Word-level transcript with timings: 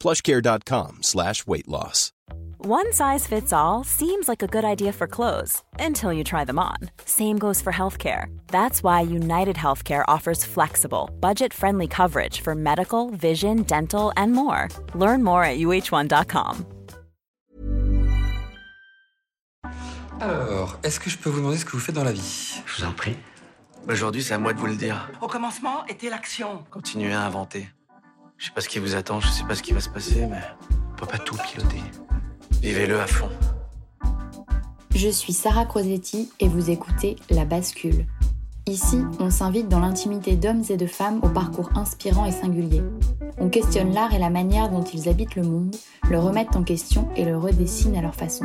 plushcare.com 0.00 1.02
slash 1.02 1.46
weight 1.46 1.68
loss. 1.68 2.12
One 2.58 2.92
size 2.92 3.26
fits 3.28 3.52
all 3.52 3.84
seems 3.84 4.28
like 4.28 4.42
a 4.42 4.48
good 4.48 4.64
idea 4.64 4.92
for 4.92 5.06
clothes 5.06 5.62
until 5.78 6.12
you 6.12 6.24
try 6.24 6.44
them 6.44 6.58
on. 6.58 6.76
Same 7.04 7.38
goes 7.38 7.62
for 7.62 7.72
healthcare. 7.72 8.26
That's 8.48 8.82
why 8.82 9.02
United 9.02 9.56
Healthcare 9.56 10.04
offers 10.08 10.44
flexible, 10.44 11.10
budget-friendly 11.20 11.86
coverage 11.88 12.40
for 12.40 12.56
medical, 12.56 13.10
vision, 13.10 13.62
dental, 13.62 14.12
and 14.16 14.32
more. 14.32 14.68
Learn 14.94 15.22
more 15.22 15.44
at 15.44 15.58
uh1.com. 15.58 16.66
Alors, 20.20 20.78
est-ce 20.82 20.98
que 20.98 21.10
je 21.10 21.18
peux 21.18 21.28
vous 21.28 21.38
demander 21.38 21.58
ce 21.58 21.64
que 21.64 21.72
vous 21.72 21.78
faites 21.78 21.94
dans 21.94 22.04
la 22.04 22.12
vie 22.12 22.62
Je 22.66 22.76
vous 22.82 22.88
en 22.88 22.92
prie. 22.92 23.16
Aujourd'hui, 23.86 24.22
c'est 24.22 24.34
à 24.34 24.38
moi 24.38 24.52
de 24.52 24.58
vous 24.58 24.66
le 24.66 24.74
dire. 24.74 25.08
Au 25.20 25.28
commencement 25.28 25.86
était 25.86 26.08
l'action. 26.10 26.64
Continuez 26.70 27.12
à 27.12 27.22
inventer. 27.22 27.68
Je 28.38 28.46
sais 28.46 28.52
pas 28.52 28.60
ce 28.60 28.68
qui 28.68 28.78
vous 28.78 28.94
attend, 28.94 29.20
je 29.20 29.28
sais 29.28 29.44
pas 29.44 29.54
ce 29.54 29.62
qui 29.62 29.72
va 29.72 29.80
se 29.80 29.88
passer, 29.88 30.26
mais 30.26 30.40
on 30.92 30.96
peut 30.96 31.06
pas 31.06 31.18
tout 31.18 31.36
piloter. 31.36 31.80
Vivez-le 32.60 33.00
à 33.00 33.06
fond. 33.06 33.30
Je 34.94 35.08
suis 35.08 35.32
Sarah 35.32 35.64
Crosetti 35.64 36.30
et 36.40 36.48
vous 36.48 36.70
écoutez 36.70 37.16
La 37.30 37.44
Bascule. 37.44 38.06
Ici, 38.66 38.98
on 39.20 39.30
s'invite 39.30 39.68
dans 39.68 39.80
l'intimité 39.80 40.36
d'hommes 40.36 40.64
et 40.68 40.76
de 40.76 40.86
femmes 40.86 41.20
au 41.22 41.28
parcours 41.28 41.70
inspirant 41.76 42.26
et 42.26 42.32
singulier. 42.32 42.82
On 43.38 43.48
questionne 43.48 43.92
l'art 43.94 44.12
et 44.12 44.18
la 44.18 44.30
manière 44.30 44.70
dont 44.70 44.82
ils 44.82 45.08
habitent 45.08 45.36
le 45.36 45.42
monde, 45.42 45.76
le 46.10 46.18
remettent 46.18 46.56
en 46.56 46.62
question 46.62 47.08
et 47.16 47.24
le 47.24 47.38
redessinent 47.38 47.96
à 47.96 48.02
leur 48.02 48.14
façon. 48.14 48.44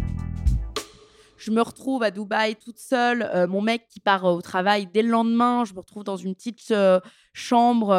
Je 1.41 1.49
me 1.49 1.61
retrouve 1.63 2.03
à 2.03 2.11
Dubaï 2.11 2.55
toute 2.55 2.77
seule, 2.77 3.27
euh, 3.33 3.47
mon 3.47 3.61
mec 3.61 3.87
qui 3.89 3.99
part 3.99 4.25
euh, 4.25 4.33
au 4.33 4.43
travail 4.43 4.87
dès 4.93 5.01
le 5.01 5.09
lendemain, 5.09 5.65
je 5.65 5.73
me 5.73 5.79
retrouve 5.79 6.03
dans 6.03 6.15
une 6.15 6.35
petite 6.35 6.69
euh, 6.69 6.99
chambre 7.33 7.91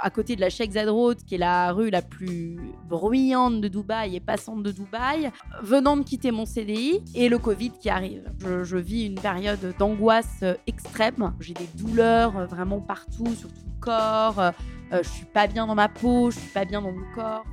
à 0.00 0.10
côté 0.10 0.34
de 0.34 0.40
la 0.40 0.48
Sheikh 0.48 0.72
Zayed 0.72 0.88
Road, 0.88 1.18
qui 1.26 1.34
est 1.34 1.38
la 1.38 1.72
rue 1.72 1.90
la 1.90 2.00
plus 2.00 2.58
bruyante 2.88 3.60
de 3.60 3.68
Dubaï 3.68 4.16
et 4.16 4.20
passante 4.20 4.62
de 4.62 4.72
Dubaï, 4.72 5.30
venant 5.60 5.98
de 5.98 6.04
quitter 6.04 6.30
mon 6.30 6.46
CDI 6.46 7.02
et 7.14 7.28
le 7.28 7.36
Covid 7.36 7.72
qui 7.72 7.90
arrive. 7.90 8.32
Je, 8.38 8.76
vis 8.78 9.06
une 9.06 9.20
période 9.20 9.74
d'angoisse 9.78 10.42
extrême. 10.66 11.34
J'ai 11.40 11.54
des 11.54 11.68
douleurs 11.74 12.46
vraiment 12.46 12.80
partout, 12.80 13.34
sur 13.34 13.48
tout 13.48 13.66
le 13.66 13.80
corps. 13.80 14.52
Euh, 14.92 15.02
je 15.02 15.08
suis 15.08 15.26
pas 15.26 15.46
bien 15.46 15.66
dans 15.66 15.74
ma 15.74 15.88
peau, 15.88 16.30
je 16.30 16.38
suis 16.38 16.50
pas 16.50 16.64
bien 16.64 16.80
dans 16.80 16.92
mon 16.92 17.04
corps. 17.14 17.44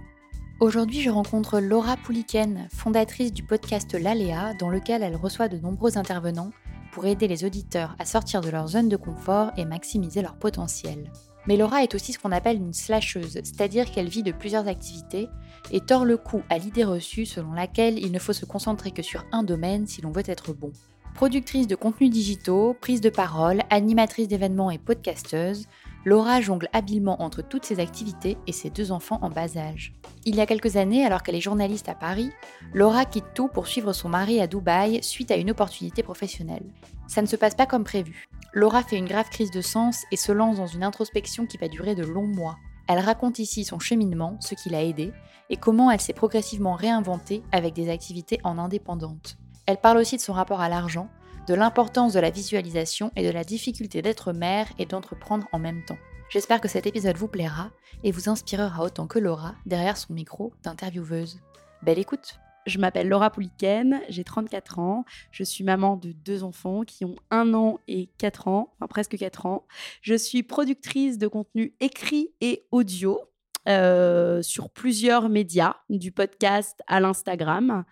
Aujourd'hui, 0.60 1.02
je 1.02 1.12
rencontre 1.12 1.60
Laura 1.60 1.98
Pouliken, 1.98 2.68
fondatrice 2.74 3.32
du 3.32 3.44
podcast 3.44 3.94
L'Aléa, 3.94 4.56
dans 4.56 4.72
lequel 4.72 5.04
elle 5.04 5.16
reçoit 5.16 5.50
de 5.50 5.60
nombreux 5.60 6.00
intervenants 6.00 6.50
pour 6.92 7.06
aider 7.06 7.28
les 7.28 7.46
auditeurs 7.46 7.96
à 8.00 8.06
sortir 8.06 8.42
de 8.42 8.50
leur 8.50 8.68
zone 8.68 8.90
de 8.90 8.98
confort 8.98 9.52
et 9.56 9.66
maximiser 9.66 10.24
leur 10.24 10.36
potentiel. 10.36 11.12
Mais 11.46 11.58
Laura 11.58 11.84
est 11.84 11.94
aussi 11.94 12.12
ce 12.12 12.18
qu'on 12.18 12.32
appelle 12.32 12.58
une 12.58 12.74
slasheuse, 12.74 13.34
c'est-à-dire 13.34 13.92
qu'elle 13.92 14.10
vit 14.10 14.24
de 14.24 14.32
plusieurs 14.32 14.68
activités 14.68 15.28
et 15.72 15.80
tord 15.80 16.06
le 16.06 16.18
cou 16.18 16.42
à 16.50 16.58
l'idée 16.58 16.84
reçue 16.84 17.28
selon 17.28 17.54
laquelle 17.54 18.00
il 18.00 18.12
ne 18.12 18.18
faut 18.18 18.34
se 18.34 18.46
concentrer 18.46 18.90
que 18.90 19.04
sur 19.04 19.26
un 19.32 19.44
domaine 19.44 19.86
si 19.86 20.02
l'on 20.02 20.12
veut 20.12 20.24
être 20.26 20.54
bon. 20.54 20.72
Productrice 21.14 21.68
de 21.68 21.76
contenus 21.76 22.10
digitaux, 22.10 22.76
prise 22.82 23.02
de 23.02 23.12
parole, 23.12 23.62
animatrice 23.70 24.28
d'événements 24.28 24.72
et 24.72 24.80
podcasteuse, 24.80 25.68
Laura 26.06 26.40
jongle 26.42 26.70
habilement 26.74 27.22
entre 27.22 27.42
toutes 27.42 27.66
ses 27.66 27.80
activités 27.80 28.38
et 28.48 28.52
ses 28.52 28.70
deux 28.70 28.92
enfants 28.92 29.20
en 29.22 29.30
bas 29.30 29.58
âge. 29.58 29.94
Il 30.26 30.36
y 30.36 30.42
a 30.42 30.46
quelques 30.46 30.78
années, 30.78 31.06
alors 31.06 31.24
qu'elle 31.24 31.36
est 31.36 31.42
journaliste 31.42 31.90
à 31.90 31.96
Paris, 31.96 32.32
Laura 32.74 33.06
quitte 33.06 33.34
tout 33.34 33.48
pour 33.48 33.68
suivre 33.68 33.94
son 33.94 34.10
mari 34.10 34.40
à 34.40 34.48
Dubaï 34.48 35.04
suite 35.04 35.32
à 35.32 35.36
une 35.36 35.52
opportunité 35.52 36.04
professionnelle. 36.04 36.66
Ça 37.08 37.22
ne 37.22 37.28
se 37.28 37.36
passe 37.36 37.56
pas 37.56 37.66
comme 37.66 37.84
prévu. 37.84 38.28
Laura 38.54 38.84
fait 38.84 38.98
une 38.98 39.08
grave 39.08 39.30
crise 39.30 39.52
de 39.52 39.62
sens 39.62 40.04
et 40.12 40.18
se 40.18 40.32
lance 40.32 40.58
dans 40.58 40.68
une 40.68 40.84
introspection 40.84 41.46
qui 41.46 41.58
va 41.58 41.68
durer 41.68 41.96
de 41.96 42.06
longs 42.06 42.28
mois. 42.28 42.58
Elle 42.88 43.00
raconte 43.00 43.40
ici 43.40 43.66
son 43.66 43.80
cheminement, 43.80 44.38
ce 44.40 44.56
qui 44.56 44.70
l'a 44.70 44.84
aidée, 44.84 45.12
et 45.50 45.58
comment 45.58 45.92
elle 45.92 46.02
s'est 46.02 46.14
progressivement 46.14 46.74
réinventée 46.74 47.44
avec 47.52 47.74
des 47.74 47.90
activités 47.90 48.40
en 48.44 48.58
indépendante. 48.58 49.38
Elle 49.66 49.78
parle 49.78 49.98
aussi 49.98 50.16
de 50.16 50.22
son 50.22 50.34
rapport 50.34 50.62
à 50.62 50.70
l'argent, 50.70 51.10
de 51.48 51.54
l'importance 51.54 52.14
de 52.14 52.20
la 52.20 52.30
visualisation 52.30 53.12
et 53.16 53.26
de 53.26 53.32
la 53.32 53.46
difficulté 53.46 54.02
d'être 54.02 54.34
mère 54.34 54.68
et 54.78 54.86
d'entreprendre 54.86 55.48
en 55.54 55.60
même 55.60 55.84
temps. 55.86 55.98
J'espère 56.30 56.60
que 56.60 56.68
cet 56.68 56.86
épisode 56.86 57.16
vous 57.16 57.30
plaira 57.30 57.72
et 58.04 58.12
vous 58.12 58.28
inspirera 58.28 58.84
autant 58.84 59.08
que 59.08 59.18
Laura 59.18 59.56
derrière 59.66 59.96
son 59.96 60.14
micro 60.14 60.52
d'intervieweuse. 60.62 61.40
Belle 61.84 62.00
écoute 62.00 62.38
Je 62.66 62.80
m'appelle 62.80 63.08
Laura 63.08 63.30
Pouliken, 63.30 64.02
j'ai 64.10 64.26
34 64.26 64.80
ans, 64.80 65.06
je 65.32 65.46
suis 65.46 65.64
maman 65.64 65.96
de 65.96 66.12
deux 66.12 66.44
enfants 66.44 66.82
qui 66.84 67.06
ont 67.06 67.16
un 67.32 67.54
an 67.54 67.80
et 67.88 68.10
4 68.18 68.50
ans, 68.50 68.74
enfin 68.76 68.88
presque 68.88 69.18
4 69.18 69.46
ans. 69.46 69.66
Je 70.02 70.16
suis 70.16 70.44
productrice 70.44 71.18
de 71.18 71.30
contenu 71.30 71.74
écrit 71.80 72.34
et 72.42 72.66
audio. 72.72 73.22
Euh, 73.68 74.42
sur 74.42 74.70
plusieurs 74.70 75.28
médias, 75.28 75.76
du 75.90 76.14
podcast 76.14 76.82
à 76.88 77.02
l'Instagram. 77.02 77.84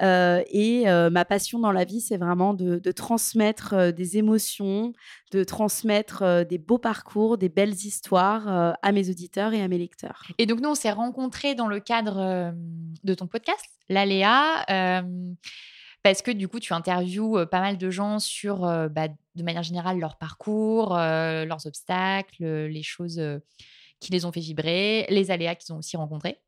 Euh, 0.00 0.42
et 0.50 0.88
euh, 0.88 1.10
ma 1.10 1.26
passion 1.26 1.58
dans 1.58 1.72
la 1.72 1.84
vie, 1.84 2.00
c'est 2.00 2.16
vraiment 2.16 2.54
de, 2.54 2.78
transmettre 2.92 3.92
des 3.92 4.16
émotions, 4.16 4.94
de 5.32 5.44
transmettre 5.44 6.46
des 6.46 6.56
beaux 6.56 6.78
parcours, 6.78 7.36
des 7.36 7.50
belles 7.50 7.74
histoires 7.74 8.76
à 8.80 8.92
mes 8.92 9.10
auditeurs 9.10 9.52
et 9.52 9.62
à 9.62 9.68
mes 9.68 9.76
lecteurs. 9.76 10.22
Et 10.38 10.46
donc 10.46 10.60
nous, 10.60 10.70
on 10.70 10.74
s'est 10.74 10.92
rencontrés 10.92 11.54
dans 11.54 11.66
le 11.66 11.80
cadre 11.80 12.54
de 13.04 13.14
ton 13.14 13.26
podcast, 13.26 13.66
l'Aléa, 13.90 14.64
parce 16.02 16.22
que 16.22 16.30
du 16.30 16.48
coup, 16.48 16.58
tu 16.58 16.72
interviews 16.72 17.44
pas 17.50 17.60
mal 17.60 17.76
de 17.76 17.90
gens 17.90 18.18
sur, 18.18 18.60
bah, 18.60 19.08
de 19.34 19.42
manière 19.42 19.62
générale, 19.62 19.98
leur 19.98 20.16
parcours, 20.16 20.96
leurs 20.96 21.66
obstacles, 21.66 22.44
les 22.44 22.82
choses 22.82 23.20
qui 24.00 24.12
les 24.12 24.24
ont 24.24 24.32
fait 24.32 24.40
vibrer, 24.40 25.06
les 25.10 25.30
aléas 25.30 25.54
qu'ils 25.54 25.74
ont 25.74 25.78
aussi 25.78 25.96
rencontrés. 25.96 26.40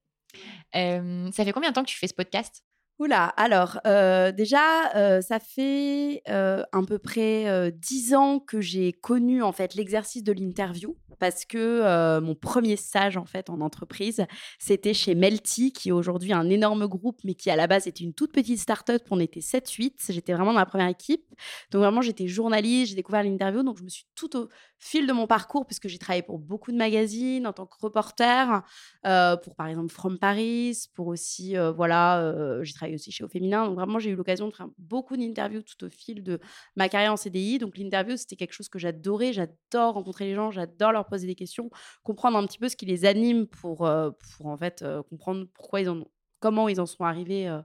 Ça 0.72 1.44
fait 1.44 1.52
combien 1.52 1.70
de 1.70 1.74
temps 1.74 1.82
que 1.82 1.88
tu 1.90 1.98
fais 1.98 2.06
ce 2.06 2.14
podcast? 2.14 2.64
Oula, 3.00 3.28
alors 3.38 3.80
euh, 3.86 4.30
déjà, 4.30 4.94
euh, 4.94 5.22
ça 5.22 5.38
fait 5.40 6.22
euh, 6.28 6.62
à 6.70 6.82
peu 6.86 6.98
près 6.98 7.72
dix 7.72 8.12
ans 8.12 8.40
que 8.40 8.60
j'ai 8.60 8.92
connu 8.92 9.42
en 9.42 9.52
fait 9.52 9.74
l'exercice 9.74 10.22
de 10.22 10.32
l'interview 10.32 10.98
parce 11.20 11.44
que 11.44 11.58
euh, 11.58 12.20
mon 12.20 12.34
premier 12.34 12.76
stage 12.76 13.16
en 13.16 13.24
fait 13.24 13.50
en 13.50 13.60
entreprise, 13.60 14.26
c'était 14.58 14.94
chez 14.94 15.14
Melty 15.14 15.72
qui 15.72 15.90
est 15.90 15.92
aujourd'hui 15.92 16.32
un 16.32 16.48
énorme 16.50 16.86
groupe 16.86 17.20
mais 17.24 17.34
qui 17.34 17.50
à 17.50 17.56
la 17.56 17.66
base 17.66 17.86
était 17.86 18.02
une 18.02 18.14
toute 18.14 18.32
petite 18.32 18.58
start-up, 18.58 19.02
on 19.10 19.20
était 19.20 19.40
7-8, 19.40 20.12
j'étais 20.12 20.32
vraiment 20.32 20.52
dans 20.52 20.58
la 20.58 20.66
première 20.66 20.88
équipe. 20.88 21.24
Donc 21.70 21.82
vraiment 21.82 22.00
j'étais 22.00 22.26
journaliste, 22.26 22.90
j'ai 22.90 22.96
découvert 22.96 23.22
l'interview 23.22 23.62
donc 23.62 23.78
je 23.78 23.84
me 23.84 23.88
suis 23.88 24.06
tout 24.16 24.36
au 24.36 24.48
fil 24.80 25.06
de 25.06 25.12
mon 25.12 25.26
parcours, 25.26 25.66
puisque 25.66 25.88
j'ai 25.88 25.98
travaillé 25.98 26.22
pour 26.22 26.38
beaucoup 26.38 26.72
de 26.72 26.76
magazines 26.76 27.46
en 27.46 27.52
tant 27.52 27.66
que 27.66 27.76
reporter, 27.80 28.62
euh, 29.06 29.36
pour 29.36 29.54
par 29.54 29.68
exemple 29.68 29.92
From 29.92 30.18
Paris, 30.18 30.88
pour 30.94 31.08
aussi, 31.08 31.56
euh, 31.56 31.70
voilà, 31.70 32.32
j'ai 32.62 32.72
travaillé 32.72 32.94
aussi 32.94 33.12
chez 33.12 33.22
Au 33.22 33.28
Féminin. 33.28 33.66
Donc 33.66 33.76
vraiment, 33.76 33.98
j'ai 33.98 34.10
eu 34.10 34.16
l'occasion 34.16 34.48
de 34.48 34.54
faire 34.54 34.68
beaucoup 34.78 35.16
d'interviews 35.16 35.62
tout 35.62 35.84
au 35.84 35.90
fil 35.90 36.22
de 36.22 36.40
ma 36.76 36.88
carrière 36.88 37.12
en 37.12 37.16
CDI. 37.16 37.58
Donc 37.58 37.76
l'interview, 37.76 38.16
c'était 38.16 38.36
quelque 38.36 38.54
chose 38.54 38.68
que 38.68 38.78
j'adorais. 38.78 39.32
J'adore 39.32 39.94
rencontrer 39.94 40.24
les 40.24 40.34
gens, 40.34 40.50
j'adore 40.50 40.92
leur 40.92 41.06
poser 41.10 41.26
des 41.26 41.34
questions, 41.34 41.70
comprendre 42.02 42.38
un 42.38 42.46
petit 42.46 42.58
peu 42.58 42.68
ce 42.68 42.76
qui 42.76 42.86
les 42.86 43.04
anime 43.04 43.46
pour, 43.46 43.78
pour 43.78 44.46
en 44.46 44.56
fait 44.56 44.84
comprendre 45.10 45.46
pourquoi 45.54 45.80
ils 45.80 45.88
en 45.88 45.98
ont 45.98 46.10
comment 46.40 46.68
ils 46.68 46.80
en 46.80 46.86
sont 46.86 47.04
arrivés 47.04 47.46
euh, 47.46 47.60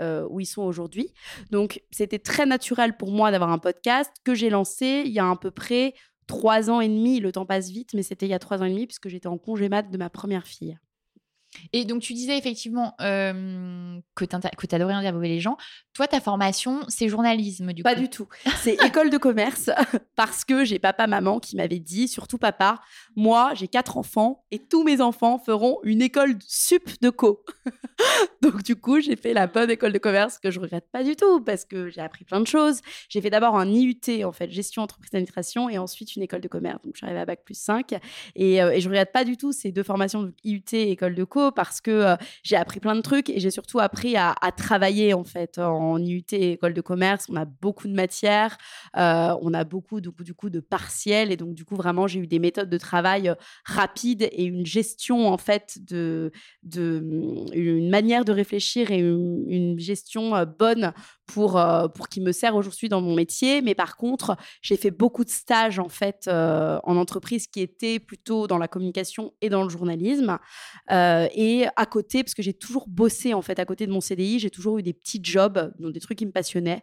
euh, 0.00 0.26
où 0.28 0.40
ils 0.40 0.46
sont 0.46 0.62
aujourd'hui. 0.62 1.14
Donc, 1.50 1.82
c'était 1.90 2.18
très 2.18 2.44
naturel 2.44 2.96
pour 2.96 3.10
moi 3.10 3.30
d'avoir 3.30 3.50
un 3.50 3.58
podcast 3.58 4.10
que 4.24 4.34
j'ai 4.34 4.50
lancé 4.50 5.04
il 5.06 5.12
y 5.12 5.18
a 5.18 5.30
à 5.30 5.36
peu 5.36 5.50
près 5.50 5.94
trois 6.26 6.68
ans 6.68 6.80
et 6.80 6.88
demi. 6.88 7.20
Le 7.20 7.32
temps 7.32 7.46
passe 7.46 7.70
vite, 7.70 7.94
mais 7.94 8.02
c'était 8.02 8.26
il 8.26 8.30
y 8.30 8.34
a 8.34 8.38
trois 8.38 8.60
ans 8.60 8.66
et 8.66 8.70
demi 8.70 8.86
puisque 8.86 9.08
j'étais 9.08 9.28
en 9.28 9.38
congé 9.38 9.68
mat 9.68 9.90
de 9.90 9.96
ma 9.96 10.10
première 10.10 10.46
fille. 10.46 10.76
Et 11.72 11.84
donc, 11.84 12.02
tu 12.02 12.12
disais 12.12 12.36
effectivement 12.36 12.94
euh, 13.00 13.98
que 14.14 14.24
tu 14.24 14.74
adorais 14.74 14.94
interviewer 14.94 15.28
les 15.28 15.40
gens. 15.40 15.56
Toi, 15.92 16.06
ta 16.06 16.20
formation, 16.20 16.80
c'est 16.88 17.08
journalisme, 17.08 17.72
du 17.72 17.82
Pas 17.82 17.94
du 17.94 18.08
tout. 18.08 18.28
C'est 18.58 18.74
école 18.86 19.10
de 19.10 19.18
commerce 19.18 19.70
parce 20.16 20.44
que 20.44 20.64
j'ai 20.64 20.78
papa-maman 20.78 21.40
qui 21.40 21.56
m'avait 21.56 21.78
dit, 21.78 22.08
surtout 22.08 22.38
papa, 22.38 22.80
moi, 23.14 23.52
j'ai 23.54 23.68
quatre 23.68 23.96
enfants 23.96 24.44
et 24.50 24.58
tous 24.58 24.84
mes 24.84 25.00
enfants 25.00 25.38
feront 25.38 25.78
une 25.82 26.02
école 26.02 26.36
sup 26.46 26.90
de 27.00 27.10
co. 27.10 27.44
donc, 28.42 28.62
du 28.62 28.76
coup, 28.76 29.00
j'ai 29.00 29.16
fait 29.16 29.32
la 29.32 29.46
bonne 29.46 29.70
école 29.70 29.92
de 29.92 29.98
commerce 29.98 30.38
que 30.38 30.50
je 30.50 30.60
regrette 30.60 30.88
pas 30.90 31.02
du 31.02 31.16
tout 31.16 31.40
parce 31.40 31.64
que 31.64 31.88
j'ai 31.88 32.00
appris 32.00 32.24
plein 32.24 32.40
de 32.40 32.46
choses. 32.46 32.80
J'ai 33.08 33.20
fait 33.20 33.30
d'abord 33.30 33.56
un 33.56 33.68
IUT, 33.68 34.24
en 34.24 34.32
fait, 34.32 34.50
gestion 34.50 34.82
entreprise 34.82 35.10
d'administration 35.10 35.68
et 35.68 35.78
ensuite 35.78 36.16
une 36.16 36.22
école 36.22 36.40
de 36.40 36.48
commerce. 36.48 36.82
Donc, 36.82 36.92
je 36.94 36.98
suis 36.98 37.06
arrivée 37.06 37.20
à 37.20 37.26
Bac 37.26 37.42
plus 37.44 37.58
5 37.58 37.94
et, 38.34 38.62
euh, 38.62 38.70
et 38.70 38.80
je 38.80 38.88
regrette 38.88 39.12
pas 39.12 39.24
du 39.24 39.36
tout 39.36 39.52
ces 39.52 39.72
deux 39.72 39.82
formations, 39.82 40.32
IUT 40.44 40.62
et 40.72 40.90
école 40.90 41.14
de 41.14 41.24
co 41.24 41.45
parce 41.50 41.80
que 41.80 41.90
euh, 41.90 42.16
j'ai 42.42 42.56
appris 42.56 42.80
plein 42.80 42.94
de 42.94 43.00
trucs 43.00 43.30
et 43.30 43.40
j'ai 43.40 43.50
surtout 43.50 43.78
appris 43.80 44.16
à, 44.16 44.34
travailler 44.56 45.12
en 45.12 45.24
fait 45.24 45.58
en 45.58 45.98
IUT 45.98 46.24
école 46.30 46.74
de 46.74 46.80
commerce. 46.80 47.26
On 47.28 47.36
a 47.36 47.44
beaucoup 47.44 47.88
de 47.88 47.94
matières, 47.94 48.56
euh, 48.96 49.36
on 49.42 49.52
a 49.54 49.64
beaucoup 49.64 50.00
du 50.00 50.10
coup, 50.10 50.50
de 50.50 50.60
partiels 50.60 51.32
et 51.32 51.36
donc 51.36 51.54
du 51.54 51.64
coup 51.64 51.76
vraiment 51.76 52.06
j'ai 52.06 52.20
eu 52.20 52.26
des 52.26 52.38
méthodes 52.38 52.70
de 52.70 52.78
travail 52.78 53.28
euh, 53.28 53.34
rapides 53.64 54.22
et 54.22 54.44
une 54.44 54.64
gestion 54.64 55.28
en 55.28 55.38
fait 55.38 55.78
de, 55.80 56.30
de 56.62 57.02
une 57.52 57.90
manière 57.90 58.24
de 58.24 58.32
réfléchir 58.32 58.90
et 58.90 58.98
une, 58.98 59.76
gestion 59.78 60.32
bonne 60.58 60.92
pour, 61.26 61.60
pour 61.94 62.08
qui 62.08 62.20
me 62.20 62.32
sert 62.32 62.54
aujourd'hui 62.56 62.88
dans 62.88 63.00
mon 63.00 63.14
métier. 63.14 63.62
Mais 63.62 63.74
par 63.74 63.96
contre, 63.96 64.36
j'ai 64.62 64.76
fait 64.76 64.90
beaucoup 64.90 65.24
de 65.24 65.30
stages 65.30 65.78
en 65.78 65.88
fait 65.88 66.28
en 66.28 66.96
entreprise 66.96 67.46
qui 67.46 67.60
étaient 67.60 67.98
plutôt 67.98 68.46
dans 68.46 68.58
la 68.58 68.68
communication 68.68 69.34
et 69.40 69.48
dans 69.48 69.62
le 69.62 69.68
journalisme. 69.68 70.38
et 70.90 71.66
à 71.76 71.86
côté, 71.86 72.22
parce 72.22 72.34
que 72.34 72.42
j'ai 72.42 72.54
toujours 72.54 72.86
bossé 72.88 73.34
en 73.34 73.42
fait 73.42 73.58
à 73.58 73.64
côté 73.64 73.86
de 73.86 73.92
mon 73.92 74.00
CDI, 74.00 74.38
j'ai 74.38 74.50
toujours 74.50 74.78
eu 74.78 74.82
des 74.82 74.92
petits 74.92 75.20
jobs, 75.22 75.72
donc 75.78 75.92
des 75.92 76.00
trucs 76.00 76.18
qui 76.18 76.26
me 76.26 76.32
passionnaient, 76.32 76.82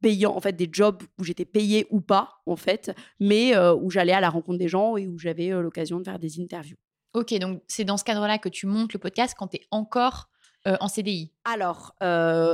payants 0.00 0.36
en 0.36 0.40
fait 0.40 0.56
des 0.56 0.68
jobs 0.70 1.02
où 1.18 1.24
j'étais 1.24 1.44
payée 1.44 1.86
ou 1.90 2.00
pas 2.00 2.40
en 2.46 2.56
fait, 2.56 2.94
mais 3.20 3.56
où 3.56 3.90
j'allais 3.90 4.12
à 4.12 4.20
la 4.20 4.30
rencontre 4.30 4.58
des 4.58 4.68
gens 4.68 4.96
et 4.96 5.06
où 5.06 5.18
j'avais 5.18 5.50
l'occasion 5.50 5.98
de 5.98 6.04
faire 6.04 6.18
des 6.18 6.40
interviews. 6.40 6.76
Ok, 7.14 7.34
donc 7.38 7.62
c'est 7.66 7.84
dans 7.84 7.96
ce 7.96 8.04
cadre-là 8.04 8.38
que 8.38 8.48
tu 8.48 8.66
montes 8.66 8.92
le 8.92 8.98
podcast 8.98 9.34
quand 9.38 9.48
tu 9.48 9.56
es 9.56 9.66
encore 9.70 10.28
en 10.66 10.88
CDI 10.88 11.32
Alors, 11.44 11.94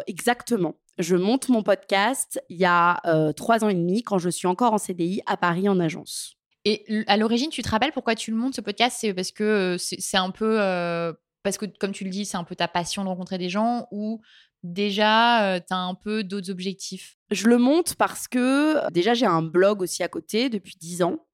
exactement 0.07 0.77
je 0.99 1.17
monte 1.17 1.49
mon 1.49 1.63
podcast 1.63 2.41
il 2.49 2.57
y 2.57 2.65
a 2.65 3.01
euh, 3.07 3.33
trois 3.33 3.65
ans 3.65 3.69
et 3.69 3.75
demi 3.75 4.03
quand 4.03 4.19
je 4.19 4.31
suis 4.31 4.47
encore 4.47 4.73
en 4.73 4.79
CDI 4.79 5.23
à 5.27 5.37
Paris 5.37 5.69
en 5.69 5.79
agence. 5.81 6.37
Et 6.65 7.05
à 7.07 7.17
l'origine, 7.17 7.51
tu 7.51 7.63
te 7.63 7.69
rappelles 7.69 7.93
pourquoi 7.93 8.15
tu 8.17 8.33
le 8.33 8.37
montes 8.37 8.57
ce 8.57 8.61
podcast? 8.61 8.97
C'est 9.01 9.15
parce 9.15 9.31
que 9.31 9.45
euh, 9.45 9.79
c'est 9.79 10.17
un 10.17 10.31
peu 10.31 10.61
euh, 10.61 11.13
parce 11.43 11.59
que 11.59 11.67
comme 11.67 11.93
tu 11.93 12.05
le 12.05 12.11
dis, 12.11 12.25
c'est 12.25 12.37
un 12.37 12.45
peu 12.45 12.57
ta 12.57 12.67
passion 12.67 13.05
de 13.05 13.09
rencontrer 13.09 13.39
des 13.39 13.49
gens 13.49 13.87
ou 13.93 14.21
déjà 14.65 15.61
tu 15.61 15.73
as 15.73 15.79
un 15.79 15.95
peu 15.95 16.25
d'autres 16.25 16.51
objectifs? 16.51 17.17
Je 17.31 17.47
le 17.47 17.59
monte 17.59 17.95
parce 17.95 18.27
que 18.27 18.91
déjà 18.91 19.15
j'ai 19.15 19.27
un 19.27 19.43
blog 19.43 19.81
aussi 19.81 20.03
à 20.03 20.09
côté 20.09 20.49
depuis 20.49 20.75
dix 20.81 21.03
ans. 21.03 21.25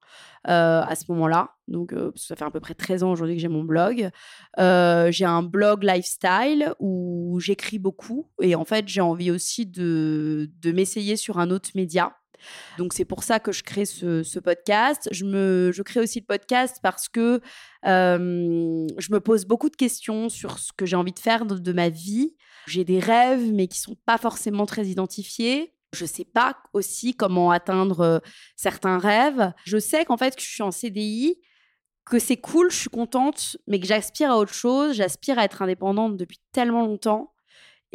Euh, 0.49 0.81
à 0.81 0.95
ce 0.95 1.05
moment-là. 1.07 1.51
Donc, 1.69 1.93
euh, 1.93 2.11
ça 2.17 2.35
fait 2.35 2.43
à 2.43 2.51
peu 2.51 2.59
près 2.59 2.73
13 2.73 3.03
ans 3.03 3.11
aujourd'hui 3.13 3.37
que 3.37 3.41
j'ai 3.41 3.47
mon 3.47 3.63
blog. 3.63 4.09
Euh, 4.59 5.09
j'ai 5.09 5.23
un 5.23 5.41
blog 5.41 5.83
lifestyle 5.83 6.73
où 6.81 7.39
j'écris 7.39 7.79
beaucoup 7.79 8.29
et 8.41 8.53
en 8.53 8.65
fait, 8.65 8.85
j'ai 8.89 8.99
envie 8.99 9.31
aussi 9.31 9.65
de, 9.65 10.51
de 10.61 10.71
m'essayer 10.73 11.15
sur 11.15 11.39
un 11.39 11.49
autre 11.49 11.69
média. 11.75 12.17
Donc 12.77 12.91
c'est 12.91 13.05
pour 13.05 13.23
ça 13.23 13.39
que 13.39 13.53
je 13.53 13.63
crée 13.63 13.85
ce, 13.85 14.39
podcast. 14.39 15.07
Je, 15.11 15.23
me, 15.23 15.71
je 15.73 15.81
crée 15.81 16.01
aussi 16.01 16.19
le 16.19 16.25
podcast 16.25 16.79
parce 16.83 17.07
que 17.07 17.39
je 17.85 19.13
me 19.13 19.19
pose 19.19 19.45
beaucoup 19.45 19.69
de 19.69 19.77
questions 19.77 20.27
sur 20.27 20.59
ce 20.59 20.73
que 20.73 20.85
j'ai 20.85 20.97
envie 20.97 21.13
de 21.13 21.19
faire 21.19 21.45
de, 21.45 21.57
de 21.57 21.71
ma 21.71 21.87
vie. 21.87 22.35
J'ai 22.67 22.83
des 22.83 22.99
rêves, 22.99 23.53
mais 23.53 23.67
qui 23.67 23.79
sont 23.79 23.95
pas 24.05 24.17
forcément 24.17 24.65
très 24.65 24.87
identifiés. 24.87 25.72
Je 25.93 26.05
sais 26.05 26.25
pas 26.25 26.57
aussi 26.73 27.15
comment 27.15 27.51
atteindre 27.51 27.99
euh, 28.01 28.19
certains 28.55 28.97
rêves. 28.97 29.53
Je 29.65 29.77
sais 29.77 30.05
qu'en 30.05 30.17
fait, 30.17 30.35
que 30.35 30.41
je 30.41 30.49
suis 30.49 30.63
en 30.63 30.71
CDI, 30.71 31.39
que 32.05 32.19
c'est 32.19 32.37
cool, 32.37 32.69
je 32.71 32.77
suis 32.77 32.89
contente, 32.89 33.57
mais 33.67 33.79
que 33.79 33.85
j'aspire 33.85 34.31
à 34.31 34.37
autre 34.37 34.53
chose. 34.53 34.95
J'aspire 34.95 35.39
à 35.39 35.45
être 35.45 35.61
indépendante 35.61 36.17
depuis 36.17 36.39
tellement 36.51 36.85
longtemps 36.85 37.33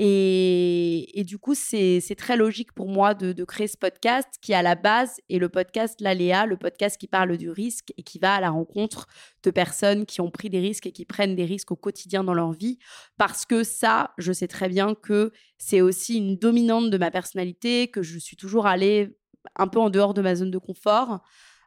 et, 0.00 1.24
du 1.26 1.38
coup, 1.38 1.54
c'est 1.56 2.00
très 2.16 2.36
logique 2.36 2.72
pour 2.72 2.88
moi 2.88 3.14
de, 3.14 3.44
créer 3.44 3.66
ce 3.66 3.76
podcast 3.76 4.28
qui, 4.40 4.54
à 4.54 4.62
la 4.62 4.76
base, 4.76 5.20
est 5.28 5.38
le 5.38 5.48
podcast 5.48 6.00
L'Aléa, 6.00 6.46
le 6.46 6.56
podcast 6.56 6.96
qui 6.98 7.08
parle 7.08 7.36
du 7.36 7.50
risque 7.50 7.92
et 7.96 8.04
qui 8.04 8.20
va 8.20 8.34
à 8.34 8.40
la 8.40 8.50
rencontre 8.50 9.08
de 9.42 9.50
personnes 9.50 10.06
qui 10.06 10.20
ont 10.20 10.30
pris 10.30 10.50
des 10.50 10.60
risques 10.60 10.86
et 10.86 10.92
qui 10.92 11.04
prennent 11.04 11.34
des 11.34 11.44
risques 11.44 11.72
au 11.72 11.76
quotidien 11.76 12.22
dans 12.22 12.34
leur 12.34 12.52
vie. 12.52 12.78
Parce 13.16 13.44
que 13.44 13.64
ça, 13.64 14.12
je 14.18 14.32
sais 14.32 14.46
très 14.46 14.68
bien 14.68 14.94
que 14.94 15.32
c'est 15.58 15.80
aussi 15.80 16.18
une 16.18 16.36
dominante 16.36 16.90
de 16.90 16.98
ma 16.98 17.10
personnalité, 17.10 17.88
que 17.88 18.02
je 18.02 18.20
suis 18.20 18.36
toujours 18.36 18.66
allée 18.66 19.18
un 19.56 19.66
peu 19.66 19.80
en 19.80 19.90
dehors 19.90 20.14
de 20.14 20.22
ma 20.22 20.36
zone 20.36 20.52
de 20.52 20.58
confort. 20.58 21.24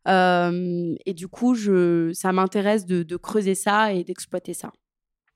Euh, 0.08 0.96
et 1.06 1.14
du 1.14 1.28
coup, 1.28 1.54
ça 2.14 2.32
m'intéresse 2.32 2.86
de, 2.86 3.04
de 3.04 3.18
creuser 3.18 3.56
ça 3.56 3.92
et 3.92 4.06
d'exploiter 4.06 4.54
ça. 4.54 4.72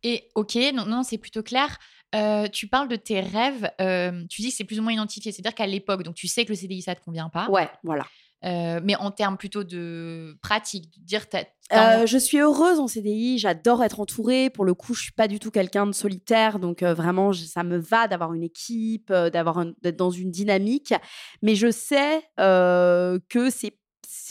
Et 0.04 0.30
ok, 0.36 0.56
non, 0.74 0.86
non 0.86 1.02
c'est 1.02 1.18
plutôt 1.18 1.42
clair. 1.42 1.80
Euh, 2.16 2.48
tu 2.48 2.68
parles 2.68 2.88
de 2.88 2.96
tes 2.96 3.20
rêves. 3.20 3.70
Euh, 3.82 4.24
tu 4.30 4.42
dis 4.42 4.50
que 4.50 4.56
c'est 4.56 4.64
plus 4.64 4.80
ou 4.80 4.84
moins 4.84 4.94
identifié. 4.94 5.32
C'est-à-dire 5.32 5.56
qu'à 5.56 5.68
l'époque, 5.68 6.04
donc 6.04 6.16
tu 6.16 6.28
sais 6.28 6.46
que 6.46 6.50
le 6.50 6.56
CDI, 6.56 6.82
ça 6.82 6.96
te 6.96 7.04
convient 7.04 7.30
pas. 7.30 7.50
Ouais, 7.50 7.70
voilà. 7.84 8.06
Euh, 8.44 8.80
mais 8.84 8.96
en 8.96 9.12
termes 9.12 9.38
plutôt 9.38 9.64
de 9.64 10.38
pratique, 10.42 11.00
de 11.00 11.06
dire 11.06 11.26
je 11.72 12.18
suis 12.18 12.38
heureuse 12.38 12.80
en 12.80 12.88
CDI, 12.88 13.40
j'adore 13.40 13.84
être 13.84 14.00
entourée. 14.00 14.50
Pour 14.50 14.66
le 14.66 14.74
coup, 14.74 14.94
je 14.94 15.04
suis 15.04 15.12
pas 15.12 15.28
du 15.28 15.40
tout 15.40 15.52
quelqu'un 15.52 15.88
de 15.88 15.94
solitaire, 15.94 16.60
donc 16.60 16.84
vraiment, 16.84 17.34
ça 17.34 17.64
me 17.64 17.78
va 17.78 18.08
d'avoir 18.08 18.34
une 18.34 18.44
équipe, 18.44 19.12
d'avoir 19.12 19.66
d'être 19.82 19.96
dans 19.96 20.12
une 20.12 20.30
dynamique. 20.30 20.94
Mais 21.42 21.56
je 21.56 21.72
sais 21.72 22.22
que 22.38 23.50
c'est 23.50 23.80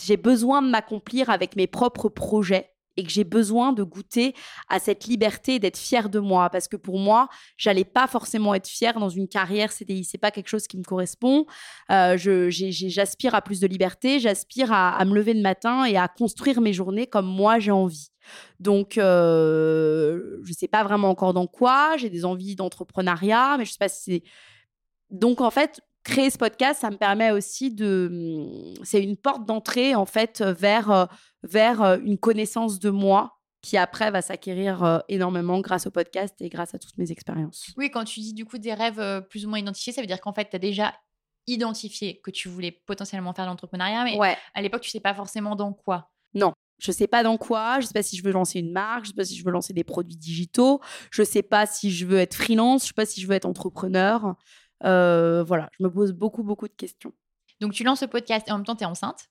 j'ai 0.02 0.16
besoin 0.16 0.62
de 0.62 0.68
m'accomplir 0.68 1.30
avec 1.30 1.56
mes 1.56 1.66
propres 1.66 2.08
projets 2.08 2.73
et 2.96 3.04
que 3.04 3.10
j'ai 3.10 3.24
besoin 3.24 3.72
de 3.72 3.82
goûter 3.82 4.34
à 4.68 4.78
cette 4.78 5.06
liberté 5.06 5.58
d'être 5.58 5.78
fière 5.78 6.08
de 6.08 6.18
moi. 6.18 6.50
Parce 6.50 6.68
que 6.68 6.76
pour 6.76 6.98
moi 6.98 7.28
j'allais 7.56 7.84
pas 7.84 8.06
forcément 8.06 8.54
être 8.54 8.68
fière 8.68 8.98
dans 8.98 9.08
une 9.08 9.28
carrière 9.28 9.72
CDI 9.72 10.04
c'est 10.04 10.18
pas 10.18 10.30
quelque 10.30 10.48
chose 10.48 10.66
qui 10.66 10.78
me 10.78 10.84
correspond. 10.84 11.46
Euh, 11.90 12.16
j'aspire 12.18 13.34
à 13.34 13.42
plus 13.42 13.60
de 13.60 13.66
liberté 13.66 14.20
j'aspire 14.20 14.72
à, 14.72 15.04
me 15.04 15.14
lever 15.14 15.34
le 15.34 15.42
matin 15.42 15.84
et 15.84 15.96
à 15.96 16.08
construire 16.08 16.60
mes 16.60 16.72
journées 16.72 17.06
comme 17.06 17.26
moi 17.26 17.58
j'ai 17.58 17.70
envie. 17.70 18.08
Donc 18.58 18.96
euh, 18.96 20.38
je 20.44 20.52
sais 20.52 20.68
pas 20.68 20.82
vraiment 20.84 21.10
encore 21.10 21.34
dans 21.34 21.46
quoi. 21.46 21.96
J'ai 21.98 22.10
des 22.10 22.24
envies 22.24 22.56
d'entrepreneuriat 22.56 23.56
mais 23.58 23.64
je 23.64 23.72
sais 23.72 23.78
pas 23.78 23.88
si 23.88 24.02
c'est 24.02 24.22
donc 25.10 25.40
en 25.40 25.50
fait 25.50 25.80
créer 26.04 26.28
ce 26.30 26.38
podcast, 26.38 26.82
ça 26.82 26.90
me 26.90 26.96
permet 26.96 27.32
aussi 27.32 27.70
de. 27.70 28.44
C'est 28.84 29.02
une 29.02 29.16
porte 29.16 29.46
d'entrée, 29.46 29.94
en 29.94 30.06
fait, 30.06 30.42
vers, 30.42 30.90
euh, 30.90 31.06
vers 31.44 31.82
euh, 31.82 31.98
une 32.02 32.18
connaissance 32.18 32.80
de 32.80 32.90
moi 32.90 33.38
qui, 33.62 33.76
après, 33.76 34.10
va 34.10 34.20
s'acquérir 34.20 34.82
euh, 34.82 34.98
énormément 35.08 35.60
grâce 35.60 35.86
au 35.86 35.90
podcast 35.90 36.34
et 36.40 36.48
grâce 36.48 36.74
à 36.74 36.78
toutes 36.78 36.98
mes 36.98 37.12
expériences. 37.12 37.70
Oui, 37.76 37.90
quand 37.90 38.04
tu 38.04 38.20
dis 38.20 38.34
du 38.34 38.44
coup 38.44 38.58
des 38.58 38.74
rêves 38.74 39.22
plus 39.30 39.46
ou 39.46 39.48
moins 39.48 39.58
identifiés, 39.58 39.92
ça 39.92 40.00
veut 40.00 40.06
dire 40.06 40.20
qu'en 40.20 40.32
fait, 40.32 40.50
tu 40.50 40.56
as 40.56 40.58
déjà 40.58 40.92
identifié 41.46 42.20
que 42.20 42.30
tu 42.30 42.48
voulais 42.48 42.72
potentiellement 42.86 43.32
faire 43.32 43.44
de 43.44 43.50
l'entrepreneuriat, 43.50 44.04
mais 44.04 44.18
ouais. 44.18 44.36
à 44.54 44.62
l'époque, 44.62 44.82
tu 44.82 44.90
sais 44.90 45.00
pas 45.00 45.14
forcément 45.14 45.56
dans 45.56 45.72
quoi. 45.72 46.10
Non, 46.34 46.52
je 46.78 46.92
sais 46.92 47.06
pas 47.06 47.22
dans 47.22 47.36
quoi, 47.36 47.80
je 47.80 47.86
sais 47.86 47.92
pas 47.92 48.02
si 48.02 48.16
je 48.16 48.24
veux 48.24 48.32
lancer 48.32 48.58
une 48.60 48.72
marque, 48.72 49.04
je 49.04 49.10
sais 49.10 49.14
pas 49.14 49.24
si 49.24 49.36
je 49.36 49.44
veux 49.44 49.50
lancer 49.50 49.72
des 49.72 49.84
produits 49.84 50.16
digitaux, 50.16 50.80
je 51.10 51.22
sais 51.22 51.42
pas 51.42 51.66
si 51.66 51.90
je 51.90 52.06
veux 52.06 52.18
être 52.18 52.34
freelance, 52.34 52.82
je 52.82 52.88
sais 52.88 52.94
pas 52.94 53.06
si 53.06 53.20
je 53.20 53.26
veux 53.26 53.34
être 53.34 53.46
entrepreneur. 53.46 54.34
Euh, 54.84 55.44
voilà, 55.44 55.70
je 55.78 55.84
me 55.84 55.90
pose 55.90 56.12
beaucoup, 56.12 56.42
beaucoup 56.42 56.68
de 56.68 56.74
questions. 56.74 57.12
Donc, 57.60 57.72
tu 57.72 57.84
lances 57.84 58.00
ce 58.00 58.04
podcast 58.04 58.48
et 58.48 58.52
en 58.52 58.56
même 58.56 58.66
temps, 58.66 58.76
tu 58.76 58.82
es 58.82 58.86
enceinte 58.86 59.28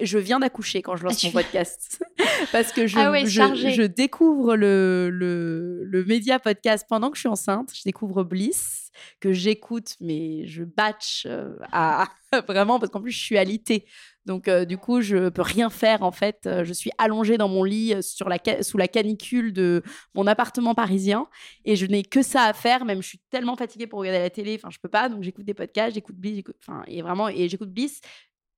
je 0.00 0.18
viens 0.18 0.38
d'accoucher 0.38 0.82
quand 0.82 0.96
je 0.96 1.04
lance 1.04 1.22
mon 1.24 1.30
podcast. 1.30 2.02
Parce 2.52 2.72
que 2.72 2.86
je, 2.86 2.98
ah 2.98 3.12
je, 3.24 3.82
découvre 3.82 4.56
le, 4.56 5.10
le, 5.10 5.84
le, 5.84 6.04
média 6.04 6.38
podcast 6.38 6.86
pendant 6.88 7.10
que 7.10 7.16
je 7.16 7.20
suis 7.20 7.28
enceinte. 7.28 7.70
Je 7.74 7.82
découvre 7.84 8.24
Bliss, 8.24 8.90
que 9.20 9.32
j'écoute, 9.32 9.96
mais 10.00 10.46
je 10.46 10.64
batch 10.64 11.26
euh, 11.26 11.56
à, 11.72 12.08
vraiment, 12.48 12.78
parce 12.78 12.90
qu'en 12.90 13.00
plus, 13.00 13.12
je 13.12 13.22
suis 13.22 13.38
alitée. 13.38 13.84
Donc, 14.26 14.48
euh, 14.48 14.64
du 14.64 14.78
coup, 14.78 15.00
je 15.00 15.28
peux 15.28 15.42
rien 15.42 15.70
faire 15.70 16.02
en 16.02 16.12
fait. 16.12 16.46
Euh, 16.46 16.64
je 16.64 16.72
suis 16.72 16.90
allongée 16.98 17.38
dans 17.38 17.48
mon 17.48 17.64
lit 17.64 17.94
sur 18.02 18.28
la 18.28 18.38
sous 18.62 18.76
la 18.76 18.86
canicule 18.86 19.52
de 19.52 19.82
mon 20.14 20.26
appartement 20.26 20.74
parisien 20.74 21.26
et 21.64 21.74
je 21.74 21.86
n'ai 21.86 22.02
que 22.02 22.22
ça 22.22 22.44
à 22.44 22.52
faire. 22.52 22.84
Même, 22.84 23.02
je 23.02 23.08
suis 23.08 23.20
tellement 23.30 23.56
fatiguée 23.56 23.86
pour 23.86 24.00
regarder 24.00 24.20
la 24.20 24.30
télé. 24.30 24.56
Enfin, 24.56 24.70
je 24.70 24.78
peux 24.78 24.88
pas. 24.88 25.08
Donc, 25.08 25.22
j'écoute 25.22 25.44
des 25.44 25.54
podcasts, 25.54 25.94
j'écoute 25.94 26.16
Bliss, 26.16 26.44
enfin, 26.60 26.82
et 26.86 27.02
vraiment, 27.02 27.28
et 27.28 27.48
j'écoute 27.48 27.70
Bliss, 27.70 28.00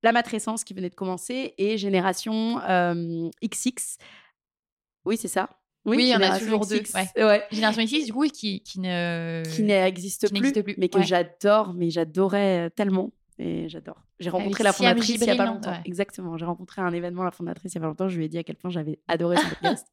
la 0.03 0.13
matrescence 0.13 0.65
qui 0.65 0.75
venait 0.75 0.91
de 0.91 0.95
commencer 0.95 1.55
et 1.59 1.79
Génération 1.79 2.61
XX. 3.43 3.99
Oui, 5.05 5.17
c'est 5.17 5.29
ça. 5.29 5.49
Oui, 5.85 5.97
il 6.01 6.09
y 6.09 6.15
en 6.15 6.23
a 6.23 6.39
toujours 6.39 6.67
deux. 6.67 6.83
Ouais. 7.17 7.43
Génération 7.51 7.83
X, 7.83 8.07
du 8.07 8.13
coup, 8.13 8.25
qui, 8.29 8.63
qui 8.63 8.79
ne 8.79 9.43
qui 9.53 9.63
n'existe 9.63 10.33
plus, 10.33 10.53
plus, 10.53 10.75
mais 10.79 10.89
que 10.89 11.03
j'adore, 11.03 11.75
mais 11.75 11.91
j'adorais 11.91 12.71
tellement 12.71 13.11
j'adore. 13.69 14.03
J'ai 14.21 14.29
ah 14.29 14.33
rencontré 14.33 14.65
la 14.65 14.73
fondatrice 14.73 15.21
il 15.21 15.25
y 15.25 15.31
a 15.31 15.37
pas 15.37 15.47
longtemps. 15.47 15.75
Exactement. 15.85 16.37
J'ai 16.37 16.45
rencontré 16.45 16.83
un 16.83 16.93
événement 16.93 17.25
la 17.25 17.31
fondatrice 17.31 17.73
il 17.73 17.77
y 17.77 17.79
a 17.79 17.81
pas 17.81 17.87
longtemps. 17.89 18.09
Je 18.09 18.19
lui 18.19 18.27
ai 18.27 18.29
dit 18.29 18.39
à 18.39 18.45
quel 18.45 18.57
point 18.57 18.71
j'avais 18.71 19.01
adoré 19.09 19.37
ce 19.37 19.49
podcast. 19.55 19.87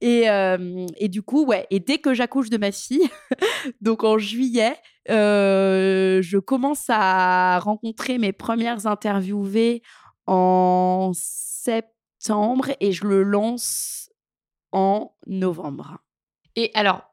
et, 0.00 0.28
euh, 0.28 0.86
et 0.96 1.08
du 1.08 1.22
coup, 1.22 1.44
ouais. 1.44 1.66
Et 1.70 1.80
dès 1.80 1.98
que 1.98 2.14
j'accouche 2.14 2.50
de 2.50 2.58
ma 2.58 2.72
fille, 2.72 3.08
donc 3.80 4.04
en 4.04 4.18
juillet, 4.18 4.76
euh, 5.10 6.20
je 6.22 6.38
commence 6.38 6.86
à 6.88 7.58
rencontrer 7.58 8.18
mes 8.18 8.32
premières 8.32 8.86
interviewées 8.86 9.82
en 10.26 11.12
septembre 11.14 12.70
et 12.80 12.92
je 12.92 13.06
le 13.06 13.22
lance 13.22 14.10
en 14.72 15.14
novembre. 15.26 15.98
Et 16.56 16.70
alors, 16.74 17.11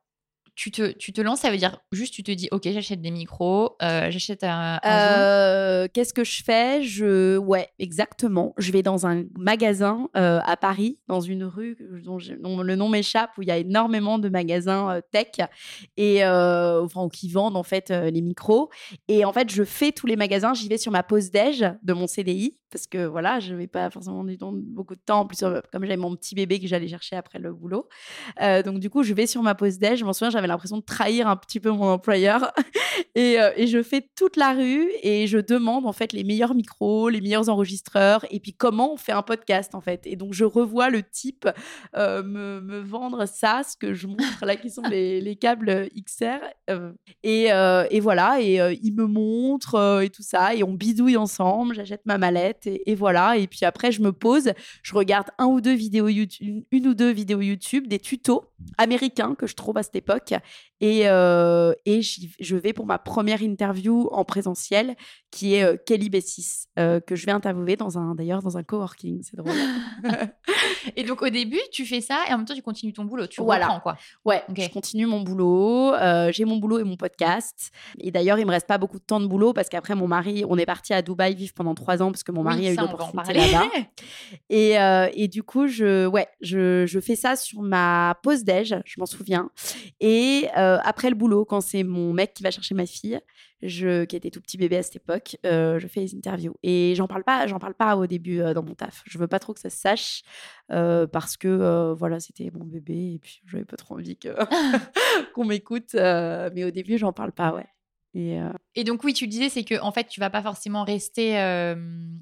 tu 0.60 0.72
te, 0.72 0.92
tu 0.92 1.14
te 1.14 1.22
lances, 1.22 1.40
ça 1.40 1.52
veut 1.52 1.58
dire 1.58 1.80
juste 1.94 2.14
tu 2.14 2.22
te 2.22 2.32
dis 2.32 2.50
ok 2.52 2.64
j'achète 2.66 3.02
des 3.02 3.12
micros, 3.12 3.78
euh, 3.82 4.12
j'achète 4.12 4.44
un, 4.44 4.78
euh, 4.84 5.88
Qu'est-ce 5.94 6.14
que 6.14 6.26
je 6.26 6.44
fais? 6.44 6.84
Je 6.84 7.38
ouais 7.38 7.70
exactement. 7.80 8.54
Je 8.58 8.74
vais 8.74 8.84
dans 8.84 9.08
un 9.08 9.24
magasin 9.38 10.10
euh, 10.18 10.42
à 10.44 10.58
Paris, 10.58 11.00
dans 11.08 11.22
une 11.22 11.46
rue 11.46 11.78
dont, 12.04 12.18
le 12.18 12.76
nom 12.76 12.90
m'échappe 12.90 13.32
où 13.38 13.42
il 13.42 13.48
y 13.48 13.52
a 13.52 13.58
énormément 13.58 14.20
de 14.20 14.28
magasins 14.28 15.00
tech 15.12 15.48
et 15.96 16.26
enfin 16.26 17.08
qui 17.08 17.30
vendent 17.30 17.56
en 17.56 17.64
fait 17.64 17.90
les 17.90 18.22
micros. 18.22 18.70
Et 19.08 19.24
en 19.24 19.32
fait 19.32 19.50
je 19.50 19.64
fais 19.64 19.94
tous 19.94 20.08
les 20.08 20.18
magasins. 20.18 20.54
J'y 20.54 20.68
vais 20.68 20.78
sur 20.78 20.92
ma 20.92 21.04
pause 21.04 21.32
déj 21.32 21.72
de 21.82 21.94
mon 21.94 22.06
CDI 22.06 22.58
parce 22.70 22.86
que 22.86 23.06
voilà 23.06 23.40
je 23.40 23.56
vais 23.56 23.68
pas 23.68 23.90
forcément 23.90 24.26
beaucoup 24.26 24.96
de 24.96 25.02
temps. 25.06 25.22
En 25.22 25.26
plus 25.26 25.40
comme 25.40 25.84
j'avais 25.84 25.96
mon 25.96 26.18
petit 26.18 26.36
bébé 26.36 26.60
que 26.60 26.68
j'allais 26.68 26.90
chercher 26.90 27.16
après 27.16 27.40
le 27.40 27.54
boulot, 27.54 27.88
donc 28.66 28.80
du 28.80 28.90
coup 28.90 29.04
je 29.04 29.14
vais 29.14 29.26
sur 29.26 29.42
ma 29.42 29.56
pause 29.56 29.80
déj. 29.80 30.00
Je 30.00 30.04
m'en 30.04 30.12
souviens 30.12 30.30
j'avais 30.30 30.49
l'impression 30.50 30.78
de 30.78 30.84
trahir 30.84 31.28
un 31.28 31.36
petit 31.36 31.60
peu 31.60 31.70
mon 31.70 31.88
employeur. 31.88 32.52
et, 33.16 33.40
euh, 33.40 33.52
et, 33.56 33.68
je 33.68 33.82
fais 33.82 34.08
toute 34.16 34.36
la 34.36 34.54
rue 34.54 34.90
et 35.04 35.28
je 35.28 35.38
demande 35.38 35.86
en 35.86 35.94
fait 35.94 36.14
les 36.14 36.24
meilleurs 36.24 36.56
micros, 36.56 37.10
les 37.10 37.22
meilleurs 37.22 37.50
enregistreurs 37.50 38.26
et 38.32 38.40
puis 38.40 38.54
comment 38.54 38.94
on 38.94 38.98
fait 38.98 39.12
un 39.12 39.22
podcast 39.22 39.76
en 39.76 39.82
fait. 39.82 40.02
Et 40.06 40.16
donc 40.16 40.34
je 40.34 40.44
revois 40.44 40.90
le 40.90 41.04
type 41.04 41.48
euh, 41.96 42.24
me, 42.24 42.62
me, 42.62 42.80
vendre 42.80 43.26
ça, 43.26 43.62
ce 43.64 43.78
que 43.78 43.94
je 43.94 44.08
montre 44.08 44.46
là 44.46 44.56
qui 44.56 44.70
sont 44.70 44.82
les, 44.90 45.22
les 45.22 45.36
câbles 45.36 45.90
XR. 46.06 46.40
Euh, 46.70 46.92
et, 47.24 47.50
et, 47.92 48.00
voilà, 48.00 48.42
et 48.42 48.78
il 48.82 48.94
me 48.94 49.06
montre 49.06 50.02
et 50.04 50.10
tout 50.10 50.24
ça 50.24 50.56
et 50.56 50.64
on 50.64 50.74
bidouille 50.74 51.18
ensemble, 51.18 51.76
j'achète 51.76 52.02
ma 52.06 52.18
mallette 52.18 52.68
et, 52.68 52.96
voilà. 52.96 53.38
Et 53.38 53.48
puis 53.48 53.66
après 53.66 53.92
je 53.92 54.02
me 54.02 54.12
pose, 54.12 54.52
je 54.84 54.94
regarde 54.94 55.28
un 55.38 55.46
ou 55.46 55.62
deux 55.62 55.76
vidéos 55.76 56.08
YouTube, 56.08 56.64
une 56.72 56.88
ou 56.88 56.94
deux 56.94 57.12
vidéos 57.12 57.42
YouTube, 57.42 57.88
des 57.88 58.00
tutos 58.00 58.49
américains 58.78 59.36
que 59.36 59.48
je 59.48 59.56
trouve 59.56 59.78
à 59.78 59.84
cette 59.84 59.96
époque 59.96 60.34
et, 60.82 61.10
euh, 61.10 61.74
et 61.86 62.02
je 62.02 62.56
vais 62.56 62.72
pour 62.72 62.86
ma 62.86 62.98
première 62.98 63.42
interview 63.42 64.08
en 64.12 64.24
présentiel, 64.24 64.96
qui 65.30 65.56
est 65.56 65.64
euh, 65.64 65.76
Kelly 65.86 66.10
Bessis, 66.10 66.68
euh, 66.78 67.02
que 67.02 67.18
je 67.18 67.26
vais 67.26 67.34
interviewer 67.34 67.76
dans 67.76 67.98
un, 67.98 68.16
d'ailleurs 68.16 68.42
dans 68.42 68.58
un 68.58 68.64
coworking. 68.64 69.22
C'est 69.24 69.36
drôle. 69.36 69.52
et 70.96 71.04
donc 71.04 71.22
au 71.22 71.30
début, 71.30 71.60
tu 71.74 71.86
fais 71.86 72.00
ça 72.00 72.24
et 72.30 72.34
en 72.34 72.38
même 72.38 72.46
temps, 72.46 72.56
tu 72.56 72.62
continues 72.62 72.94
ton 72.94 73.04
boulot. 73.04 73.28
Tu 73.28 73.42
voilà. 73.42 73.66
reprends 73.66 73.80
quoi. 73.82 73.98
Ouais, 74.24 74.42
je 74.56 74.70
continue 74.70 75.06
mon 75.06 75.22
boulot. 75.22 75.94
j'ai 76.32 76.46
mon 76.46 76.58
boulot 76.58 76.80
et 76.80 76.84
mon 76.86 76.96
podcast. 76.96 77.72
Et 78.00 78.12
d'ailleurs, 78.12 78.40
il 78.40 78.46
me 78.46 78.52
reste 78.52 78.68
pas 78.68 78.78
beaucoup 78.78 79.00
de 79.00 79.04
temps 79.04 79.20
de 79.20 79.28
boulot 79.28 79.52
parce 79.52 79.68
qu'après, 79.68 79.96
mon 79.96 80.08
mari, 80.08 80.46
on 80.48 80.58
est 80.58 80.66
parti 80.66 80.94
à 80.94 81.02
Dubaï 81.02 81.36
vivre 81.36 81.54
pendant 81.54 81.76
trois 81.76 82.02
ans 82.02 82.12
parce 82.12 82.24
que 82.24 82.32
mon 82.32 82.44
mari 82.44 82.70
a 82.70 82.72
eu 82.72 82.78
l'opportunité 82.78 83.34
là-bas. 83.34 83.66
et, 84.50 85.22
et 85.22 85.28
du 85.28 85.44
coup, 85.44 85.68
je, 85.68 86.06
ouais, 86.08 86.28
je, 86.40 86.86
je 86.86 87.00
fais 87.02 87.18
ça 87.18 87.36
sur 87.36 87.62
ma 87.62 88.18
pause 88.24 88.46
je 88.64 89.00
m'en 89.00 89.06
souviens. 89.06 89.50
Et 90.00 90.48
euh, 90.58 90.78
après 90.84 91.10
le 91.10 91.16
boulot, 91.16 91.46
quand 91.46 91.62
c'est 91.62 91.84
mon 91.84 92.14
mec 92.14 92.34
qui 92.34 92.44
va 92.44 92.52
chercher 92.52 92.76
ma 92.76 92.86
fille, 92.86 93.20
je, 93.62 94.06
qui 94.06 94.16
était 94.16 94.30
tout 94.30 94.42
petit 94.42 94.58
bébé 94.58 94.78
à 94.78 94.84
cette 94.84 94.98
époque, 94.98 95.38
euh, 95.46 95.80
je 95.80 95.88
fais 95.88 96.02
les 96.02 96.16
interviews. 96.16 96.56
Et 96.64 96.94
j'en 96.96 97.08
parle 97.08 97.24
pas, 97.24 97.48
j'en 97.48 97.60
parle 97.60 97.74
pas 97.74 97.98
au 97.98 98.08
début 98.08 98.42
euh, 98.42 98.54
dans 98.54 98.64
mon 98.64 98.76
taf. 98.76 99.04
Je 99.06 99.18
veux 99.18 99.28
pas 99.28 99.40
trop 99.40 99.54
que 99.54 99.60
ça 99.60 99.70
se 99.70 99.78
sache 99.78 100.22
parce 100.68 101.38
que 101.38 101.94
voilà, 101.98 102.20
c'était 102.20 102.52
mon 102.54 102.66
bébé 102.66 103.14
et 103.16 103.20
puis 103.20 103.42
j'avais 103.48 103.66
pas 103.66 103.78
trop 103.78 103.96
envie 103.96 104.18
qu'on 105.34 105.46
m'écoute. 105.46 105.94
mais 105.94 106.64
au 106.64 106.72
début, 106.72 106.98
j'en 106.98 107.14
parle 107.14 107.32
pas, 107.32 107.54
ouais. 107.54 107.68
Et, 108.16 108.40
et, 108.76 108.84
donc 108.84 109.04
oui, 109.04 109.14
tu 109.14 109.28
disais, 109.28 109.50
c'est 109.50 109.64
que 109.64 109.80
en 109.82 109.92
fait, 109.92 110.08
tu 110.08 110.20
vas 110.20 110.30
pas 110.30 110.42
forcément 110.42 110.84
rester 110.84 111.34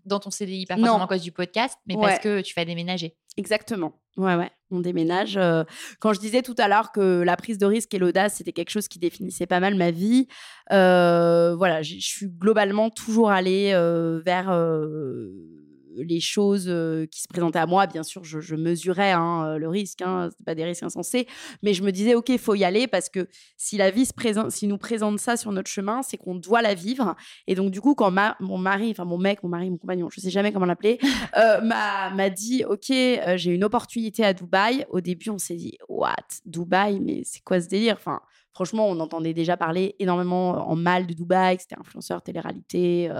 dans 0.06 0.20
ton 0.20 0.30
CDI, 0.30 0.66
pas 0.66 0.76
forcément 0.76 1.04
à 1.04 1.08
cause 1.08 1.22
du 1.22 1.32
podcast, 1.32 1.78
mais 1.86 1.96
parce 1.96 2.20
que 2.20 2.42
tu 2.42 2.54
vas 2.56 2.66
déménager. 2.66 3.16
Exactement. 3.38 3.94
Ouais, 4.18 4.36
ouais, 4.36 4.50
on 4.72 4.80
déménage. 4.80 5.40
quand 6.00 6.12
je 6.12 6.20
disais 6.20 6.42
tout 6.42 6.56
à 6.58 6.68
l'heure 6.68 6.92
que 6.92 7.22
la 7.22 7.38
prise 7.38 7.58
de 7.58 7.66
risque 7.66 7.94
et 7.94 8.00
l'audace, 8.00 8.36
c'était 8.36 8.52
quelque 8.52 8.72
chose 8.72 8.88
qui 8.88 9.00
définissait 9.00 9.46
pas 9.46 9.60
mal 9.60 9.76
ma 9.76 9.92
vie, 9.92 10.28
voilà, 10.70 11.82
je 11.84 12.00
suis 12.00 12.28
globalement 12.28 12.90
toujours 12.90 13.32
allée 13.32 13.72
vers 14.26 14.50
les 16.02 16.20
choses 16.20 16.66
qui 17.12 17.22
se 17.22 17.28
présentaient 17.28 17.60
à 17.60 17.66
moi, 17.66 17.88
bien 17.88 18.04
sûr, 18.04 18.24
je, 18.24 18.56
mesurais 18.56 19.12
hein, 19.12 19.58
le 19.58 19.68
risque, 19.68 20.02
hein, 20.02 20.30
pas 20.46 20.56
des 20.56 20.64
risques 20.64 20.84
insensés, 20.84 21.28
mais 21.64 21.74
je 21.74 21.84
me 21.84 21.92
disais, 21.92 22.16
ok, 22.16 22.30
il 22.30 22.40
faut 22.40 22.56
y 22.56 22.64
aller 22.64 22.88
parce 22.88 23.10
que 23.10 23.28
si 23.56 23.78
la 23.78 23.92
vie 23.92 24.06
se 24.06 24.14
présente, 24.14 24.52
si 24.52 24.68
nous 24.68 24.78
présente 24.78 25.20
ça 25.20 25.38
sur 25.38 25.52
notre 25.52 25.70
chemin, 25.70 26.02
c'est 26.02 26.18
qu'on 26.18 26.36
doit 26.36 26.62
la 26.62 26.74
vivre. 26.74 27.16
Et 27.48 27.56
donc, 27.56 27.72
du 27.72 27.82
coup, 27.82 27.96
quand 27.96 28.12
mon 28.40 28.58
mari, 28.58 28.92
enfin 28.92 29.06
mon 29.06 29.18
mec, 29.18 29.44
mon 29.44 29.50
mari, 29.50 29.70
mon 29.70 29.78
compagnon, 29.78 30.10
je 30.10 30.22
sais 30.22 30.30
jamais 30.30 30.52
comment 30.52 30.66
l'appeler, 30.66 31.00
euh, 31.38 31.62
m'a 31.62 32.30
dit, 32.30 32.64
ok, 32.66 32.88
j'ai 32.90 33.52
une 33.52 33.64
opportunité 33.64 34.24
à 34.24 34.34
Dubaï. 34.34 34.86
Au 34.90 35.02
début, 35.02 35.30
on 35.30 35.38
s'est 35.38 35.56
dit, 35.56 35.78
what, 35.88 36.16
Dubaï, 36.46 37.00
mais 37.00 37.22
c'est 37.24 37.44
quoi 37.44 37.62
ce 37.62 37.68
délire? 37.68 37.96
Enfin, 37.98 38.22
franchement, 38.54 38.88
on 38.88 39.00
entendait 39.00 39.34
déjà 39.34 39.58
parler 39.58 39.96
énormément 40.00 40.70
en 40.70 40.76
mal 40.76 41.06
de 41.06 41.14
Dubaï, 41.14 41.58
c'était 41.60 41.80
influenceur 41.80 42.22
télé-réalité. 42.22 43.12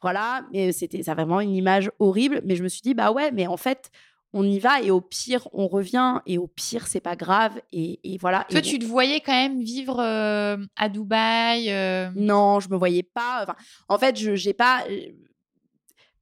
Voilà, 0.00 0.44
mais 0.52 0.72
c'était 0.72 1.02
ça 1.02 1.14
vraiment 1.14 1.40
une 1.40 1.54
image 1.54 1.90
horrible. 1.98 2.40
Mais 2.44 2.56
je 2.56 2.62
me 2.62 2.68
suis 2.68 2.82
dit, 2.82 2.94
bah 2.94 3.10
ouais, 3.10 3.32
mais 3.32 3.46
en 3.46 3.56
fait, 3.56 3.90
on 4.32 4.44
y 4.44 4.58
va 4.58 4.82
et 4.82 4.90
au 4.90 5.00
pire, 5.00 5.48
on 5.52 5.68
revient 5.68 6.20
et 6.26 6.38
au 6.38 6.46
pire, 6.46 6.86
c'est 6.86 7.00
pas 7.00 7.16
grave. 7.16 7.60
Et, 7.72 8.18
voilà. 8.20 8.44
Toi, 8.50 8.60
tu 8.60 8.78
te 8.78 8.84
voyais 8.84 9.20
quand 9.20 9.32
même 9.32 9.62
vivre 9.62 10.00
euh, 10.00 10.58
à 10.76 10.88
Dubaï 10.88 11.70
euh? 11.70 12.10
Non, 12.14 12.60
je 12.60 12.68
me 12.68 12.76
voyais 12.76 13.02
pas. 13.02 13.40
Enfin, 13.42 13.56
en 13.88 13.98
fait, 13.98 14.16
je 14.18 14.34
j'ai 14.34 14.52
pas. 14.52 14.84
Euh, 14.90 15.08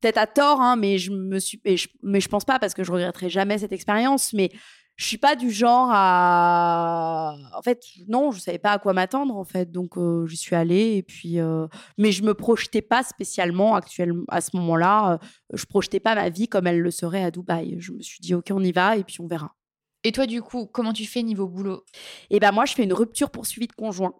peut-être 0.00 0.18
à 0.18 0.26
tort, 0.26 0.60
hein, 0.60 0.76
mais 0.76 0.98
je 0.98 1.10
me 1.10 1.38
suis, 1.38 1.60
mais 2.02 2.20
je 2.20 2.28
pense 2.28 2.44
pas 2.44 2.58
parce 2.58 2.74
que 2.74 2.84
je 2.84 2.92
regretterai 2.92 3.28
jamais 3.28 3.58
cette 3.58 3.72
expérience. 3.72 4.32
Mais 4.32 4.50
je 4.96 5.04
suis 5.04 5.18
pas 5.18 5.36
du 5.36 5.50
genre 5.50 5.90
à 5.92 7.36
en 7.54 7.62
fait 7.62 7.84
non 8.08 8.32
je 8.32 8.40
savais 8.40 8.58
pas 8.58 8.72
à 8.72 8.78
quoi 8.78 8.94
m'attendre 8.94 9.36
en 9.36 9.44
fait. 9.44 9.70
Donc 9.70 9.98
euh, 9.98 10.26
j'y 10.26 10.36
suis 10.36 10.56
allée 10.56 10.96
et 10.96 11.02
puis 11.02 11.38
euh, 11.38 11.66
mais 11.98 12.12
je 12.12 12.22
me 12.22 12.34
projetais 12.34 12.82
pas 12.82 13.02
spécialement 13.02 13.74
actuellement 13.74 14.24
à 14.28 14.40
ce 14.40 14.56
moment-là. 14.56 15.12
Euh, 15.12 15.18
je 15.52 15.64
projetais 15.66 16.00
pas 16.00 16.14
ma 16.14 16.30
vie 16.30 16.48
comme 16.48 16.66
elle 16.66 16.80
le 16.80 16.90
serait 16.90 17.22
à 17.22 17.30
Dubaï. 17.30 17.76
Je 17.78 17.92
me 17.92 18.00
suis 18.00 18.20
dit 18.20 18.34
ok 18.34 18.46
on 18.50 18.62
y 18.62 18.72
va 18.72 18.96
et 18.96 19.04
puis 19.04 19.20
on 19.20 19.26
verra. 19.26 19.54
Et 20.02 20.12
toi 20.12 20.26
du 20.26 20.40
coup 20.40 20.66
comment 20.66 20.94
tu 20.94 21.04
fais 21.04 21.22
niveau 21.22 21.46
boulot? 21.46 21.84
Eh 22.30 22.40
ben 22.40 22.52
moi 22.52 22.64
je 22.64 22.74
fais 22.74 22.84
une 22.84 22.94
rupture 22.94 23.30
poursuivie 23.30 23.66
de 23.68 23.74
conjoint 23.74 24.14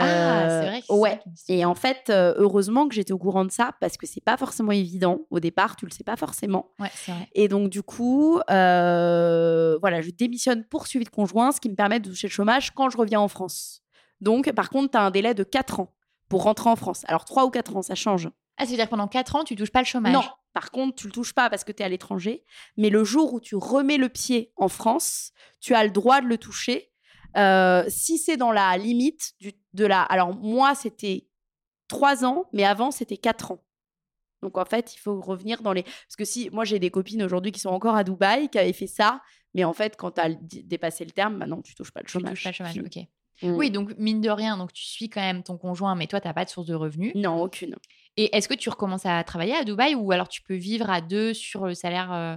ah, 0.00 0.48
c'est 0.48 0.66
vrai. 0.66 0.82
ouais. 0.90 1.20
Et 1.48 1.64
en 1.64 1.74
fait, 1.74 2.10
heureusement 2.10 2.88
que 2.88 2.94
j'étais 2.94 3.12
au 3.12 3.18
courant 3.18 3.44
de 3.44 3.50
ça 3.50 3.72
parce 3.80 3.96
que 3.96 4.06
c'est 4.06 4.22
pas 4.22 4.36
forcément 4.36 4.72
évident 4.72 5.20
au 5.30 5.40
départ. 5.40 5.76
Tu 5.76 5.84
le 5.86 5.90
sais 5.90 6.04
pas 6.04 6.16
forcément. 6.16 6.70
Ouais, 6.78 6.90
c'est 6.94 7.12
vrai. 7.12 7.28
Et 7.34 7.48
donc 7.48 7.68
du 7.68 7.82
coup, 7.82 8.40
voilà, 8.48 10.00
je 10.00 10.10
démissionne 10.10 10.64
pour 10.64 10.86
suivi 10.86 11.04
de 11.04 11.10
conjoint, 11.10 11.52
ce 11.52 11.60
qui 11.60 11.68
me 11.68 11.74
permet 11.74 12.00
de 12.00 12.08
toucher 12.08 12.28
le 12.28 12.32
chômage 12.32 12.70
quand 12.72 12.90
je 12.90 12.96
reviens 12.96 13.20
en 13.20 13.28
France. 13.28 13.82
Donc, 14.20 14.50
par 14.52 14.70
contre, 14.70 14.92
tu 14.92 14.98
as 14.98 15.02
un 15.02 15.10
délai 15.10 15.34
de 15.34 15.42
4 15.42 15.80
ans 15.80 15.92
pour 16.28 16.44
rentrer 16.44 16.70
en 16.70 16.76
France. 16.76 17.02
Alors 17.08 17.24
3 17.24 17.44
ou 17.44 17.50
4 17.50 17.76
ans, 17.76 17.82
ça 17.82 17.96
change. 17.96 18.28
Ah, 18.56 18.64
ça 18.64 18.70
veut 18.70 18.76
dire 18.76 18.84
que 18.84 18.90
pendant 18.90 19.08
4 19.08 19.34
ans, 19.34 19.44
tu 19.44 19.56
touches 19.56 19.72
pas 19.72 19.80
le 19.80 19.86
chômage? 19.86 20.12
Non. 20.12 20.22
Par 20.52 20.70
contre, 20.70 20.94
tu 20.94 21.06
le 21.08 21.12
touches 21.12 21.32
pas 21.32 21.50
parce 21.50 21.64
que 21.64 21.72
tu 21.72 21.82
es 21.82 21.84
à 21.84 21.88
l'étranger. 21.88 22.44
Mais 22.76 22.90
le 22.90 23.02
jour 23.02 23.32
où 23.34 23.40
tu 23.40 23.56
remets 23.56 23.96
le 23.96 24.08
pied 24.08 24.52
en 24.56 24.68
France, 24.68 25.32
tu 25.60 25.74
as 25.74 25.82
le 25.82 25.90
droit 25.90 26.20
de 26.20 26.26
le 26.26 26.38
toucher 26.38 26.91
euh, 27.36 27.84
si 27.88 28.18
c'est 28.18 28.36
dans 28.36 28.52
la 28.52 28.76
limite 28.76 29.32
du, 29.40 29.52
de 29.72 29.84
la... 29.84 30.02
Alors 30.02 30.34
moi, 30.34 30.74
c'était 30.74 31.26
trois 31.88 32.24
ans, 32.24 32.46
mais 32.52 32.64
avant, 32.64 32.90
c'était 32.90 33.16
quatre 33.16 33.52
ans. 33.52 33.64
Donc 34.42 34.58
en 34.58 34.64
fait, 34.64 34.94
il 34.94 34.98
faut 34.98 35.20
revenir 35.20 35.62
dans 35.62 35.72
les... 35.72 35.82
Parce 35.82 36.16
que 36.18 36.24
si, 36.24 36.50
moi 36.50 36.64
j'ai 36.64 36.78
des 36.78 36.90
copines 36.90 37.22
aujourd'hui 37.22 37.52
qui 37.52 37.60
sont 37.60 37.70
encore 37.70 37.94
à 37.94 38.04
Dubaï, 38.04 38.48
qui 38.48 38.58
avaient 38.58 38.72
fait 38.72 38.86
ça, 38.86 39.20
mais 39.54 39.64
en 39.64 39.72
fait, 39.72 39.96
quand 39.96 40.12
tu 40.12 40.20
as 40.20 40.30
dépassé 40.30 41.04
le 41.04 41.12
terme, 41.12 41.36
maintenant 41.36 41.62
tu 41.62 41.74
touches 41.74 41.92
pas 41.92 42.00
le 42.02 42.08
chômage. 42.08 42.38
Tu 42.38 42.48
touches 42.48 42.58
pas 42.58 42.64
le 42.64 42.72
chômage, 42.74 42.86
ok. 42.86 43.06
Mmh. 43.42 43.56
Oui, 43.56 43.70
donc 43.70 43.96
mine 43.98 44.20
de 44.20 44.30
rien, 44.30 44.56
donc 44.56 44.72
tu 44.72 44.84
suis 44.84 45.08
quand 45.08 45.20
même 45.20 45.42
ton 45.42 45.58
conjoint, 45.58 45.94
mais 45.94 46.06
toi, 46.06 46.20
tu 46.20 46.28
n'as 46.28 46.34
pas 46.34 46.44
de 46.44 46.50
source 46.50 46.66
de 46.66 46.74
revenus. 46.74 47.12
Non, 47.14 47.42
aucune. 47.42 47.76
Et 48.16 48.36
est-ce 48.36 48.48
que 48.48 48.54
tu 48.54 48.68
recommences 48.68 49.06
à 49.06 49.22
travailler 49.24 49.54
à 49.54 49.64
Dubaï 49.64 49.94
ou 49.94 50.12
alors 50.12 50.28
tu 50.28 50.42
peux 50.42 50.54
vivre 50.54 50.90
à 50.90 51.00
deux 51.00 51.34
sur 51.34 51.66
le 51.66 51.74
salaire 51.74 52.12
euh, 52.12 52.36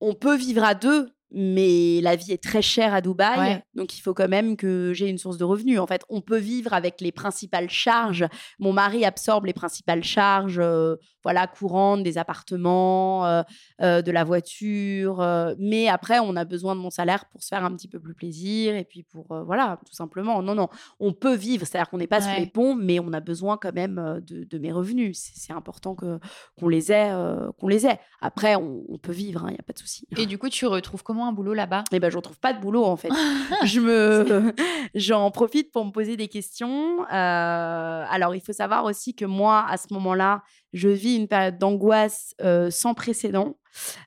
On 0.00 0.14
peut 0.14 0.36
vivre 0.36 0.62
à 0.62 0.74
deux, 0.74 1.10
mais 1.30 2.00
la 2.00 2.16
vie 2.16 2.32
est 2.32 2.42
très 2.42 2.62
chère 2.62 2.94
à 2.94 3.00
Dubaï, 3.00 3.38
Ouais. 3.38 3.62
donc 3.74 3.96
il 3.96 4.00
faut 4.00 4.14
quand 4.14 4.28
même 4.28 4.56
que 4.56 4.92
j'ai 4.94 5.08
une 5.08 5.18
source 5.18 5.36
de 5.36 5.44
revenus. 5.44 5.78
En 5.78 5.86
fait, 5.86 6.02
on 6.08 6.20
peut 6.20 6.38
vivre 6.38 6.72
avec 6.72 7.00
les 7.00 7.12
principales 7.12 7.68
charges. 7.70 8.26
Mon 8.58 8.72
mari 8.72 9.04
absorbe 9.04 9.44
les 9.46 9.52
principales 9.52 10.04
charges, 10.04 10.58
euh, 10.58 10.96
voilà, 11.28 11.46
courantes 11.46 12.02
des 12.02 12.16
appartements, 12.16 13.26
euh, 13.26 13.42
euh, 13.82 14.00
de 14.00 14.10
la 14.10 14.24
voiture. 14.24 15.20
euh, 15.20 15.54
mais 15.58 15.86
après, 15.86 16.20
on 16.20 16.36
a 16.36 16.46
besoin 16.46 16.74
de 16.74 16.80
mon 16.80 16.88
salaire 16.88 17.26
pour 17.26 17.42
se 17.42 17.48
faire 17.48 17.62
un 17.66 17.74
petit 17.76 17.86
peu 17.86 18.00
plus 18.00 18.14
plaisir 18.14 18.74
et 18.74 18.84
puis 18.84 19.02
pour, 19.02 19.26
voilà, 19.44 19.78
tout 19.84 19.92
simplement. 19.92 20.40
Non, 20.42 20.54
non, 20.54 20.68
on 21.00 21.12
peut 21.12 21.34
vivre, 21.34 21.66
c'est-à-dire 21.66 21.90
qu'on 21.90 21.98
n'est 21.98 22.06
pas 22.06 22.22
sous 22.22 22.28
Ouais. 22.28 22.40
les 22.40 22.46
ponts, 22.46 22.74
mais 22.74 22.98
on 22.98 23.12
a 23.12 23.20
besoin 23.20 23.58
quand 23.58 23.74
même 23.74 24.20
de, 24.26 24.44
de 24.44 24.58
mes 24.58 24.72
revenus. 24.72 25.18
C'est 25.34 25.52
important 25.52 25.94
que 25.94 26.18
qu'on 26.58 26.68
les 26.68 26.90
ait, 26.92 27.10
qu'on 27.58 27.68
les 27.68 27.84
ait. 27.86 27.98
Après, 28.22 28.56
on, 28.56 28.84
on 28.88 28.96
peut 28.98 29.12
vivre, 29.12 29.44
il 29.48 29.52
n'y 29.52 29.58
a 29.58 29.62
pas 29.62 29.72
de 29.74 29.78
souci. 29.78 30.06
Et 30.16 30.24
du 30.24 30.38
coup, 30.38 30.48
tu 30.48 30.64
retrouves 30.66 31.02
comment 31.02 31.28
un 31.28 31.32
boulot 31.32 31.52
là-bas? 31.52 31.84
Eh 31.92 32.00
ben, 32.00 32.10
je 32.10 32.16
retrouve 32.16 32.38
pas 32.40 32.54
de 32.54 32.60
boulot 32.60 32.84
en 32.84 32.96
fait. 32.96 33.08
je 33.64 33.80
me, 33.80 34.54
j'en 34.94 35.30
profite 35.30 35.72
pour 35.72 35.84
me 35.84 35.90
poser 35.90 36.16
des 36.16 36.28
questions. 36.28 37.02
Euh, 37.12 38.04
alors, 38.10 38.34
il 38.34 38.40
faut 38.40 38.52
savoir 38.54 38.84
aussi 38.84 39.14
que 39.14 39.24
moi, 39.26 39.64
à 39.68 39.76
ce 39.76 39.92
moment-là, 39.94 40.42
je 40.72 40.88
vis 40.88 41.16
une 41.16 41.28
période 41.28 41.58
d'angoisse 41.58 42.34
euh, 42.42 42.70
sans 42.70 42.94
précédent 42.94 43.56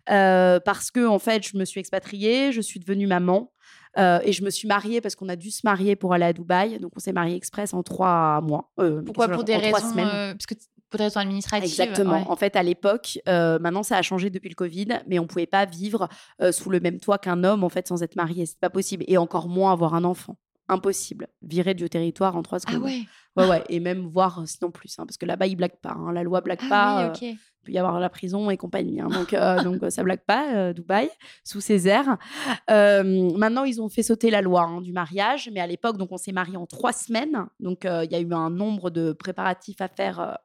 euh, 0.10 0.60
parce 0.60 0.92
que 0.92 1.06
en 1.08 1.20
fait, 1.20 1.46
je 1.48 1.58
me 1.58 1.66
suis 1.66 1.80
expatriée, 1.80 2.52
je 2.52 2.62
suis 2.62 2.80
devenue 2.80 3.08
maman. 3.08 3.52
euh, 3.98 4.20
et 4.24 4.32
je 4.32 4.44
me 4.44 4.50
suis 4.50 4.68
mariée 4.68 5.02
parce 5.02 5.16
qu'on 5.16 5.28
a 5.30 5.36
dû 5.36 5.52
se 5.52 5.62
marier 5.64 5.96
pour 5.96 6.14
aller 6.14 6.26
à 6.26 6.34
Dubaï. 6.34 6.80
Donc, 6.80 6.92
on 6.96 7.00
s'est 7.00 7.12
marié 7.14 7.36
express 7.36 7.74
en 7.74 7.84
trois 7.84 8.40
mois. 8.42 8.72
Euh, 8.80 9.02
Pourquoi? 9.04 9.28
Pour 9.28 9.44
des 9.44 9.56
raisons, 9.58 9.90
semaines. 9.90 10.34
parce 10.38 10.46
que 10.46 10.56
pour 10.90 10.98
des 10.98 11.04
raisons 11.06 11.20
administratives. 11.20 11.70
Exactement. 11.70 12.14
ouais. 12.20 12.26
En 12.28 12.36
fait, 12.36 12.56
à 12.56 12.64
l'époque, 12.64 13.18
maintenant 13.28 13.84
ça 13.84 13.98
a 13.98 14.02
changé 14.02 14.30
depuis 14.30 14.50
le 14.50 14.56
Covid, 14.56 14.88
mais 15.08 15.20
on 15.20 15.28
pouvait 15.28 15.46
pas 15.46 15.66
vivre 15.66 16.08
sous 16.52 16.70
le 16.70 16.80
même 16.80 17.00
toit 17.00 17.18
qu'un 17.18 17.44
homme 17.44 17.64
en 17.64 17.70
fait 17.70 17.88
sans 17.88 18.04
être 18.04 18.16
marié. 18.18 18.46
C'est 18.46 18.60
pas 18.60 18.70
possible. 18.70 19.04
Et 19.08 19.18
encore 19.18 19.48
moins 19.48 19.72
avoir 19.74 19.94
un 19.94 20.04
enfant. 20.04 20.38
Impossible. 20.68 21.28
Virer 21.42 21.74
du 21.74 21.90
territoire 21.90 22.36
en 22.38 22.44
trois 22.44 22.60
Ah 22.66 22.72
secondes. 22.72 22.84
ouais. 22.86 23.02
Ouais, 23.38 23.48
ouais. 23.48 23.64
Et 23.70 23.80
même 23.80 24.08
voir 24.08 24.40
euh, 24.40 24.46
sinon 24.46 24.72
plus, 24.72 24.98
hein, 25.00 25.06
parce 25.06 25.18
que 25.18 25.26
là-bas 25.26 25.48
ils 25.48 25.56
blaguent 25.56 25.80
pas. 25.82 25.96
hein. 25.98 26.12
La 26.14 26.24
loi 26.24 26.42
blague 26.42 26.60
Ah 26.64 26.70
pas. 26.70 26.98
oui, 26.98 27.04
euh, 27.04 27.12
il 27.64 27.66
peut 27.66 27.72
y 27.74 27.78
avoir 27.78 28.00
la 28.00 28.10
prison 28.10 28.50
et 28.50 28.58
compagnie. 28.58 29.00
hein. 29.02 29.08
Donc, 29.10 29.34
euh, 29.34 29.62
donc 29.64 29.84
euh, 29.84 29.90
ça 29.90 30.04
blague 30.04 30.24
pas, 30.26 30.54
euh, 30.56 30.74
Dubaï, 30.74 31.10
sous 31.44 31.62
ses 31.62 31.88
airs. 31.88 32.18
Maintenant, 32.70 33.64
ils 33.64 33.82
ont 33.82 33.90
fait 33.90 34.04
sauter 34.04 34.30
la 34.32 34.42
loi 34.42 34.70
du 34.82 34.92
mariage, 34.94 35.50
mais 35.54 35.60
à 35.60 35.68
l'époque, 35.68 35.98
donc 35.98 36.12
on 36.12 36.18
s'est 36.18 36.32
marié 36.32 36.58
en 36.58 36.66
trois 36.66 36.94
semaines. 36.94 37.46
Donc, 37.60 37.82
il 37.86 38.12
y 38.12 38.16
a 38.16 38.20
eu 38.20 38.34
un 38.34 38.50
nombre 38.50 38.90
de 38.90 39.12
préparatifs 39.14 39.82
à 39.82 39.88
faire 39.88 40.38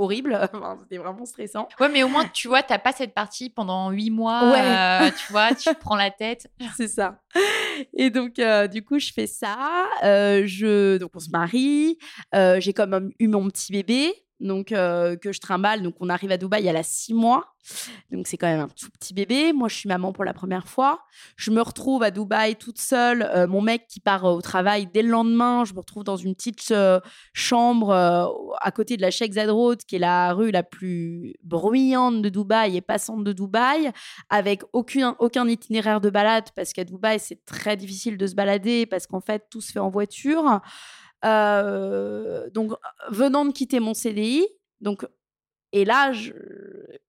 horrible. 0.00 0.38
Enfin, 0.52 0.78
C'était 0.82 0.98
vraiment 0.98 1.24
stressant. 1.24 1.68
Ouais, 1.78 1.88
mais 1.88 2.02
au 2.02 2.08
moins, 2.08 2.24
tu 2.26 2.48
vois, 2.48 2.62
t'as 2.62 2.78
pas 2.78 2.92
cette 2.92 3.14
partie 3.14 3.50
pendant 3.50 3.90
huit 3.90 4.10
mois. 4.10 4.50
Ouais. 4.50 4.60
euh, 4.60 5.10
tu 5.10 5.32
vois, 5.32 5.54
tu 5.54 5.72
prends 5.74 5.96
la 5.96 6.10
tête. 6.10 6.50
C'est 6.76 6.88
ça. 6.88 7.20
Et 7.94 8.10
donc, 8.10 8.38
euh, 8.38 8.66
du 8.66 8.84
coup, 8.84 8.98
je 8.98 9.12
fais 9.12 9.26
ça. 9.26 9.86
Euh, 10.02 10.42
je... 10.46 10.96
Donc, 10.98 11.10
on 11.14 11.20
se 11.20 11.30
marie. 11.30 11.98
J'ai 12.32 12.72
quand 12.72 12.86
même 12.86 13.10
eu 13.18 13.28
mon 13.28 13.48
petit 13.48 13.72
bébé. 13.72 14.12
Donc, 14.40 14.72
euh, 14.72 15.16
que 15.16 15.32
je 15.32 15.40
trimballe. 15.40 15.82
Donc, 15.82 15.94
on 16.00 16.08
arrive 16.08 16.32
à 16.32 16.36
Dubaï, 16.36 16.66
elle 16.66 16.76
a 16.76 16.82
six 16.82 17.14
mois. 17.14 17.54
Donc, 18.10 18.26
c'est 18.26 18.38
quand 18.38 18.46
même 18.46 18.60
un 18.60 18.68
tout 18.68 18.90
petit 18.90 19.12
bébé. 19.12 19.52
Moi, 19.52 19.68
je 19.68 19.76
suis 19.76 19.88
maman 19.88 20.12
pour 20.12 20.24
la 20.24 20.32
première 20.32 20.66
fois. 20.66 21.04
Je 21.36 21.50
me 21.50 21.60
retrouve 21.60 22.02
à 22.02 22.10
Dubaï 22.10 22.56
toute 22.56 22.78
seule. 22.78 23.22
Euh, 23.22 23.46
mon 23.46 23.60
mec 23.60 23.86
qui 23.86 24.00
part 24.00 24.24
euh, 24.24 24.32
au 24.32 24.40
travail 24.40 24.88
dès 24.92 25.02
le 25.02 25.10
lendemain. 25.10 25.64
Je 25.64 25.74
me 25.74 25.80
retrouve 25.80 26.04
dans 26.04 26.16
une 26.16 26.34
petite 26.34 26.72
chambre 27.32 27.92
à 28.60 28.70
côté 28.70 28.96
de 28.96 29.02
la 29.02 29.10
Sheikh 29.10 29.34
Zayed 29.34 29.50
Road, 29.50 29.82
qui 29.86 29.96
est 29.96 30.00
la 30.00 30.32
rue 30.32 30.50
la 30.50 30.62
plus 30.62 31.34
bruyante 31.42 32.22
de 32.22 32.28
Dubaï 32.28 32.76
et 32.76 32.80
passante 32.80 33.24
de 33.24 33.32
Dubaï 33.32 33.90
avec 34.28 34.62
aucun 34.72 35.48
itinéraire 35.48 36.00
de 36.00 36.10
balade 36.10 36.48
parce 36.54 36.72
qu'à 36.72 36.84
Dubaï, 36.84 37.18
c'est 37.18 37.44
très 37.44 37.76
difficile 37.76 38.16
de 38.16 38.26
se 38.26 38.34
balader 38.34 38.86
parce 38.86 39.06
qu'en 39.06 39.20
fait, 39.20 39.46
tout 39.50 39.60
se 39.60 39.72
fait 39.72 39.78
en 39.78 39.90
voiture. 39.90 40.60
Euh, 41.24 42.48
donc, 42.50 42.72
venant 43.10 43.44
de 43.44 43.52
quitter 43.52 43.80
mon 43.80 43.94
CDI, 43.94 44.46
donc, 44.80 45.06
et 45.72 45.84
là, 45.84 46.12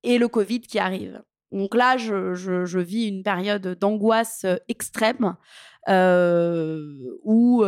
et 0.03 0.17
le 0.17 0.27
Covid 0.27 0.61
qui 0.61 0.79
arrive. 0.79 1.21
Donc 1.51 1.75
là, 1.75 1.97
je, 1.97 2.33
je- 2.33 2.79
vis 2.79 3.07
une 3.07 3.23
période 3.23 3.77
d'angoisse 3.79 4.45
euh, 4.45 4.55
extrême 4.69 5.35
euh, 5.89 6.79
où 7.23 7.63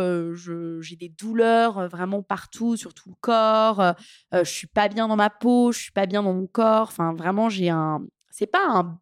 j'ai 0.80 0.96
des 0.96 1.10
douleurs 1.10 1.88
vraiment 1.88 2.22
partout, 2.22 2.76
sur 2.76 2.94
tout 2.94 3.10
le 3.10 3.14
corps. 3.20 3.80
Euh, 3.80 3.94
je 4.32 4.50
suis 4.50 4.66
pas 4.66 4.88
bien 4.88 5.08
dans 5.08 5.16
ma 5.16 5.30
peau, 5.30 5.72
je 5.72 5.78
suis 5.80 5.92
pas 5.92 6.06
bien 6.06 6.22
dans 6.22 6.32
mon 6.34 6.46
corps. 6.46 6.88
Enfin, 6.88 7.12
vraiment, 7.14 7.48
j'ai 7.50 7.68
un. 7.70 8.02
C'est 8.30 8.46
pas 8.46 8.66
un. 8.68 8.98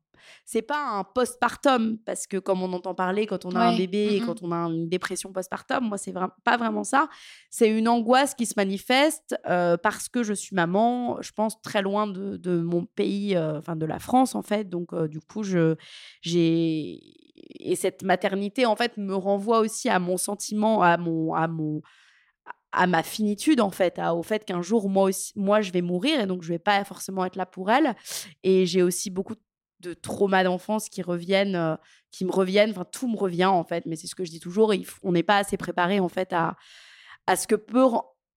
C'est 0.53 0.61
pas 0.61 0.85
un 0.99 1.03
postpartum 1.03 1.97
parce 2.05 2.27
que 2.27 2.37
comme 2.37 2.62
on 2.62 2.71
entend 2.75 2.95
parler 2.95 3.25
quand 3.27 3.47
on 3.47 3.57
a 3.57 3.61
un 3.69 3.77
bébé 3.79 4.17
et 4.17 4.21
quand 4.27 4.43
on 4.43 4.53
a 4.53 4.57
une 4.67 4.87
dépression 4.88 5.33
postpartum, 5.33 5.88
moi 5.88 5.97
c'est 5.97 6.12
vraiment 6.12 6.35
pas 6.45 6.59
vraiment 6.59 6.85
ça. 6.85 7.09
C'est 7.49 7.71
une 7.71 7.88
angoisse 7.88 8.35
qui 8.35 8.45
se 8.45 8.53
manifeste 8.59 9.35
euh, 9.49 9.79
parce 9.79 10.11
que 10.11 10.23
je 10.23 10.35
suis 10.35 10.55
maman, 10.55 11.17
je 11.23 11.33
pense 11.33 11.62
très 11.62 11.81
loin 11.81 12.07
de, 12.07 12.37
de 12.37 12.61
mon 12.61 12.85
pays, 12.85 13.35
euh, 13.35 13.57
enfin 13.61 13.77
de 13.77 13.87
la 13.87 13.99
France 13.99 14.35
en 14.35 14.43
fait. 14.43 14.69
Donc 14.69 14.93
euh, 14.93 15.09
du 15.09 15.21
coup, 15.21 15.43
je 15.43 15.77
j'ai 16.21 17.01
et 17.59 17.75
cette 17.77 18.03
maternité 18.03 18.67
en 18.67 18.77
fait 18.77 18.99
me 18.99 19.15
renvoie 19.15 19.61
aussi 19.61 19.88
à 19.88 19.99
mon 19.99 20.19
sentiment, 20.19 20.83
à 20.83 20.97
mon 20.99 21.33
à 21.35 21.49
mon 21.49 21.81
à 22.73 22.87
ma 22.87 23.03
finitude 23.03 23.61
en 23.61 23.71
fait, 23.71 23.99
à- 23.99 24.15
au 24.15 24.23
fait 24.23 24.45
qu'un 24.45 24.62
jour 24.62 24.88
moi 24.88 25.05
aussi, 25.05 25.33
moi 25.37 25.61
je 25.62 25.73
vais 25.73 25.83
mourir 25.83 26.21
et 26.21 26.27
donc 26.27 26.43
je 26.43 26.49
vais 26.49 26.59
pas 26.59 26.83
forcément 26.85 27.25
être 27.25 27.37
là 27.37 27.47
pour 27.47 27.71
elle. 27.71 27.95
Et 28.43 28.67
j'ai 28.67 28.83
aussi 28.83 29.11
beaucoup 29.11 29.35
de 29.35 29.41
traumas 29.95 30.45
d'enfance 30.45 30.88
qui 30.88 31.03
reviennent, 31.03 31.57
euh, 31.57 31.77
qui 32.11 32.25
me 32.25 32.31
reviennent. 32.33 32.71
Enfin 32.71 32.85
tout 32.90 33.09
me 33.09 33.16
revient 33.16 33.45
en 33.47 33.64
fait, 33.64 33.85
mais 33.87 33.97
c'est 33.97 34.07
ce 34.07 34.14
que 34.14 34.25
je 34.25 34.31
dis 34.31 34.40
toujours. 34.40 34.73
il 34.75 34.87
on 35.03 35.12
n'est 35.12 35.23
pas 35.23 35.38
assez 35.38 35.57
préparé 35.57 36.01
en 36.01 36.09
fait 36.09 36.33
à 36.33 36.57
à 37.27 37.37
ce 37.37 37.47
que 37.47 37.55
peut 37.57 37.85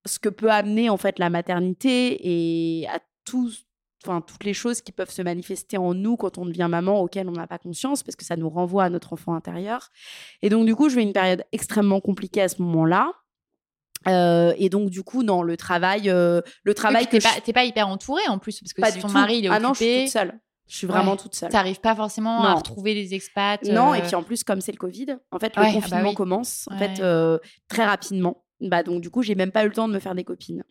ce 0.05 0.19
que 0.19 0.29
peut 0.29 0.51
amener 0.51 0.89
en 0.89 0.97
fait 0.97 1.17
la 1.19 1.29
maternité 1.29 2.17
et 2.21 2.87
à 2.87 2.99
tout 3.25 3.49
enfin 4.03 4.21
toutes 4.21 4.43
les 4.43 4.53
choses 4.53 4.81
qui 4.81 4.91
peuvent 4.91 5.09
se 5.09 5.23
manifester 5.23 5.77
en 5.77 5.95
nous 5.95 6.15
quand 6.15 6.37
on 6.37 6.45
devient 6.45 6.67
maman 6.69 6.99
auxquelles 7.01 7.27
on 7.27 7.31
n'a 7.31 7.47
pas 7.47 7.57
conscience 7.57 8.03
parce 8.03 8.15
que 8.15 8.23
ça 8.23 8.35
nous 8.35 8.49
renvoie 8.49 8.83
à 8.83 8.89
notre 8.91 9.13
enfant 9.13 9.33
intérieur 9.33 9.89
et 10.43 10.49
donc 10.49 10.67
du 10.67 10.75
coup 10.75 10.89
je 10.89 10.95
vais 10.95 11.01
une 11.01 11.13
période 11.13 11.43
extrêmement 11.51 12.01
compliquée 12.01 12.41
à 12.43 12.47
ce 12.49 12.61
moment-là 12.61 13.11
Euh, 14.07 14.53
et 14.59 14.69
donc 14.69 14.91
du 14.91 15.01
coup 15.01 15.23
dans 15.23 15.41
le 15.41 15.57
travail 15.57 16.11
euh, 16.11 16.41
le 16.63 16.73
travail 16.75 17.05
que 17.07 17.17
t'es 17.17 17.19
je- 17.19 17.51
pas, 17.51 17.63
hyper 17.65 17.87
entourée 17.87 18.27
en 18.27 18.37
plus, 18.37 18.59
parce 18.59 18.71
que 18.73 18.81
pas 18.81 18.89
si 18.91 18.97
du 18.97 19.01
ton 19.01 19.07
tout. 19.07 19.13
mari 19.15 19.37
il 19.39 19.45
est 19.45 19.49
ah 19.49 19.59
non 19.59 19.73
je 19.73 19.77
suis 19.81 19.85
occupé, 19.85 20.03
toute 20.03 20.13
seule 20.13 20.39
je 20.67 20.77
suis 20.77 20.87
vraiment 20.87 21.11
Ouais. 21.11 21.17
toute 21.17 21.35
seule 21.35 21.49
t'arrives 21.51 21.79
pas 21.79 21.95
forcément 21.95 22.43
à 22.43 22.53
retrouver 22.55 22.93
des 22.95 23.13
expats. 23.13 23.63
non, 23.65 23.93
et 23.93 23.99
euh, 23.99 24.01
puis 24.05 24.15
en 24.15 24.23
plus, 24.23 24.43
comme 24.43 24.61
c'est 24.61 24.71
le 24.71 24.77
Covid, 24.77 25.17
en 25.31 25.39
fait, 25.39 25.55
le 25.55 25.61
ah 25.61 25.65
bah 25.67 25.73
confinement 25.73 26.09
oui. 26.09 26.15
commence 26.15 26.67
en 26.71 26.77
Ouais. 26.77 26.87
fait 26.95 27.01
euh, 27.03 27.37
très 27.67 27.85
rapidement. 27.85 28.43
Bah, 28.61 28.83
donc, 28.83 29.01
du 29.01 29.09
coup, 29.11 29.21
j'ai 29.21 29.35
même 29.35 29.51
pas 29.51 29.63
eu 29.63 29.67
le 29.67 29.73
temps 29.73 29.87
de 29.87 29.93
me 29.93 29.99
faire 29.99 30.15
des 30.15 30.23
copines. 30.23 30.63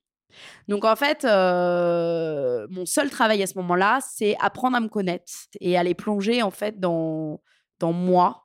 Donc, 0.69 0.85
en 0.85 0.97
fait, 0.97 1.25
euh, 1.25 2.67
mon 2.71 2.87
seul 2.87 3.11
travail 3.11 3.43
à 3.43 3.47
ce 3.47 3.57
moment-là, 3.59 4.01
c'est 4.03 4.37
apprendre 4.41 4.77
à 4.77 4.81
me 4.81 4.89
connaître 4.89 5.33
et 5.61 5.77
aller 5.77 5.95
plonger 5.95 6.43
en 6.43 6.51
fait 6.51 6.81
dans, 6.81 7.41
dans 7.79 7.93
moi 7.93 8.41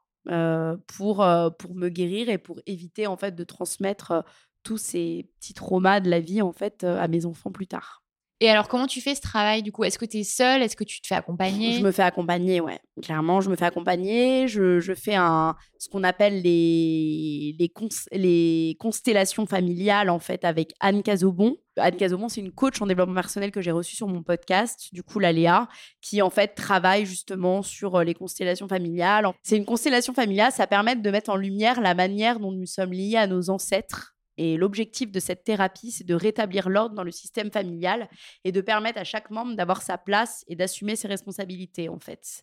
pour, 0.88 1.26
pour 1.58 1.74
me 1.76 1.90
guérir 1.90 2.30
et 2.30 2.38
pour 2.38 2.60
éviter 2.68 3.08
en 3.08 3.18
fait 3.18 3.34
de 3.36 3.44
transmettre 3.44 4.24
tous 4.62 4.78
ces 4.78 5.32
petits 5.40 5.54
traumas 5.56 6.00
de 6.02 6.10
la 6.12 6.20
vie 6.20 6.42
en 6.44 6.52
fait 6.52 6.84
à 6.84 7.08
mes 7.08 7.26
enfants 7.26 7.52
plus 7.52 7.66
tard. 7.66 7.99
Et 8.42 8.50
alors, 8.50 8.70
comment 8.70 8.88
tu 8.88 9.02
fais 9.02 9.16
ce 9.16 9.22
travail 9.22 9.64
du 9.64 9.74
coup? 9.74 9.84
Est-ce 9.84 10.00
que 10.00 10.06
tu 10.06 10.20
es 10.20 10.24
seule? 10.24 10.62
Est-ce 10.62 10.78
que 10.78 10.86
tu 10.86 11.02
te 11.02 11.08
fais 11.08 11.16
accompagner? 11.16 11.74
Je 11.74 11.84
me 11.84 11.92
fais 11.92 12.04
accompagner, 12.04 12.62
ouais. 12.62 12.80
Clairement, 13.02 13.42
je 13.42 13.50
me 13.50 13.58
fais 13.58 13.66
accompagner. 13.66 14.48
Je, 14.48 14.80
je 14.80 14.94
fais 14.94 15.16
un, 15.16 15.58
ce 15.78 15.90
qu'on 15.90 16.06
appelle 16.06 16.42
les, 16.42 17.58
les, 17.60 17.72
les 18.14 18.78
constellations 18.80 19.46
familiales, 19.46 20.10
en 20.10 20.20
fait, 20.20 20.46
avec 20.46 20.74
Anne 20.80 21.04
Cazobon. 21.04 21.58
Anne 21.76 21.98
Cazobon, 21.98 22.30
c'est 22.30 22.40
une 22.40 22.54
coach 22.54 22.82
en 22.82 22.88
développement 22.88 23.16
personnel 23.16 23.52
que 23.52 23.60
j'ai 23.60 23.72
reçue 23.72 23.98
sur 23.98 24.08
mon 24.08 24.24
podcast, 24.24 24.88
du 24.94 25.04
coup, 25.04 25.20
la 25.20 25.34
Léa, 25.34 25.68
qui, 26.02 26.22
en 26.22 26.30
fait, 26.30 26.56
travaille 26.56 27.06
justement 27.06 27.62
sur 27.62 27.96
euh, 27.96 28.04
les 28.06 28.14
constellations 28.14 28.70
familiales. 28.70 29.28
C'est 29.44 29.58
une 29.58 29.66
constellation 29.66 30.14
familiale, 30.14 30.54
ça 30.54 30.66
permet 30.66 30.96
de 30.96 31.12
mettre 31.12 31.30
en 31.30 31.36
lumière 31.36 31.82
la 31.82 31.94
manière 31.94 32.40
dont 32.40 32.54
nous 32.54 32.66
sommes 32.66 32.94
liés 32.94 33.18
à 33.18 33.28
nos 33.28 33.50
ancêtres. 33.50 34.16
Et 34.42 34.56
l'objectif 34.56 35.12
de 35.12 35.20
cette 35.20 35.44
thérapie, 35.44 35.92
c'est 35.92 36.06
de 36.06 36.16
rétablir 36.16 36.70
l'ordre 36.70 36.96
dans 36.96 37.04
le 37.04 37.12
système 37.12 37.52
familial 37.52 38.08
et 38.46 38.54
de 38.54 38.62
permettre 38.62 38.98
à 38.98 39.04
chaque 39.04 39.32
membre 39.32 39.54
d'avoir 39.58 39.82
sa 39.82 39.98
place 39.98 40.46
et 40.48 40.56
d'assumer 40.56 40.96
ses 40.96 41.10
responsabilités 41.10 41.90
en 41.90 42.00
fait. 42.00 42.42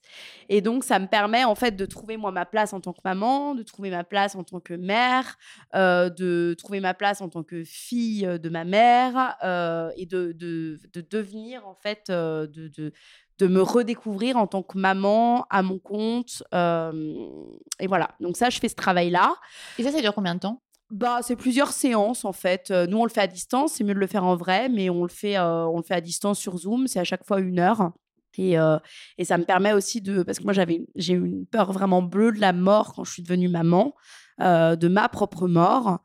Et 0.50 0.60
donc 0.60 0.84
ça 0.84 0.98
me 0.98 1.06
permet 1.06 1.44
en 1.44 1.54
fait 1.54 1.74
de 1.74 1.86
trouver 1.86 2.18
moi 2.18 2.32
ma 2.32 2.44
place 2.44 2.74
en 2.74 2.80
tant 2.80 2.92
que 2.92 3.00
maman, 3.02 3.54
de 3.54 3.62
trouver 3.62 3.88
ma 3.88 4.04
place 4.04 4.36
en 4.36 4.44
tant 4.44 4.60
que 4.60 4.74
mère, 4.74 5.38
euh, 5.74 6.10
de 6.10 6.54
trouver 6.58 6.80
ma 6.80 6.92
place 6.92 7.22
en 7.22 7.30
tant 7.30 7.42
que 7.42 7.64
fille 7.64 8.26
euh, 8.26 8.36
de 8.36 8.50
ma 8.50 8.64
mère 8.64 9.34
euh, 9.42 9.90
et 9.96 10.04
de, 10.04 10.32
de, 10.32 10.78
de 10.92 11.00
devenir 11.00 11.66
en 11.66 11.76
fait 11.76 12.10
de, 12.10 12.92
de 13.38 13.46
me 13.46 13.62
redécouvrir 13.62 14.36
en 14.36 14.46
tant 14.46 14.62
que 14.62 14.76
maman 14.76 15.46
à 15.48 15.62
mon 15.62 15.78
compte. 15.78 16.42
et 16.52 17.86
voilà. 17.86 18.10
Donc 18.20 18.36
ça, 18.36 18.50
je 18.50 18.58
fais 18.58 18.68
ce 18.68 18.74
travail-là. 18.74 19.34
Et 19.78 19.82
ça, 19.82 19.92
ça 19.92 20.02
dure 20.02 20.14
combien 20.14 20.34
de 20.34 20.40
temps? 20.40 20.60
Bah, 20.90 21.18
c'est 21.22 21.36
plusieurs 21.36 21.72
séances 21.72 22.24
en 22.24 22.32
fait. 22.32 22.70
Euh, 22.70 22.86
Nous, 22.86 22.96
on 22.98 23.04
le 23.04 23.10
fait 23.10 23.20
à 23.20 23.26
distance. 23.26 23.74
C'est 23.74 23.84
mieux 23.84 23.94
de 23.94 23.98
le 23.98 24.06
faire 24.06 24.24
en 24.24 24.36
vrai, 24.36 24.68
mais 24.68 24.88
on 24.88 25.02
le 25.02 25.08
fait, 25.08 25.36
euh, 25.36 25.66
on 25.66 25.78
le 25.78 25.82
fait 25.82 25.94
à 25.94 26.00
distance 26.00 26.38
sur 26.38 26.56
Zoom. 26.56 26.86
C'est 26.86 27.00
à 27.00 27.04
chaque 27.04 27.26
fois 27.26 27.40
une 27.40 27.58
heure. 27.58 27.92
Et, 28.38 28.58
euh, 28.58 28.78
et 29.18 29.24
ça 29.24 29.38
me 29.38 29.44
permet 29.44 29.72
aussi 29.72 30.00
de. 30.00 30.22
Parce 30.22 30.38
que 30.38 30.44
moi, 30.44 30.52
j'avais, 30.52 30.86
j'ai 30.94 31.14
eu 31.14 31.24
une 31.26 31.46
peur 31.46 31.72
vraiment 31.72 32.02
bleue 32.02 32.32
de 32.32 32.40
la 32.40 32.52
mort 32.52 32.92
quand 32.94 33.04
je 33.04 33.12
suis 33.12 33.22
devenue 33.22 33.48
maman, 33.48 33.94
de 34.38 34.88
ma 34.88 35.08
propre 35.08 35.48
mort. 35.48 36.00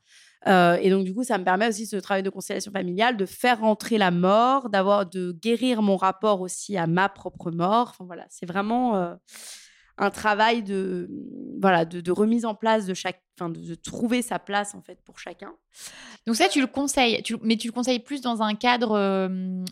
Et 0.48 0.90
donc, 0.90 1.04
du 1.04 1.14
coup, 1.14 1.24
ça 1.24 1.38
me 1.38 1.44
permet 1.44 1.68
aussi 1.68 1.86
ce 1.86 1.98
travail 1.98 2.24
de 2.24 2.30
conciliation 2.30 2.72
familiale, 2.72 3.18
de 3.18 3.26
faire 3.26 3.60
rentrer 3.60 3.98
la 3.98 4.12
mort, 4.12 4.70
d'avoir, 4.70 5.06
de 5.06 5.34
guérir 5.34 5.82
mon 5.82 5.98
rapport 5.98 6.40
aussi 6.40 6.78
à 6.78 6.88
ma 6.88 7.10
propre 7.10 7.52
mort. 7.52 7.90
Enfin, 7.90 8.06
voilà, 8.06 8.26
c'est 8.30 8.46
vraiment 8.46 9.18
un 10.02 10.10
travail 10.10 10.64
de, 10.64 11.10
voilà, 11.62 11.86
de, 11.86 12.02
de 12.02 12.12
remise 12.12 12.44
en 12.46 12.56
place 12.56 12.86
de 12.86 12.94
chaque, 12.94 13.22
enfin, 13.40 13.50
de, 13.50 13.60
de 13.60 13.76
trouver 13.76 14.22
sa 14.22 14.40
place 14.40 14.76
en 14.76 14.82
fait 14.82 15.00
pour 15.06 15.20
chacun. 15.20 15.54
Donc 16.28 16.36
ça, 16.36 16.50
tu 16.50 16.60
le 16.60 16.68
conseilles, 16.68 17.22
tu- 17.24 17.38
mais 17.44 17.56
tu 17.56 17.68
le 17.68 17.72
conseilles 17.74 18.00
plus 18.00 18.20
dans 18.22 18.42
un 18.42 18.56
cadre 18.56 18.92
euh, 18.98 19.30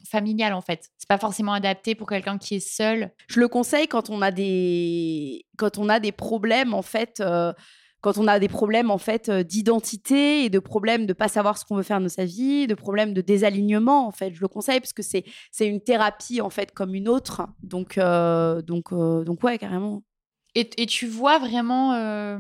familial 0.08 0.54
en 0.54 0.62
fait. 0.62 0.88
C'est 0.98 1.08
pas 1.10 1.18
forcément 1.18 1.54
adapté 1.54 1.96
pour 1.96 2.08
quelqu'un 2.08 2.38
qui 2.38 2.56
est 2.56 2.60
seul. 2.60 3.12
Je 3.28 3.40
le 3.40 3.48
conseille 3.48 3.88
quand 3.88 4.10
on 4.10 4.22
a 4.22 4.32
des, 4.32 5.46
quand 5.58 5.78
on 5.78 5.90
a 5.90 6.00
des 6.00 6.12
problèmes 6.12 6.74
en 6.74 6.84
fait. 6.84 7.20
euh, 7.20 7.52
quand 8.02 8.18
on 8.18 8.28
a 8.28 8.40
des 8.40 8.48
problèmes 8.48 8.92
en 8.92 8.98
fait 8.98 9.28
euh, 9.28 9.44
d'identité 9.44 10.46
et 10.46 10.50
de 10.50 10.60
problèmes 10.60 11.06
de 11.06 11.12
pas 11.12 11.28
savoir 11.28 11.58
ce 11.58 11.66
qu'on 11.66 11.76
veut 11.76 11.84
faire 11.84 12.00
de 12.00 12.08
sa 12.08 12.24
vie, 12.24 12.66
de 12.66 12.74
problèmes 12.74 13.14
de 13.14 13.20
désalignement 13.20 14.08
en 14.08 14.12
fait, 14.12 14.34
je 14.34 14.40
le 14.40 14.48
conseille 14.48 14.80
parce 14.80 14.94
que 14.94 15.04
c'est 15.04 15.26
c'est 15.52 15.68
une 15.68 15.82
thérapie 15.82 16.40
en 16.40 16.50
fait 16.50 16.72
comme 16.72 16.96
une 16.96 17.10
autre. 17.10 17.42
Donc 17.62 17.98
euh, 17.98 18.62
donc 18.62 18.94
euh, 18.94 19.26
donc 19.26 19.44
ouais 19.44 19.58
carrément. 19.58 20.02
Et, 20.56 20.70
et 20.78 20.86
tu 20.86 21.06
vois 21.06 21.38
vraiment 21.38 21.94
euh, 21.94 22.38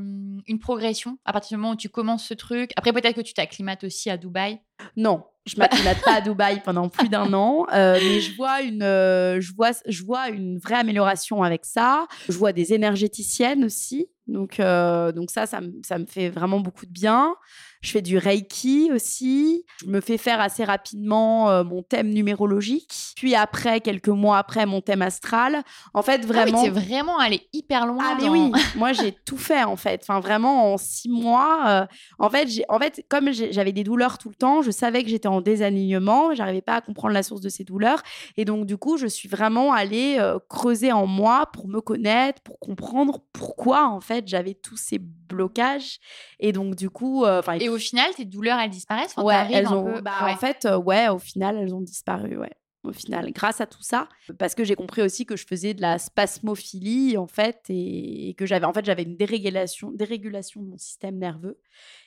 une 0.47 0.59
progression 0.59 1.17
à 1.25 1.33
partir 1.33 1.57
du 1.57 1.61
moment 1.61 1.73
où 1.73 1.77
tu 1.77 1.89
commences 1.89 2.25
ce 2.25 2.33
truc? 2.33 2.71
Après, 2.75 2.91
peut-être 2.91 3.15
que 3.15 3.21
tu 3.21 3.33
t'acclimates 3.33 3.83
aussi 3.83 4.09
à 4.09 4.17
Dubaï? 4.17 4.59
Non, 4.97 5.23
je 5.45 5.57
m'acclimate 5.57 6.01
pas 6.01 6.15
à 6.15 6.21
Dubaï 6.21 6.61
pendant 6.63 6.89
plus 6.89 7.09
d'un 7.09 7.33
an, 7.33 7.65
euh, 7.73 7.99
mais 8.01 8.19
je 8.19 8.35
vois 8.35 8.61
une, 8.61 8.83
euh, 8.83 9.39
je 9.39 9.53
vois, 9.53 9.71
je 9.87 10.03
vois 10.03 10.29
une 10.29 10.57
vraie 10.57 10.75
amélioration 10.75 11.43
avec 11.43 11.65
ça. 11.65 12.07
Je 12.27 12.37
vois 12.37 12.53
des 12.53 12.73
énergéticiennes 12.73 13.63
aussi, 13.63 14.09
donc 14.31 14.59
euh, 14.59 15.11
donc 15.11 15.31
ça, 15.31 15.45
ça 15.45 15.61
me, 15.61 15.71
ça 15.83 15.97
me 15.97 16.05
fait 16.05 16.29
vraiment 16.29 16.59
beaucoup 16.59 16.85
de 16.85 16.91
bien. 16.91 17.35
Je 17.81 17.91
fais 17.91 18.01
du 18.01 18.17
reiki 18.17 18.91
aussi. 18.93 19.63
Je 19.81 19.87
me 19.87 20.01
fais 20.01 20.17
faire 20.17 20.41
assez 20.41 20.65
rapidement 20.65 21.49
euh, 21.49 21.63
mon 21.63 21.81
thème 21.81 22.09
numérologique, 22.09 23.13
puis 23.15 23.35
après 23.35 23.79
quelques 23.79 24.09
mois 24.09 24.37
après 24.37 24.65
mon 24.65 24.81
thème 24.81 25.01
astral. 25.01 25.63
En 25.93 26.01
fait, 26.01 26.25
vraiment. 26.25 26.59
Ah 26.59 26.63
oui, 26.63 26.69
vraiment 26.69 27.17
allé 27.19 27.47
hyper 27.53 27.85
loin. 27.87 28.03
Ah 28.03 28.17
mais 28.21 28.27
oui, 28.27 28.51
moi 28.75 28.91
j'ai 28.91 29.13
tout 29.25 29.37
fait 29.37 29.63
en 29.63 29.77
fait. 29.77 30.01
Enfin 30.03 30.19
vraiment 30.19 30.73
en 30.73 30.77
six 30.77 31.07
mois. 31.09 31.63
euh, 31.67 31.85
en 32.19 32.29
fait, 32.29 32.49
en 32.67 32.79
fait, 32.79 33.05
comme 33.07 33.31
j'avais 33.31 33.71
des 33.71 33.85
douleurs 33.85 34.17
tout 34.17 34.29
le 34.29 34.35
temps, 34.35 34.61
je 34.61 34.71
savais 34.71 35.03
que 35.03 35.09
j'étais 35.09 35.29
en 35.29 35.39
désalignement. 35.39 36.33
J'arrivais 36.33 36.61
pas 36.61 36.75
à 36.75 36.81
comprendre 36.81 37.13
la 37.13 37.23
source 37.23 37.41
de 37.41 37.49
ces 37.49 37.63
douleurs, 37.63 38.01
et 38.35 38.43
donc 38.43 38.65
du 38.65 38.75
coup, 38.75 38.97
je 38.97 39.07
suis 39.07 39.29
vraiment 39.29 39.71
allée 39.71 40.19
creuser 40.49 40.91
en 40.91 41.05
moi 41.07 41.45
pour 41.53 41.69
me 41.69 41.79
connaître, 41.79 42.41
pour 42.41 42.59
comprendre 42.59 43.21
pourquoi 43.31 43.87
en 43.87 44.01
fait 44.01 44.18
j'avais 44.27 44.53
tous 44.53 44.77
ces 44.77 44.97
blocages. 44.99 45.99
Et 46.39 46.51
donc 46.51 46.75
du 46.75 46.89
coup, 46.89 47.25
euh, 47.25 47.39
enfin, 47.39 47.57
Et 47.59 47.69
au 47.69 47.77
final, 47.77 48.13
tes 48.15 48.25
douleurs, 48.25 48.59
elles 48.59 48.69
disparaissent? 48.69 49.13
Enfin, 49.17 49.23
ouais, 49.23 49.49
elles 49.53 49.67
ont. 49.73 49.95
peu- 49.95 50.01
bah, 50.01 50.25
ouais. 50.25 50.31
En 50.31 50.37
fait, 50.37 50.65
euh, 50.65 50.77
ouais, 50.77 51.07
au 51.09 51.19
final, 51.19 51.57
elles 51.57 51.73
ont 51.73 51.81
disparu, 51.81 52.37
ouais. 52.37 52.51
Au 52.83 52.93
final, 52.93 53.29
grâce 53.33 53.59
à 53.59 53.65
tout 53.67 53.83
ça, 53.83 54.07
parce 54.37 54.55
que 54.55 54.63
j'ai 54.63 54.75
compris 54.75 55.01
aussi 55.01 55.25
que 55.25 55.35
je 55.35 55.45
faisais 55.45 55.73
de 55.73 55.81
la 55.81 55.99
spasmophilie 55.99 57.17
en 57.17 57.27
fait, 57.27 57.65
et, 57.67 58.29
et 58.29 58.33
que 58.35 58.45
j'avais 58.45 58.65
en 58.65 58.71
fait 58.71 58.85
j'avais 58.85 59.03
une 59.03 59.17
dérégulation, 59.17 59.91
dérégulation 59.91 60.61
de 60.61 60.67
mon 60.69 60.77
système 60.77 61.17
nerveux, 61.17 61.59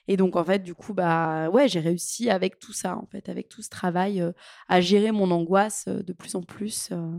et 0.09 0.17
donc 0.17 0.35
en 0.35 0.43
fait 0.43 0.61
du 0.61 0.75
coup 0.75 0.95
bah 0.95 1.51
ouais 1.51 1.69
j'ai 1.69 1.81
réussi 1.81 2.31
avec 2.31 2.59
tout 2.59 2.73
ça 2.73 2.97
en 2.97 3.05
fait, 3.05 3.29
avec 3.29 3.51
tout 3.51 3.61
ce 3.61 3.69
travail 3.69 4.23
euh, 4.23 4.33
à 4.67 4.81
gérer 4.81 5.13
mon 5.13 5.31
angoisse 5.31 5.85
euh, 5.89 6.03
de 6.03 6.15
plus 6.15 6.35
en 6.37 6.43
plus. 6.43 6.89
euh. 6.91 7.19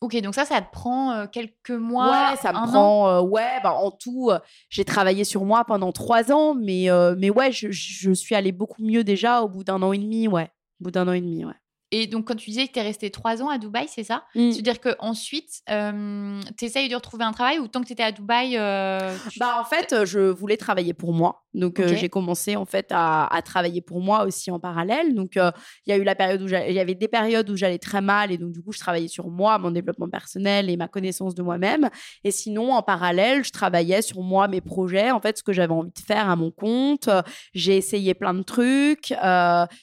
Ok, 0.00 0.16
donc 0.22 0.34
ça, 0.34 0.46
ça 0.46 0.62
te 0.62 0.70
prend 0.72 1.26
quelques 1.26 1.70
mois. 1.70 2.30
ouais, 2.30 2.36
ça 2.36 2.52
me 2.52 2.58
prend. 2.66 3.08
euh, 3.08 3.20
ouais, 3.20 3.60
bah, 3.62 3.72
en 3.74 3.90
tout, 3.90 4.30
euh, 4.30 4.38
j'ai 4.70 4.84
travaillé 4.84 5.24
sur 5.24 5.44
moi 5.44 5.64
pendant 5.66 5.92
trois 5.92 6.32
ans, 6.32 6.54
mais, 6.54 6.90
euh, 6.90 7.14
mais 7.18 7.28
ouais, 7.28 7.52
je, 7.52 7.70
je 7.70 8.10
suis 8.12 8.34
allée 8.34 8.52
beaucoup 8.52 8.82
mieux 8.82 9.04
déjà 9.04 9.42
au 9.42 9.48
bout 9.48 9.62
d'un 9.62 9.82
an 9.82 9.92
et 9.92 9.98
demi, 9.98 10.26
ouais. 10.26 10.50
Au 10.80 10.84
bout 10.84 10.90
d'un 10.90 11.06
an 11.06 11.12
et 11.12 11.20
demi, 11.20 11.44
ouais. 11.44 11.52
Et 11.92 12.06
donc, 12.06 12.26
quand 12.28 12.36
tu 12.36 12.50
disais 12.50 12.68
que 12.68 12.72
tu 12.72 12.78
es 12.78 12.82
resté 12.82 13.10
trois 13.10 13.42
ans 13.42 13.48
à 13.48 13.58
Dubaï, 13.58 13.86
c'est 13.88 14.04
ça? 14.04 14.24
Mm. 14.36 14.52
C'est-à-dire 14.52 14.80
qu'ensuite, 14.80 15.60
euh, 15.70 16.40
tu 16.56 16.64
essayes 16.66 16.88
de 16.88 16.94
retrouver 16.94 17.24
un 17.24 17.32
travail 17.32 17.58
ou 17.58 17.66
tant 17.66 17.80
que 17.80 17.86
tu 17.86 17.92
étais 17.94 18.02
à 18.04 18.12
Dubaï 18.12 18.56
euh, 18.56 19.16
tu- 19.30 19.38
Bah, 19.40 19.56
en 19.60 19.64
fait, 19.64 20.04
je 20.04 20.20
voulais 20.20 20.56
travailler 20.56 20.94
pour 20.94 21.12
moi. 21.12 21.44
Donc, 21.52 21.80
euh, 21.80 21.88
j'ai 21.96 22.08
commencé 22.08 22.54
en 22.54 22.64
fait 22.64 22.86
à, 22.90 23.26
à 23.26 23.42
travailler 23.42 23.80
pour 23.80 24.00
moi 24.00 24.24
aussi 24.24 24.52
en 24.52 24.60
parallèle. 24.60 25.16
Donc, 25.16 25.36
euh, 25.36 25.50
il 25.84 25.90
y 25.90 25.92
a 25.92 25.96
eu 25.96 26.04
la 26.04 26.14
période 26.14 26.40
où 26.42 26.46
j'a- 26.46 26.68
il 26.68 26.74
y 26.74 26.78
avait 26.78 26.94
des 26.94 27.08
périodes 27.08 27.50
où 27.50 27.56
j'allais 27.56 27.78
très 27.78 28.00
mal 28.00 28.30
et 28.30 28.38
donc 28.38 28.52
du 28.52 28.62
coup, 28.62 28.70
je 28.70 28.78
travaillais 28.78 29.08
sur 29.08 29.28
moi, 29.28 29.58
mon 29.58 29.72
développement 29.72 30.08
personnel 30.08 30.70
et 30.70 30.76
ma 30.76 30.86
connaissance 30.86 31.34
de 31.34 31.42
moi-même. 31.42 31.90
Et 32.22 32.30
sinon, 32.30 32.72
en 32.72 32.82
parallèle, 32.84 33.42
je 33.44 33.50
travaillais 33.50 34.00
sur 34.00 34.22
moi, 34.22 34.46
mes 34.46 34.60
projets, 34.60 35.10
en 35.10 35.20
fait, 35.20 35.38
ce 35.38 35.42
que 35.42 35.52
j'avais 35.52 35.72
envie 35.72 35.90
de 35.90 35.98
faire 35.98 36.30
à 36.30 36.36
mon 36.36 36.52
compte. 36.52 37.08
J'ai 37.52 37.76
essayé 37.76 38.14
plein 38.14 38.32
de 38.34 38.42
trucs, 38.42 39.12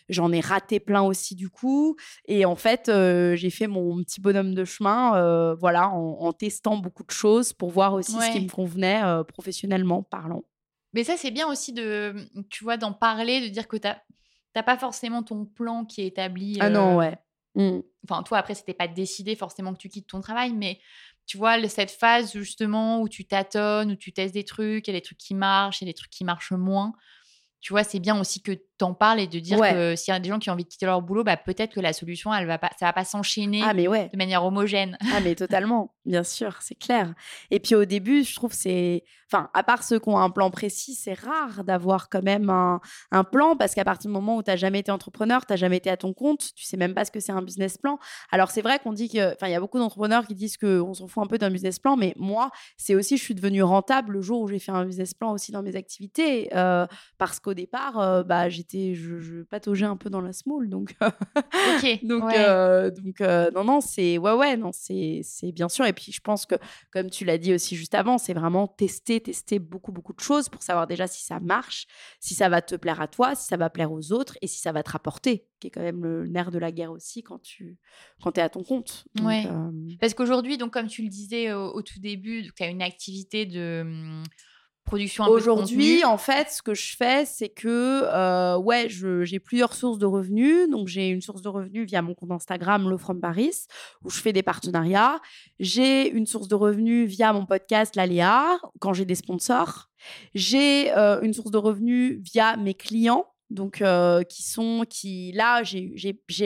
j'en 0.07 0.31
ai 0.31 0.39
raté 0.39 0.79
plein 0.79 1.01
aussi 1.01 1.35
du 1.35 1.49
coup. 1.49 1.96
Et 2.25 2.45
en 2.45 2.55
fait, 2.55 2.89
euh, 2.89 3.35
j'ai 3.35 3.49
fait 3.49 3.67
mon 3.67 4.03
petit 4.03 4.21
bonhomme 4.21 4.53
de 4.53 4.65
chemin, 4.65 5.15
euh, 5.15 5.55
voilà, 5.55 5.89
en, 5.89 6.17
en 6.19 6.33
testant 6.33 6.77
beaucoup 6.77 7.03
de 7.03 7.11
choses 7.11 7.53
pour 7.53 7.69
voir 7.71 7.93
aussi 7.93 8.13
ce 8.13 8.31
qui 8.31 8.41
me 8.41 8.49
convenait 8.49 9.03
euh, 9.03 9.23
professionnellement 9.23 10.03
parlant. 10.03 10.43
Mais 10.93 11.03
ça, 11.03 11.17
c'est 11.17 11.31
bien 11.31 11.47
aussi 11.47 11.73
de, 11.73 12.15
tu 12.49 12.63
vois, 12.63 12.77
d'en 12.77 12.93
parler, 12.93 13.41
de 13.41 13.47
dire 13.47 13.67
que 13.67 13.77
tu 13.77 13.87
n'as 13.87 14.63
pas 14.63 14.77
forcément 14.77 15.21
ton 15.23 15.45
plan 15.45 15.85
qui 15.85 16.01
est 16.01 16.07
établi. 16.07 16.57
Ah 16.59 16.69
non, 16.69 16.95
ouais. 16.97 17.17
Mm. 17.55 17.79
Enfin, 18.09 18.23
toi, 18.23 18.37
après, 18.37 18.55
c'était 18.55 18.73
pas 18.73 18.87
décidé 18.87 19.35
forcément 19.35 19.73
que 19.73 19.79
tu 19.79 19.89
quittes 19.89 20.07
ton 20.07 20.21
travail, 20.21 20.53
mais 20.53 20.79
tu 21.25 21.37
vois, 21.37 21.61
cette 21.67 21.91
phase 21.91 22.31
justement 22.33 23.01
où 23.01 23.09
tu 23.09 23.25
tâtonnes, 23.25 23.91
où 23.91 23.95
tu 23.95 24.13
testes 24.13 24.33
des 24.33 24.45
trucs, 24.45 24.87
il 24.87 24.91
y 24.91 24.95
a 24.95 24.99
des 24.99 25.03
trucs 25.03 25.17
qui 25.17 25.35
marchent, 25.35 25.81
il 25.81 25.85
y 25.85 25.89
a 25.89 25.91
des 25.91 25.97
trucs 25.97 26.11
qui 26.11 26.23
marchent 26.23 26.53
moins. 26.53 26.93
Tu 27.59 27.73
vois, 27.73 27.83
c'est 27.83 27.99
bien 27.99 28.19
aussi 28.19 28.41
que 28.41 28.53
tu 28.77 28.85
en 28.85 28.93
parles 28.93 29.19
et 29.19 29.27
de 29.27 29.39
dire 29.39 29.57
Ouais. 29.59 29.73
que 29.73 29.95
s'il 29.95 30.13
y 30.13 30.17
a 30.17 30.19
des 30.19 30.29
gens 30.29 30.39
qui 30.39 30.49
ont 30.49 30.53
envie 30.53 30.63
de 30.63 30.69
quitter 30.69 30.85
leur 30.85 31.01
boulot, 31.01 31.23
bah, 31.23 31.37
peut-être 31.37 31.73
que 31.73 31.79
la 31.79 31.93
solution, 31.93 32.33
elle 32.33 32.45
va 32.47 32.57
pas, 32.57 32.69
ça 32.79 32.85
va 32.85 32.93
pas 32.93 33.05
s'enchaîner 33.05 33.61
Ah, 33.63 33.73
ouais. 33.73 34.09
de 34.11 34.17
manière 34.17 34.43
homogène. 34.43 34.97
Ah, 35.13 35.19
mais 35.23 35.35
totalement, 35.35 35.93
bien 36.05 36.23
sûr, 36.23 36.57
c'est 36.61 36.75
clair. 36.75 37.13
Et 37.51 37.59
puis 37.59 37.75
au 37.75 37.85
début, 37.85 38.23
je 38.23 38.35
trouve 38.35 38.53
c'est. 38.53 39.03
Enfin, 39.29 39.49
à 39.53 39.61
part 39.61 39.83
ceux 39.83 39.99
qui 39.99 40.07
ont 40.07 40.17
un 40.17 40.29
plan 40.29 40.49
précis, 40.49 40.95
c'est 40.95 41.13
rare 41.19 41.65
d'avoir 41.65 42.07
quand 42.09 42.23
même 42.23 42.49
un, 42.49 42.79
un 43.11 43.25
plan 43.25 43.57
parce 43.57 43.75
qu'à 43.75 43.83
partir 43.83 44.09
du 44.09 44.13
moment 44.13 44.37
où 44.37 44.43
tu 44.43 44.49
n'as 44.49 44.55
jamais 44.55 44.79
été 44.79 44.89
entrepreneur, 44.89 45.45
tu 45.45 45.51
n'as 45.51 45.57
jamais 45.57 45.75
été 45.77 45.89
à 45.89 45.97
ton 45.97 46.13
compte, 46.13 46.53
tu 46.55 46.63
sais 46.63 46.77
même 46.77 46.93
pas 46.93 47.03
ce 47.03 47.11
que 47.11 47.19
c'est 47.19 47.33
un 47.33 47.41
business 47.41 47.77
plan. 47.77 47.99
Alors, 48.31 48.51
c'est 48.51 48.61
vrai 48.61 48.79
qu'on 48.79 48.93
dit 48.93 49.09
que. 49.09 49.33
Enfin, 49.33 49.47
il 49.47 49.51
y 49.51 49.55
a 49.55 49.59
beaucoup 49.59 49.79
d'entrepreneurs 49.79 50.25
qui 50.27 50.33
disent 50.35 50.55
qu'on 50.55 50.93
s'en 50.93 51.07
fout 51.07 51.21
un 51.23 51.27
peu 51.27 51.37
d'un 51.37 51.49
business 51.49 51.77
plan, 51.79 51.97
mais 51.97 52.13
moi, 52.15 52.51
c'est 52.77 52.95
aussi, 52.95 53.17
je 53.17 53.23
suis 53.23 53.35
devenue 53.35 53.63
rentable 53.63 54.13
le 54.13 54.21
jour 54.21 54.41
où 54.41 54.47
j'ai 54.47 54.59
fait 54.59 54.71
un 54.71 54.85
business 54.85 55.13
plan 55.13 55.31
aussi 55.33 55.51
dans 55.51 55.61
mes 55.61 55.75
activités 55.75 56.49
euh, 56.55 56.87
parce 57.17 57.41
qu'au 57.41 57.53
départ, 57.53 57.99
euh, 57.99 58.23
bah, 58.23 58.47
j'étais. 58.47 58.66
Je, 58.73 59.19
je 59.19 59.43
pataugeais 59.43 59.85
un 59.85 59.97
peu 59.97 60.09
dans 60.09 60.21
la 60.21 60.33
smoule. 60.33 60.69
Donc. 60.69 60.95
ok. 61.01 61.99
Donc, 62.03 62.23
ouais. 62.25 62.35
euh, 62.37 62.91
donc 62.91 63.21
euh, 63.21 63.49
non, 63.51 63.63
non, 63.63 63.81
c'est 63.81 64.17
ouais, 64.17 64.33
ouais, 64.33 64.57
non, 64.57 64.71
c'est 64.73 65.21
c'est 65.23 65.51
bien 65.51 65.69
sûr. 65.69 65.85
Et 65.85 65.93
puis, 65.93 66.11
je 66.11 66.19
pense 66.21 66.45
que, 66.45 66.55
comme 66.91 67.09
tu 67.09 67.25
l'as 67.25 67.37
dit 67.37 67.53
aussi 67.53 67.75
juste 67.75 67.95
avant, 67.95 68.17
c'est 68.17 68.33
vraiment 68.33 68.67
tester, 68.67 69.19
tester 69.21 69.59
beaucoup, 69.59 69.91
beaucoup 69.91 70.13
de 70.13 70.19
choses 70.19 70.49
pour 70.49 70.61
savoir 70.63 70.87
déjà 70.87 71.07
si 71.07 71.23
ça 71.23 71.39
marche, 71.39 71.87
si 72.19 72.33
ça 72.35 72.49
va 72.49 72.61
te 72.61 72.75
plaire 72.75 73.01
à 73.01 73.07
toi, 73.07 73.35
si 73.35 73.45
ça 73.47 73.57
va 73.57 73.69
plaire 73.69 73.91
aux 73.91 74.11
autres 74.11 74.37
et 74.41 74.47
si 74.47 74.59
ça 74.59 74.71
va 74.71 74.83
te 74.83 74.91
rapporter, 74.91 75.45
qui 75.59 75.67
est 75.67 75.71
quand 75.71 75.81
même 75.81 76.03
le 76.03 76.27
nerf 76.27 76.51
de 76.51 76.59
la 76.59 76.71
guerre 76.71 76.91
aussi 76.91 77.23
quand 77.23 77.39
tu 77.41 77.77
quand 78.21 78.37
es 78.37 78.41
à 78.41 78.49
ton 78.49 78.63
compte. 78.63 79.05
Donc, 79.15 79.27
Ouais. 79.27 79.45
euh, 79.47 79.71
Parce 79.99 80.13
qu'aujourd'hui, 80.13 80.57
donc 80.57 80.71
comme 80.73 80.87
tu 80.87 81.01
le 81.03 81.09
disais 81.09 81.53
au, 81.53 81.73
au 81.73 81.81
tout 81.81 81.99
début, 81.99 82.43
tu 82.55 82.63
as 82.63 82.67
une 82.67 82.81
activité 82.81 83.45
de 83.45 83.81
hum, 83.81 84.23
production 84.87 85.25
Aujourd'hui, 85.25 86.03
en 86.03 86.17
fait, 86.17 86.49
ce 86.49 86.63
que 86.63 86.73
je 86.73 86.95
fais, 86.95 87.25
c'est 87.25 87.49
que 87.49 88.03
euh, 88.05 88.57
ouais, 88.57 88.87
j'ai 88.89 89.39
plusieurs 89.39 89.73
sources 89.73 89.99
de 89.99 90.05
revenus. 90.05 90.69
Donc, 90.69 90.87
j'ai 90.87 91.09
une 91.09 91.21
source 91.21 91.41
de 91.41 91.49
revenus 91.49 91.85
via 91.87 92.01
mon 92.01 92.15
compte 92.15 92.31
Instagram, 92.31 92.89
Low 92.89 92.97
From 92.97 93.19
Paris, 93.19 93.67
où 94.03 94.09
je 94.09 94.19
fais 94.19 94.33
des 94.33 94.43
partenariats. 94.43 95.19
J'ai 95.59 96.09
une 96.09 96.25
source 96.25 96.47
de 96.47 96.55
revenus 96.55 97.07
via 97.07 97.33
mon 97.33 97.45
podcast 97.45 97.95
L'Aléa, 97.95 98.57
quand 98.79 98.93
j'ai 98.93 99.05
des 99.05 99.15
sponsors. 99.15 99.89
J'ai 100.33 100.91
euh, 100.95 101.21
une 101.21 101.33
source 101.33 101.51
de 101.51 101.57
revenus 101.57 102.19
via 102.21 102.57
mes 102.57 102.73
clients. 102.73 103.25
Donc, 103.49 103.81
euh, 103.81 104.23
qui 104.23 104.43
sont, 104.43 104.83
qui, 104.89 105.31
là, 105.31 105.63
j'ai- 105.63 105.93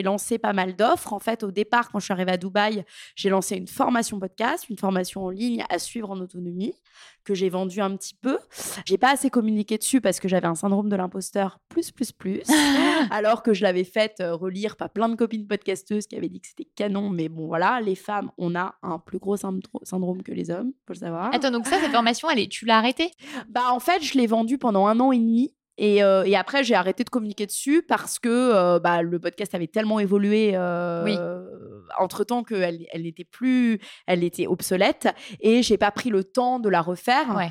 lancé 0.04 0.38
pas 0.38 0.54
mal 0.54 0.76
d'offres. 0.76 1.14
En 1.14 1.20
fait, 1.20 1.44
au 1.44 1.52
départ, 1.52 1.92
quand 1.92 2.00
je 2.00 2.06
suis 2.06 2.14
arrivée 2.14 2.32
à 2.34 2.38
Dubaï, 2.38 2.84
j'ai 3.16 3.30
lancé 3.30 3.56
une 3.56 3.68
formation 3.68 4.20
podcast, 4.20 4.70
une 4.70 4.78
formation 4.78 5.26
en 5.26 5.30
ligne 5.30 5.64
à 5.70 5.80
suivre 5.80 6.12
en 6.12 6.20
autonomie, 6.20 6.74
que 7.24 7.34
j'ai 7.34 7.50
vendue 7.50 7.82
un 7.82 7.96
petit 7.96 8.14
peu. 8.16 8.38
J'ai 8.86 8.98
pas 8.98 9.12
assez 9.12 9.30
communiqué 9.30 9.78
dessus 9.78 10.02
parce 10.02 10.20
que 10.20 10.28
j'avais 10.28 10.48
un 10.48 10.56
syndrome 10.56 10.90
de 10.90 10.96
l'imposteur 10.96 11.60
plus, 11.70 11.92
plus, 11.92 12.12
plus. 12.12 12.42
alors 13.12 13.44
que 13.44 13.54
je 13.54 13.64
l'avais 13.64 13.84
faite 13.84 14.18
euh, 14.22 14.36
relire 14.36 14.76
par 14.78 14.90
plein 14.90 15.10
de 15.10 15.16
copines 15.16 15.48
podcasteuses 15.48 16.08
qui 16.08 16.16
avaient 16.16 16.30
dit 16.30 16.42
que 16.42 16.48
c'était 16.48 16.70
canon. 16.76 17.10
Mais 17.10 17.30
bon, 17.30 17.48
voilà, 17.48 17.80
les 17.82 17.96
femmes, 17.96 18.32
on 18.38 18.56
a 18.56 18.76
un 18.84 19.00
plus 19.00 19.20
gros 19.20 19.38
syndro- 19.38 19.80
syndrome 19.84 20.24
que 20.24 20.32
les 20.32 20.52
hommes, 20.52 20.72
faut 20.88 20.94
le 20.94 21.00
savoir. 21.00 21.34
Attends, 21.34 21.52
donc 21.52 21.66
ça, 21.68 21.80
cette 21.80 21.92
formation, 21.92 22.30
elle 22.30 22.40
est, 22.40 22.48
tu 22.48 22.66
l'as 22.66 22.78
arrêtée? 22.78 23.12
Bah, 23.50 23.72
en 23.72 23.80
fait, 23.80 24.02
je 24.04 24.18
l'ai 24.18 24.28
vendue 24.28 24.58
pendant 24.58 24.88
un 24.88 25.00
an 25.00 25.12
et 25.12 25.18
demi. 25.18 25.54
Et, 25.78 26.04
euh, 26.04 26.24
et 26.26 26.36
après, 26.36 26.64
j'ai 26.64 26.76
arrêté 26.76 27.04
de 27.04 27.10
communiquer 27.10 27.46
dessus 27.46 27.82
parce 27.82 28.20
que 28.20 28.30
euh, 28.30 28.80
bah, 28.80 29.02
le 29.02 29.20
podcast 29.20 29.56
avait 29.56 29.68
tellement 29.68 30.00
évolué 30.00 30.52
euh, 30.54 31.40
entre 31.98 32.24
temps 32.24 32.44
qu'elle 32.44 32.86
elle 32.92 33.04
n'était 33.04 33.24
plus, 33.24 33.80
elle 34.06 34.24
était 34.24 34.48
obsolète. 34.48 35.08
Et 35.40 35.64
j'ai 35.64 35.78
pas 35.78 35.92
pris 35.92 36.10
le 36.10 36.24
temps 36.24 36.60
de 36.60 36.70
la 36.70 36.82
refaire 36.82 37.36
Ouais. 37.36 37.50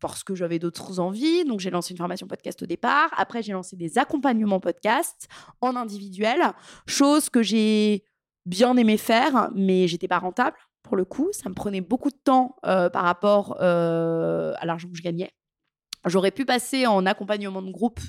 parce 0.00 0.24
que 0.24 0.34
j'avais 0.34 0.58
d'autres 0.58 1.00
envies. 1.00 1.44
Donc, 1.44 1.60
j'ai 1.60 1.70
lancé 1.70 1.92
une 1.92 1.98
formation 1.98 2.26
podcast 2.26 2.62
au 2.62 2.66
départ. 2.66 3.10
Après, 3.16 3.42
j'ai 3.42 3.52
lancé 3.52 3.76
des 3.76 3.96
accompagnements 3.98 4.60
podcast 4.60 5.28
en 5.60 5.76
individuel, 5.76 6.40
chose 6.86 7.30
que 7.30 7.42
j'ai 7.42 8.04
bien 8.46 8.76
aimé 8.76 8.96
faire, 8.96 9.50
mais 9.54 9.88
j'étais 9.88 10.08
pas 10.08 10.18
rentable 10.18 10.56
pour 10.82 10.96
le 10.96 11.04
coup. 11.04 11.28
Ça 11.32 11.48
me 11.48 11.54
prenait 11.54 11.80
beaucoup 11.80 12.10
de 12.10 12.18
temps 12.22 12.56
par 12.62 13.04
rapport 13.04 13.60
à 13.60 14.66
l'argent 14.66 14.88
que 14.88 14.96
je 14.96 15.02
gagnais. 15.02 15.30
J'aurais 16.08 16.30
pu 16.30 16.44
passer 16.44 16.86
en 16.86 17.06
accompagnement 17.06 17.62
de 17.62 17.70
groupe, 17.70 18.00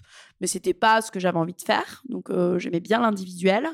mais 0.41 0.47
c'était 0.47 0.73
pas 0.73 1.01
ce 1.01 1.11
que 1.11 1.19
j'avais 1.19 1.37
envie 1.37 1.53
de 1.53 1.61
faire. 1.61 2.01
Donc, 2.09 2.29
euh, 2.29 2.59
j'aimais 2.59 2.79
bien 2.79 2.99
l'individuel. 3.01 3.69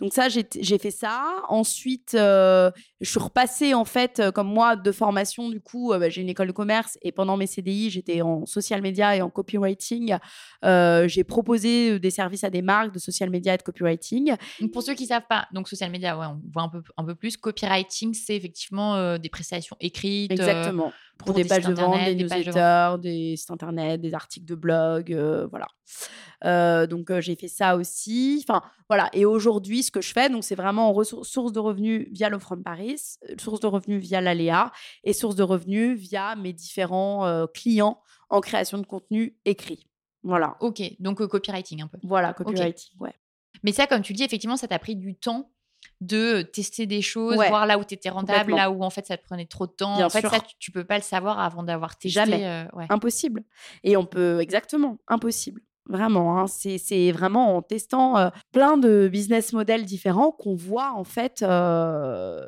Donc 0.00 0.12
ça, 0.12 0.28
j'ai 0.28 0.78
fait 0.78 0.90
ça. 0.90 1.36
Ensuite, 1.48 2.14
euh, 2.14 2.70
je 3.00 3.08
suis 3.08 3.20
repassée, 3.20 3.74
en 3.74 3.84
fait, 3.84 4.18
euh, 4.18 4.32
comme 4.32 4.48
moi, 4.48 4.74
de 4.76 4.92
formation. 4.92 5.48
Du 5.50 5.60
coup, 5.60 5.92
euh, 5.92 5.98
bah, 5.98 6.08
j'ai 6.08 6.20
une 6.20 6.28
école 6.28 6.48
de 6.48 6.52
commerce 6.52 6.98
et 7.02 7.12
pendant 7.12 7.36
mes 7.36 7.46
CDI, 7.46 7.90
j'étais 7.90 8.20
en 8.20 8.44
social 8.44 8.82
media 8.82 9.16
et 9.16 9.22
en 9.22 9.30
copywriting. 9.30 10.16
J'ai 10.62 11.24
proposé 11.24 11.98
des 11.98 12.10
services 12.10 12.44
à 12.44 12.50
des 12.50 12.62
marques 12.62 12.92
de 12.92 12.98
social 12.98 13.30
media 13.30 13.54
et 13.54 13.56
de 13.56 13.62
copywriting. 13.62 14.34
Pour 14.72 14.82
ceux 14.82 14.94
qui 14.94 15.06
savent 15.06 15.26
pas, 15.28 15.46
donc 15.52 15.68
social 15.68 15.90
media, 15.90 16.18
ouais, 16.18 16.26
on 16.26 16.40
voit 16.52 16.62
un 16.62 16.68
peu, 16.68 16.82
un 16.96 17.04
peu 17.04 17.14
plus. 17.14 17.36
Copywriting, 17.36 18.14
c'est 18.14 18.36
effectivement 18.36 19.16
des 19.18 19.28
prestations 19.28 19.76
écrites. 19.80 20.32
Exactement. 20.32 20.92
Pour, 21.18 21.26
pour 21.26 21.34
des, 21.34 21.42
des 21.42 21.48
pages 21.48 21.64
de 21.64 21.74
vente, 21.74 22.04
des 22.04 22.14
des 22.14 22.26
pages 22.26 22.44
de 22.44 22.50
newsletters, 22.50 23.00
des 23.00 23.36
sites 23.36 23.50
internet, 23.50 24.00
des 24.00 24.14
articles 24.14 24.46
de 24.46 24.54
blog, 24.54 25.12
euh, 25.12 25.46
voilà. 25.48 25.66
Euh, 26.44 26.86
donc 26.86 27.10
euh, 27.10 27.20
j'ai 27.20 27.36
fait 27.36 27.48
ça 27.48 27.76
aussi. 27.76 28.44
Enfin 28.46 28.62
voilà. 28.88 29.08
Et 29.12 29.24
aujourd'hui, 29.24 29.82
ce 29.82 29.90
que 29.90 30.00
je 30.00 30.12
fais, 30.12 30.28
donc 30.28 30.44
c'est 30.44 30.54
vraiment 30.54 30.90
en 30.90 31.04
source 31.04 31.52
de 31.52 31.60
revenus 31.60 32.08
via 32.10 32.28
le 32.28 32.38
From 32.38 32.62
Paris, 32.62 33.00
source 33.38 33.60
de 33.60 33.66
revenus 33.66 34.02
via 34.02 34.20
l'Aléa 34.20 34.72
et 35.04 35.12
source 35.12 35.36
de 35.36 35.42
revenus 35.42 35.98
via 35.98 36.36
mes 36.36 36.52
différents 36.52 37.46
clients 37.54 38.00
en 38.28 38.40
création 38.40 38.78
de 38.78 38.86
contenu 38.86 39.36
écrit. 39.44 39.86
Voilà. 40.22 40.56
Ok, 40.60 40.82
donc 41.00 41.26
copywriting 41.26 41.82
un 41.82 41.86
peu. 41.86 41.98
Voilà, 42.02 42.32
copywriting. 42.32 42.98
Ouais. 42.98 43.14
Mais 43.62 43.72
ça, 43.72 43.86
comme 43.86 44.02
tu 44.02 44.12
le 44.12 44.18
dis, 44.18 44.24
effectivement, 44.24 44.56
ça 44.56 44.68
t'a 44.68 44.78
pris 44.78 44.96
du 44.96 45.14
temps 45.14 45.50
de 46.00 46.42
tester 46.42 46.86
des 46.86 47.02
choses, 47.02 47.36
Ouais, 47.36 47.48
voir 47.48 47.66
là 47.66 47.78
où 47.78 47.84
tu 47.84 47.94
étais 47.94 48.10
rentable, 48.10 48.54
là 48.54 48.70
où 48.70 48.82
en 48.82 48.90
fait 48.90 49.06
ça 49.06 49.16
te 49.16 49.24
prenait 49.24 49.46
trop 49.46 49.66
de 49.66 49.72
temps. 49.72 49.96
Bien 49.96 50.06
en 50.06 50.10
fait, 50.10 50.20
sûr. 50.20 50.30
ça, 50.30 50.40
tu, 50.40 50.54
tu 50.58 50.70
peux 50.72 50.84
pas 50.84 50.96
le 50.96 51.02
savoir 51.02 51.38
avant 51.40 51.62
d'avoir 51.62 51.96
testé. 51.96 52.08
Jamais. 52.10 52.46
euh, 52.46 52.64
ouais. 52.74 52.86
Impossible. 52.90 53.42
Et 53.84 53.96
on 53.96 54.04
peut, 54.04 54.40
exactement, 54.40 54.98
impossible. 55.08 55.60
Vraiment, 55.86 56.38
hein, 56.40 56.46
c'est 56.46 57.12
vraiment 57.12 57.56
en 57.56 57.60
testant 57.60 58.16
euh, 58.16 58.30
plein 58.52 58.78
de 58.78 59.06
business 59.06 59.52
models 59.52 59.84
différents 59.84 60.32
qu'on 60.32 60.54
voit 60.54 60.92
en 60.94 61.04
fait 61.04 61.42
euh, 61.42 62.40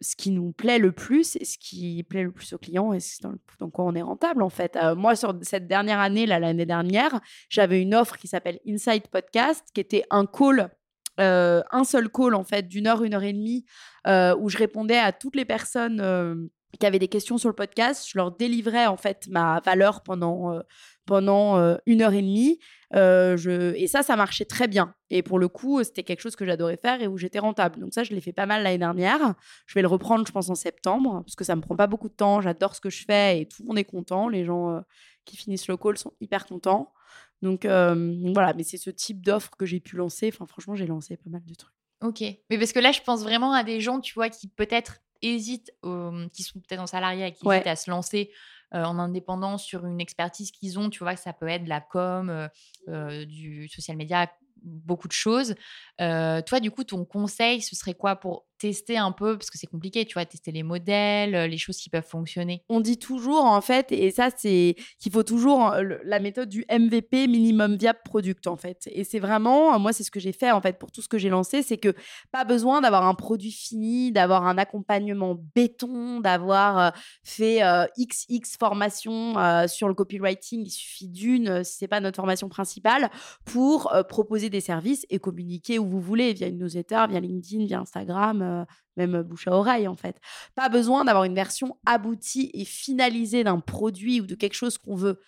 ce 0.00 0.14
qui 0.14 0.30
nous 0.30 0.52
plaît 0.52 0.78
le 0.78 0.92
plus 0.92 1.34
et 1.40 1.44
ce 1.44 1.58
qui 1.58 2.04
plaît 2.04 2.22
le 2.22 2.30
plus 2.30 2.52
aux 2.52 2.58
clients 2.58 2.92
et 2.92 3.00
ce 3.00 3.20
dans, 3.20 3.30
le- 3.30 3.40
dans 3.58 3.68
quoi 3.68 3.84
on 3.84 3.94
est 3.96 4.02
rentable 4.02 4.42
en 4.44 4.48
fait. 4.48 4.76
Euh, 4.76 4.94
moi, 4.94 5.16
sur 5.16 5.34
cette 5.42 5.66
dernière 5.66 5.98
année, 5.98 6.24
l'année 6.24 6.64
dernière, 6.66 7.20
j'avais 7.48 7.82
une 7.82 7.96
offre 7.96 8.16
qui 8.16 8.28
s'appelle 8.28 8.60
Inside 8.68 9.08
Podcast, 9.08 9.64
qui 9.74 9.80
était 9.80 10.04
un 10.10 10.24
call, 10.26 10.70
euh, 11.20 11.62
un 11.70 11.84
seul 11.84 12.08
call 12.08 12.34
en 12.34 12.44
fait, 12.44 12.68
d'une 12.68 12.86
heure, 12.86 13.02
une 13.02 13.14
heure 13.14 13.22
et 13.22 13.32
demie, 13.32 13.64
euh, 14.06 14.34
où 14.38 14.48
je 14.48 14.58
répondais 14.58 14.98
à 14.98 15.12
toutes 15.12 15.36
les 15.36 15.44
personnes 15.44 16.00
euh, 16.00 16.34
qui 16.78 16.86
avaient 16.86 16.98
des 16.98 17.08
questions 17.08 17.38
sur 17.38 17.48
le 17.48 17.54
podcast. 17.54 18.06
Je 18.08 18.16
leur 18.16 18.32
délivrais 18.32 18.86
en 18.86 18.96
fait 18.96 19.28
ma 19.28 19.60
valeur 19.60 20.02
pendant, 20.02 20.58
pendant 21.04 21.76
une 21.84 22.00
heure 22.00 22.14
et 22.14 22.22
demie. 22.22 22.58
Je... 22.94 23.74
Et 23.74 23.86
ça, 23.86 24.02
ça 24.02 24.16
marchait 24.16 24.46
très 24.46 24.68
bien. 24.68 24.94
Et 25.10 25.22
pour 25.22 25.38
le 25.38 25.48
coup, 25.48 25.84
c'était 25.84 26.02
quelque 26.02 26.22
chose 26.22 26.34
que 26.34 26.46
j'adorais 26.46 26.78
faire 26.78 27.02
et 27.02 27.06
où 27.06 27.18
j'étais 27.18 27.40
rentable. 27.40 27.78
Donc 27.78 27.92
ça, 27.92 28.04
je 28.04 28.14
l'ai 28.14 28.22
fait 28.22 28.32
pas 28.32 28.46
mal 28.46 28.62
l'année 28.62 28.78
dernière. 28.78 29.34
Je 29.66 29.74
vais 29.74 29.82
le 29.82 29.88
reprendre, 29.88 30.26
je 30.26 30.32
pense, 30.32 30.48
en 30.48 30.54
septembre, 30.54 31.22
parce 31.26 31.36
que 31.36 31.44
ça 31.44 31.56
me 31.56 31.60
prend 31.60 31.76
pas 31.76 31.86
beaucoup 31.86 32.08
de 32.08 32.14
temps. 32.14 32.40
J'adore 32.40 32.74
ce 32.74 32.80
que 32.80 32.88
je 32.88 33.04
fais 33.04 33.42
et 33.42 33.46
tout 33.46 33.62
le 33.62 33.68
monde 33.68 33.78
est 33.78 33.84
content. 33.84 34.28
Les 34.28 34.46
gens 34.46 34.82
qui 35.26 35.36
finissent 35.36 35.68
le 35.68 35.76
call 35.76 35.98
sont 35.98 36.14
hyper 36.22 36.46
contents. 36.46 36.94
Donc 37.42 37.64
euh, 37.64 38.16
voilà, 38.32 38.54
mais 38.54 38.62
c'est 38.62 38.78
ce 38.78 38.90
type 38.90 39.20
d'offre 39.24 39.50
que 39.58 39.66
j'ai 39.66 39.80
pu 39.80 39.96
lancer. 39.96 40.30
Enfin, 40.32 40.46
franchement, 40.46 40.74
j'ai 40.76 40.86
lancé 40.86 41.16
pas 41.16 41.28
mal 41.28 41.44
de 41.44 41.54
trucs. 41.54 41.74
Ok. 42.00 42.20
Mais 42.50 42.58
parce 42.58 42.72
que 42.72 42.78
là, 42.78 42.92
je 42.92 43.00
pense 43.02 43.22
vraiment 43.22 43.52
à 43.52 43.64
des 43.64 43.80
gens, 43.80 44.00
tu 44.00 44.14
vois, 44.14 44.28
qui 44.28 44.48
peut-être 44.48 44.98
hésitent, 45.22 45.72
euh, 45.84 46.28
qui 46.32 46.42
sont 46.42 46.60
peut-être 46.60 46.80
en 46.80 46.86
salariat 46.86 47.28
et 47.28 47.32
qui 47.32 47.46
Ouais. 47.46 47.56
hésitent 47.56 47.66
à 47.68 47.76
se 47.76 47.90
lancer 47.90 48.30
euh, 48.74 48.84
en 48.84 48.98
indépendant 48.98 49.58
sur 49.58 49.84
une 49.86 50.00
expertise 50.00 50.50
qu'ils 50.50 50.78
ont. 50.78 50.88
Tu 50.88 51.00
vois, 51.00 51.14
que 51.14 51.20
ça 51.20 51.32
peut 51.32 51.48
être 51.48 51.64
de 51.64 51.68
la 51.68 51.80
com, 51.80 52.48
euh, 52.88 53.24
du 53.26 53.68
social 53.68 53.96
media, 53.96 54.30
beaucoup 54.62 55.08
de 55.08 55.12
choses. 55.12 55.54
Toi, 55.98 56.60
du 56.60 56.70
coup, 56.70 56.84
ton 56.84 57.04
conseil, 57.04 57.60
ce 57.60 57.74
serait 57.76 57.94
quoi 57.94 58.16
pour 58.16 58.46
tester 58.62 58.96
un 58.96 59.10
peu, 59.10 59.36
parce 59.36 59.50
que 59.50 59.58
c'est 59.58 59.66
compliqué, 59.66 60.04
tu 60.04 60.14
vois, 60.14 60.24
tester 60.24 60.52
les 60.52 60.62
modèles, 60.62 61.34
euh, 61.34 61.46
les 61.48 61.58
choses 61.58 61.78
qui 61.78 61.90
peuvent 61.90 62.06
fonctionner. 62.06 62.62
On 62.68 62.78
dit 62.80 62.96
toujours, 62.96 63.44
en 63.44 63.60
fait, 63.60 63.90
et 63.90 64.12
ça, 64.12 64.28
c'est 64.36 64.76
qu'il 65.00 65.10
faut 65.10 65.24
toujours 65.24 65.72
le- 65.80 66.00
la 66.04 66.20
méthode 66.20 66.48
du 66.48 66.64
MVP, 66.68 67.26
minimum 67.26 67.74
viable 67.74 67.98
product, 68.04 68.46
en 68.46 68.56
fait. 68.56 68.88
Et 68.92 69.02
c'est 69.02 69.18
vraiment, 69.18 69.74
euh, 69.74 69.78
moi, 69.80 69.92
c'est 69.92 70.04
ce 70.04 70.12
que 70.12 70.20
j'ai 70.20 70.30
fait, 70.32 70.52
en 70.52 70.60
fait, 70.60 70.78
pour 70.78 70.92
tout 70.92 71.02
ce 71.02 71.08
que 71.08 71.18
j'ai 71.18 71.28
lancé, 71.28 71.62
c'est 71.64 71.76
que 71.76 71.92
pas 72.30 72.44
besoin 72.44 72.80
d'avoir 72.80 73.04
un 73.04 73.14
produit 73.14 73.50
fini, 73.50 74.12
d'avoir 74.12 74.46
un 74.46 74.56
accompagnement 74.58 75.36
béton, 75.56 76.20
d'avoir 76.20 76.78
euh, 76.78 76.90
fait 77.24 77.64
euh, 77.64 77.84
XX 77.98 78.56
formation 78.58 79.34
sur 79.66 79.88
le 79.88 79.94
copywriting. 79.94 80.64
Il 80.66 80.70
suffit 80.70 81.08
d'une, 81.08 81.64
si 81.64 81.78
c'est 81.78 81.88
pas 81.88 81.98
notre 82.00 82.16
formation 82.16 82.48
principale, 82.48 83.10
pour 83.44 83.92
proposer 84.08 84.50
des 84.50 84.60
services 84.60 85.04
et 85.10 85.18
communiquer 85.18 85.78
où 85.80 85.88
vous 85.88 86.00
voulez, 86.00 86.32
via 86.32 86.46
une 86.46 86.58
newsletter, 86.58 87.06
via 87.08 87.18
LinkedIn, 87.18 87.64
via 87.66 87.80
Instagram, 87.80 88.42
euh, 88.52 88.64
même 88.96 89.22
bouche 89.22 89.48
à 89.48 89.52
oreille, 89.52 89.88
en 89.88 89.96
fait. 89.96 90.16
Pas 90.54 90.68
besoin 90.68 91.04
d'avoir 91.04 91.24
une 91.24 91.34
version 91.34 91.78
aboutie 91.86 92.50
et 92.54 92.64
finalisée 92.64 93.44
d'un 93.44 93.60
produit 93.60 94.20
ou 94.20 94.26
de 94.26 94.34
quelque 94.34 94.54
chose 94.54 94.78
qu'on 94.78 94.96
veut 94.96 95.20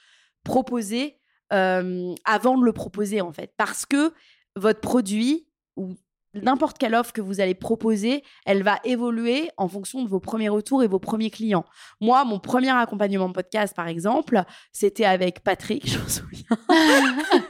proposer 0.44 1.18
euh, 1.52 2.14
avant 2.24 2.58
de 2.58 2.64
le 2.64 2.72
proposer, 2.72 3.20
en 3.20 3.32
fait. 3.32 3.52
Parce 3.56 3.86
que 3.86 4.12
votre 4.56 4.80
produit 4.80 5.48
ou 5.76 5.94
n'importe 6.34 6.78
quelle 6.78 6.94
offre 6.94 7.12
que 7.12 7.20
vous 7.20 7.40
allez 7.40 7.54
proposer, 7.54 8.22
elle 8.44 8.62
va 8.62 8.80
évoluer 8.84 9.50
en 9.56 9.68
fonction 9.68 10.02
de 10.02 10.08
vos 10.08 10.20
premiers 10.20 10.48
retours 10.48 10.82
et 10.82 10.86
vos 10.86 10.98
premiers 10.98 11.30
clients. 11.30 11.64
Moi, 12.00 12.24
mon 12.24 12.38
premier 12.38 12.70
accompagnement 12.70 13.30
podcast, 13.32 13.74
par 13.74 13.88
exemple, 13.88 14.42
c'était 14.72 15.04
avec 15.04 15.42
Patrick, 15.42 15.88
je 15.88 15.98
me 15.98 16.08
souviens. 16.08 16.44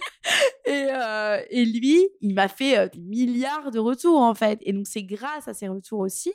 et, 0.95 0.97
euh, 0.97 1.41
et 1.51 1.65
lui, 1.65 2.09
il 2.21 2.35
m'a 2.35 2.49
fait 2.49 2.79
euh, 2.79 2.89
des 2.89 3.01
milliards 3.01 3.71
de 3.71 3.79
retours, 3.79 4.21
en 4.21 4.35
fait. 4.35 4.59
Et 4.63 4.73
donc, 4.73 4.87
c'est 4.87 5.03
grâce 5.03 5.49
à 5.49 5.55
ces 5.55 5.69
retours 5.69 6.01
aussi 6.01 6.33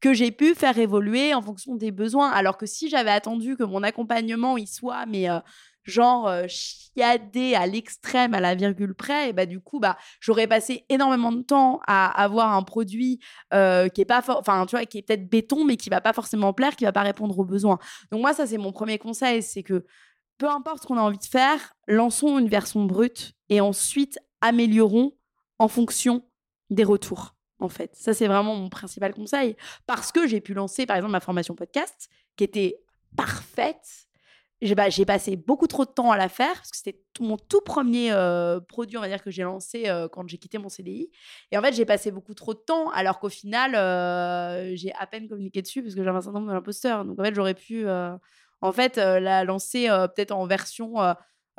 que 0.00 0.14
j'ai 0.14 0.30
pu 0.30 0.54
faire 0.54 0.78
évoluer 0.78 1.34
en 1.34 1.42
fonction 1.42 1.74
des 1.74 1.90
besoins. 1.90 2.30
Alors 2.30 2.56
que 2.56 2.66
si 2.66 2.88
j'avais 2.88 3.10
attendu 3.10 3.56
que 3.56 3.64
mon 3.64 3.82
accompagnement, 3.82 4.56
il 4.56 4.68
soit, 4.68 5.06
mais... 5.06 5.28
euh, 5.28 5.40
genre 5.84 6.30
chiadé 6.46 7.56
à 7.56 7.66
l'extrême 7.66 8.34
à 8.34 8.40
la 8.40 8.54
virgule 8.54 8.94
près 8.94 9.30
et 9.30 9.32
bah 9.32 9.46
du 9.46 9.58
coup 9.58 9.80
bah 9.80 9.98
j'aurais 10.20 10.46
passé 10.46 10.84
énormément 10.88 11.32
de 11.32 11.42
temps 11.42 11.80
à 11.88 12.06
avoir 12.22 12.54
un 12.54 12.62
produit 12.62 13.18
qui 13.50 14.00
est 14.00 14.04
pas 14.06 14.22
enfin 14.28 14.64
tu 14.66 14.76
vois 14.76 14.86
qui 14.86 14.98
est 14.98 15.02
peut-être 15.02 15.28
béton 15.28 15.64
mais 15.64 15.76
qui 15.76 15.90
va 15.90 16.00
pas 16.00 16.12
forcément 16.12 16.52
plaire 16.52 16.76
qui 16.76 16.84
va 16.84 16.92
pas 16.92 17.02
répondre 17.02 17.36
aux 17.36 17.44
besoins 17.44 17.80
donc 18.12 18.20
moi 18.20 18.32
ça 18.32 18.46
c'est 18.46 18.58
mon 18.58 18.70
premier 18.70 18.98
conseil 18.98 19.42
c'est 19.42 19.64
que 19.64 19.84
peu 20.38 20.48
importe 20.48 20.82
ce 20.82 20.86
qu'on 20.86 20.96
a 20.96 21.02
envie 21.02 21.18
de 21.18 21.24
faire 21.24 21.74
lançons 21.86 22.38
une 22.38 22.48
version 22.48 22.84
brute 22.84 23.32
et 23.48 23.60
ensuite 23.60 24.18
améliorons 24.40 25.12
en 25.58 25.68
fonction 25.68 26.24
des 26.70 26.84
retours 26.84 27.34
en 27.58 27.68
fait 27.68 27.94
ça 27.94 28.14
c'est 28.14 28.26
vraiment 28.26 28.54
mon 28.54 28.68
principal 28.68 29.14
conseil 29.14 29.56
parce 29.86 30.12
que 30.12 30.26
j'ai 30.26 30.40
pu 30.40 30.54
lancer 30.54 30.86
par 30.86 30.96
exemple 30.96 31.12
ma 31.12 31.20
formation 31.20 31.54
podcast 31.54 32.08
qui 32.36 32.44
était 32.44 32.82
parfaite 33.16 34.08
j'ai 34.62 35.04
passé 35.04 35.36
beaucoup 35.36 35.66
trop 35.66 35.84
de 35.84 35.90
temps 35.90 36.12
à 36.12 36.16
la 36.16 36.28
faire 36.28 36.54
parce 36.54 36.70
que 36.70 36.76
c'était 36.76 37.02
mon 37.20 37.36
tout 37.36 37.60
premier 37.62 38.12
euh, 38.12 38.60
produit, 38.60 38.96
on 38.96 39.00
va 39.00 39.08
dire, 39.08 39.22
que 39.22 39.30
j'ai 39.30 39.42
lancé 39.42 39.88
euh, 39.88 40.08
quand 40.08 40.26
j'ai 40.28 40.38
quitté 40.38 40.58
mon 40.58 40.68
CDI. 40.68 41.10
Et 41.50 41.58
en 41.58 41.62
fait, 41.62 41.72
j'ai 41.72 41.84
passé 41.84 42.12
beaucoup 42.12 42.34
trop 42.34 42.54
de 42.54 42.60
temps 42.60 42.90
alors 42.90 43.18
qu'au 43.18 43.28
final, 43.28 43.74
euh, 43.74 44.72
j'ai 44.76 44.92
à 44.98 45.06
peine 45.06 45.28
communiqué 45.28 45.62
dessus 45.62 45.82
parce 45.82 45.94
que 45.94 46.04
j'avais 46.04 46.16
un 46.16 46.20
syndrome 46.20 46.46
de 46.46 46.52
l'imposteur. 46.52 47.04
Donc 47.04 47.18
en 47.18 47.24
fait, 47.24 47.34
j'aurais 47.34 47.54
pu, 47.54 47.86
en 48.62 48.72
fait, 48.72 48.96
euh, 48.98 49.20
la 49.20 49.44
lancer 49.44 49.88
euh, 49.90 50.06
peut-être 50.08 50.32
en 50.32 50.46
version 50.46 50.94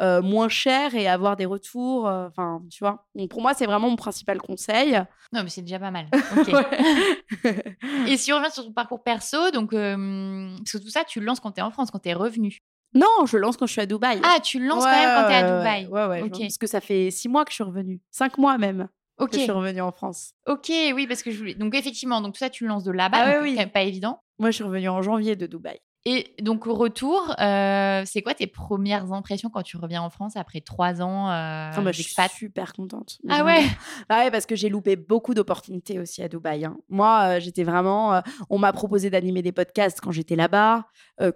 euh, 0.02 0.22
moins 0.22 0.50
chère 0.50 0.96
et 0.96 1.08
avoir 1.08 1.36
des 1.36 1.46
retours. 1.46 2.06
Enfin, 2.06 2.62
tu 2.72 2.80
vois. 2.84 3.06
Donc 3.16 3.30
pour 3.30 3.42
moi, 3.42 3.54
c'est 3.54 3.66
vraiment 3.66 3.90
mon 3.90 3.96
principal 3.96 4.40
conseil. 4.42 4.94
Non, 5.32 5.44
mais 5.44 5.50
c'est 5.50 5.62
déjà 5.62 5.80
pas 5.80 5.92
mal. 5.92 6.08
Ok. 6.38 6.48
Ouais. 6.48 7.78
Et 8.08 8.18
si 8.18 8.34
on 8.34 8.38
revient 8.38 8.52
sur 8.52 8.64
ton 8.66 8.74
parcours 8.74 9.04
perso, 9.04 9.52
donc, 9.52 9.72
parce 9.72 10.72
que 10.72 10.78
tout 10.78 10.90
ça, 10.90 11.04
tu 11.04 11.20
le 11.20 11.26
lances 11.26 11.40
quand 11.40 11.52
tu 11.52 11.60
es 11.60 11.64
en 11.64 11.72
France, 11.72 11.92
quand 11.92 12.00
tu 12.00 12.10
es 12.10 12.14
revenu. 12.14 12.58
non, 12.96 13.26
je 13.26 13.38
lance 13.38 13.58
quand 13.58 13.66
je 13.68 13.72
suis 13.74 13.82
à 13.82 13.86
Dubaï. 13.86 14.20
Ah, 14.24 14.40
tu 14.40 14.60
le 14.60 14.68
lances 14.68 14.84
quand 14.84 14.92
même 14.92 15.14
quand 15.16 15.26
tu 15.28 15.32
es 15.34 15.36
à 15.36 15.58
Dubaï. 15.58 15.88
Ouais, 15.88 16.06
ouais, 16.08 16.20
je 16.20 16.26
Ok. 16.26 16.32
lance 16.32 16.40
parce 16.42 16.58
que 16.58 16.68
ça 16.68 16.82
fait 16.82 17.12
six 17.12 17.30
mois 17.30 17.44
que 17.46 17.52
je 17.52 17.56
suis 17.56 17.64
revenue. 17.64 18.02
Cinq 18.12 18.38
mois 18.38 18.58
même 18.58 18.88
Ok. 19.20 19.32
que 19.32 19.38
je 19.38 19.42
suis 19.44 19.52
revenue 19.52 19.82
en 19.82 19.92
France. 19.92 20.32
Ok, 20.48 20.70
oui, 20.70 21.06
parce 21.08 21.22
que 21.24 21.30
je 21.32 21.38
voulais. 21.38 21.54
Donc, 21.54 21.76
effectivement, 21.76 22.20
donc 22.22 22.34
tout 22.34 22.40
ça, 22.40 22.50
tu 22.50 22.64
le 22.64 22.70
lances 22.70 22.84
de 22.84 22.92
là-bas. 22.92 23.18
Ah 23.22 23.34
donc 23.36 23.44
oui. 23.44 23.54
quand 23.54 23.62
même 23.62 23.70
pas 23.72 23.84
évident. 23.84 24.20
Moi, 24.40 24.50
je 24.52 24.56
suis 24.56 24.64
revenue 24.64 24.90
en 24.90 25.02
janvier 25.04 25.36
de 25.36 25.46
Dubaï. 25.46 25.80
Et 26.06 26.36
donc, 26.42 26.68
au 26.68 26.74
retour, 26.74 27.34
euh, 27.40 28.04
c'est 28.06 28.22
quoi 28.22 28.34
tes 28.34 28.46
premières 28.48 29.14
impressions 29.14 29.50
quand 29.50 29.62
tu 29.64 29.78
reviens 29.78 30.02
en 30.02 30.10
France 30.10 30.36
après 30.36 30.60
trois 30.60 31.02
ans 31.02 31.30
euh, 31.30 31.72
Ah 31.74 31.82
bah, 31.82 31.94
je 31.94 32.02
suis 32.02 32.14
super 32.36 32.74
contente. 32.74 33.20
Ah 33.30 33.42
Vraiment. 33.44 33.46
ouais? 33.62 33.66
Bah 34.10 34.18
ouais, 34.26 34.30
parce 34.32 34.46
que 34.46 34.54
j'ai 34.58 34.68
loupé 34.68 34.98
beaucoup 34.98 35.34
d'opportunités 35.34 36.00
aussi 36.00 36.22
à 36.22 36.28
Dubaï. 36.28 36.66
hein. 36.66 36.76
Moi, 36.90 37.22
euh, 37.38 37.40
j'étais 37.40 37.64
vraiment. 37.64 38.16
euh, 38.16 38.22
on 38.50 38.58
m'a 38.58 38.74
proposé 38.74 39.10
d'animer 39.10 39.42
des 39.42 39.54
podcasts 39.54 40.02
quand 40.02 40.12
j'étais 40.12 40.36
là-bas, 40.36 40.88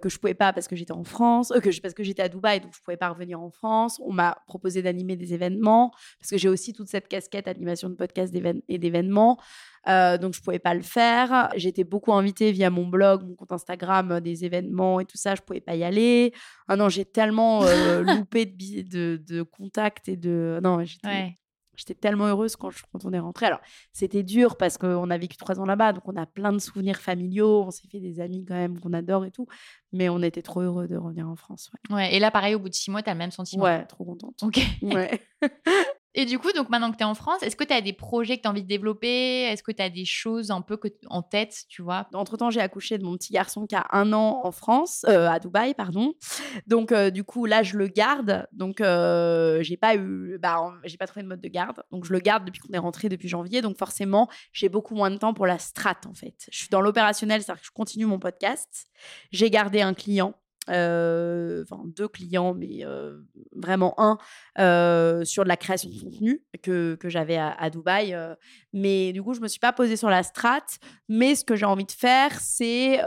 que 0.02 0.08
je 0.10 0.18
pouvais 0.18 0.34
pas 0.34 0.52
parce 0.52 0.68
que 0.68 0.76
j'étais 0.76 0.92
en 0.92 1.04
France, 1.04 1.50
que 1.62 1.70
je- 1.70 1.80
parce 1.80 1.94
que 1.94 2.02
j'étais 2.02 2.20
à 2.22 2.28
Dubaï, 2.28 2.60
donc 2.60 2.74
je 2.76 2.82
pouvais 2.82 2.96
pas 2.98 3.08
revenir 3.08 3.40
en 3.40 3.50
France. 3.50 3.98
On 4.04 4.12
m'a 4.12 4.36
proposé 4.46 4.82
d'animer 4.82 5.16
des 5.16 5.32
événements, 5.32 5.92
parce 6.20 6.30
que 6.30 6.36
j'ai 6.36 6.48
aussi 6.50 6.74
toute 6.74 6.88
cette 6.88 7.08
casquette 7.08 7.48
animation 7.48 7.88
de 7.88 7.94
podcasts 7.94 8.34
et 8.68 8.78
d'événements. 8.78 9.38
Euh, 9.86 10.18
donc 10.18 10.34
je 10.34 10.40
pouvais 10.42 10.58
pas 10.58 10.74
le 10.74 10.82
faire. 10.82 11.50
J'étais 11.56 11.84
beaucoup 11.84 12.12
invitée 12.12 12.52
via 12.52 12.70
mon 12.70 12.86
blog, 12.86 13.22
mon 13.26 13.34
compte 13.34 13.52
Instagram, 13.52 14.12
euh, 14.12 14.20
des 14.20 14.44
événements 14.44 14.98
et 15.00 15.04
tout 15.04 15.16
ça. 15.16 15.34
Je 15.34 15.42
pouvais 15.42 15.60
pas 15.60 15.76
y 15.76 15.84
aller. 15.84 16.32
Ah 16.66 16.76
non, 16.76 16.88
j'ai 16.88 17.04
tellement 17.04 17.62
euh, 17.64 18.02
loupé 18.26 18.46
de, 18.46 18.52
bi- 18.56 18.84
de, 18.84 19.22
de 19.26 19.42
contacts 19.42 20.08
et 20.08 20.16
de. 20.16 20.58
Non, 20.62 20.84
j'étais 20.84 21.06
Ouais. 21.08 21.38
J'étais 21.76 21.94
tellement 21.94 22.26
heureuse 22.26 22.56
quand, 22.56 22.70
je- 22.70 22.82
quand 22.92 23.04
on 23.04 23.12
est 23.12 23.20
rentré. 23.20 23.46
Alors, 23.46 23.60
c'était 23.92 24.24
dur 24.24 24.56
parce 24.56 24.78
qu'on 24.78 25.10
a 25.10 25.16
vécu 25.16 25.36
trois 25.36 25.60
ans 25.60 25.64
là-bas, 25.64 25.92
donc 25.92 26.02
on 26.08 26.16
a 26.16 26.26
plein 26.26 26.52
de 26.52 26.58
souvenirs 26.58 26.98
familiaux, 26.98 27.62
on 27.66 27.70
s'est 27.70 27.86
fait 27.86 28.00
des 28.00 28.18
amis 28.18 28.44
quand 28.44 28.54
même 28.56 28.80
qu'on 28.80 28.92
adore 28.92 29.24
et 29.24 29.30
tout. 29.30 29.46
Mais 29.92 30.08
on 30.08 30.20
était 30.22 30.42
trop 30.42 30.60
heureux 30.60 30.88
de 30.88 30.96
revenir 30.96 31.28
en 31.28 31.36
France. 31.36 31.70
Ouais. 31.88 32.12
Et 32.16 32.18
là, 32.18 32.32
pareil, 32.32 32.56
au 32.56 32.58
bout 32.58 32.68
de 32.68 32.74
six 32.74 32.90
mois, 32.90 33.00
tu 33.04 33.10
as 33.10 33.12
le 33.12 33.18
même 33.18 33.30
sentiment. 33.30 33.62
ouais 33.62 33.84
trop 33.86 34.04
contente. 34.04 34.34
Ok. 34.42 34.58
Ouais. 34.82 35.20
Et 36.14 36.24
du 36.24 36.38
coup, 36.38 36.52
donc 36.52 36.68
maintenant 36.68 36.90
que 36.90 36.96
tu 36.96 37.02
es 37.02 37.06
en 37.06 37.14
France, 37.14 37.42
est-ce 37.42 37.54
que 37.54 37.64
tu 37.64 37.72
as 37.72 37.80
des 37.80 37.92
projets 37.92 38.38
que 38.38 38.42
tu 38.42 38.48
as 38.48 38.50
envie 38.50 38.62
de 38.62 38.68
développer? 38.68 39.42
Est-ce 39.42 39.62
que 39.62 39.72
tu 39.72 39.82
as 39.82 39.90
des 39.90 40.04
choses 40.04 40.50
un 40.50 40.62
peu 40.62 40.78
en 41.08 41.22
tête, 41.22 41.64
tu 41.68 41.82
vois? 41.82 42.08
Entre-temps, 42.14 42.50
j'ai 42.50 42.60
accouché 42.60 42.98
de 42.98 43.04
mon 43.04 43.16
petit 43.16 43.32
garçon 43.32 43.66
qui 43.66 43.76
a 43.76 43.86
un 43.92 44.12
an 44.12 44.40
en 44.42 44.50
France, 44.50 45.04
euh, 45.08 45.28
à 45.28 45.38
Dubaï, 45.38 45.74
pardon. 45.74 46.14
Donc, 46.66 46.92
euh, 46.92 47.10
du 47.10 47.24
coup, 47.24 47.46
là, 47.46 47.62
je 47.62 47.76
le 47.76 47.88
garde. 47.88 48.46
Donc, 48.52 48.80
euh, 48.80 49.62
j'ai 49.62 49.76
pas 49.76 49.96
eu, 49.96 50.38
bah, 50.40 50.72
j'ai 50.84 50.96
pas 50.96 51.06
trouvé 51.06 51.22
de 51.22 51.28
mode 51.28 51.40
de 51.40 51.48
garde. 51.48 51.82
Donc, 51.90 52.04
je 52.04 52.12
le 52.12 52.20
garde 52.20 52.44
depuis 52.44 52.60
qu'on 52.60 52.72
est 52.72 52.78
rentré 52.78 53.08
depuis 53.08 53.28
janvier. 53.28 53.60
Donc, 53.60 53.76
forcément, 53.76 54.28
j'ai 54.52 54.68
beaucoup 54.68 54.94
moins 54.94 55.10
de 55.10 55.16
temps 55.16 55.34
pour 55.34 55.46
la 55.46 55.58
strat, 55.58 56.00
en 56.06 56.14
fait. 56.14 56.48
Je 56.50 56.58
suis 56.58 56.68
dans 56.68 56.80
l'opérationnel, 56.80 57.42
c'est-à-dire 57.42 57.60
que 57.60 57.66
je 57.66 57.72
continue 57.72 58.06
mon 58.06 58.18
podcast. 58.18 58.86
J'ai 59.30 59.50
gardé 59.50 59.82
un 59.82 59.94
client. 59.94 60.34
Euh, 60.68 61.64
enfin 61.64 61.82
deux 61.96 62.08
clients, 62.08 62.54
mais 62.54 62.84
euh, 62.84 63.18
vraiment 63.54 63.94
un 63.98 64.18
euh, 64.58 65.24
sur 65.24 65.44
de 65.44 65.48
la 65.48 65.56
création 65.56 65.90
de 65.90 66.00
contenu 66.00 66.42
que, 66.62 66.94
que 66.96 67.08
j'avais 67.08 67.36
à, 67.36 67.50
à 67.50 67.70
Dubaï. 67.70 68.16
mais 68.72 69.12
du 69.12 69.22
coup, 69.22 69.34
je 69.34 69.40
me 69.40 69.48
suis 69.48 69.60
pas 69.60 69.72
posée 69.72 69.96
sur 69.96 70.10
la 70.10 70.22
strat. 70.22 70.64
Mais 71.08 71.34
ce 71.34 71.44
que 71.44 71.56
j'ai 71.56 71.66
envie 71.66 71.86
de 71.86 71.92
faire, 71.92 72.38
c'est 72.40 73.00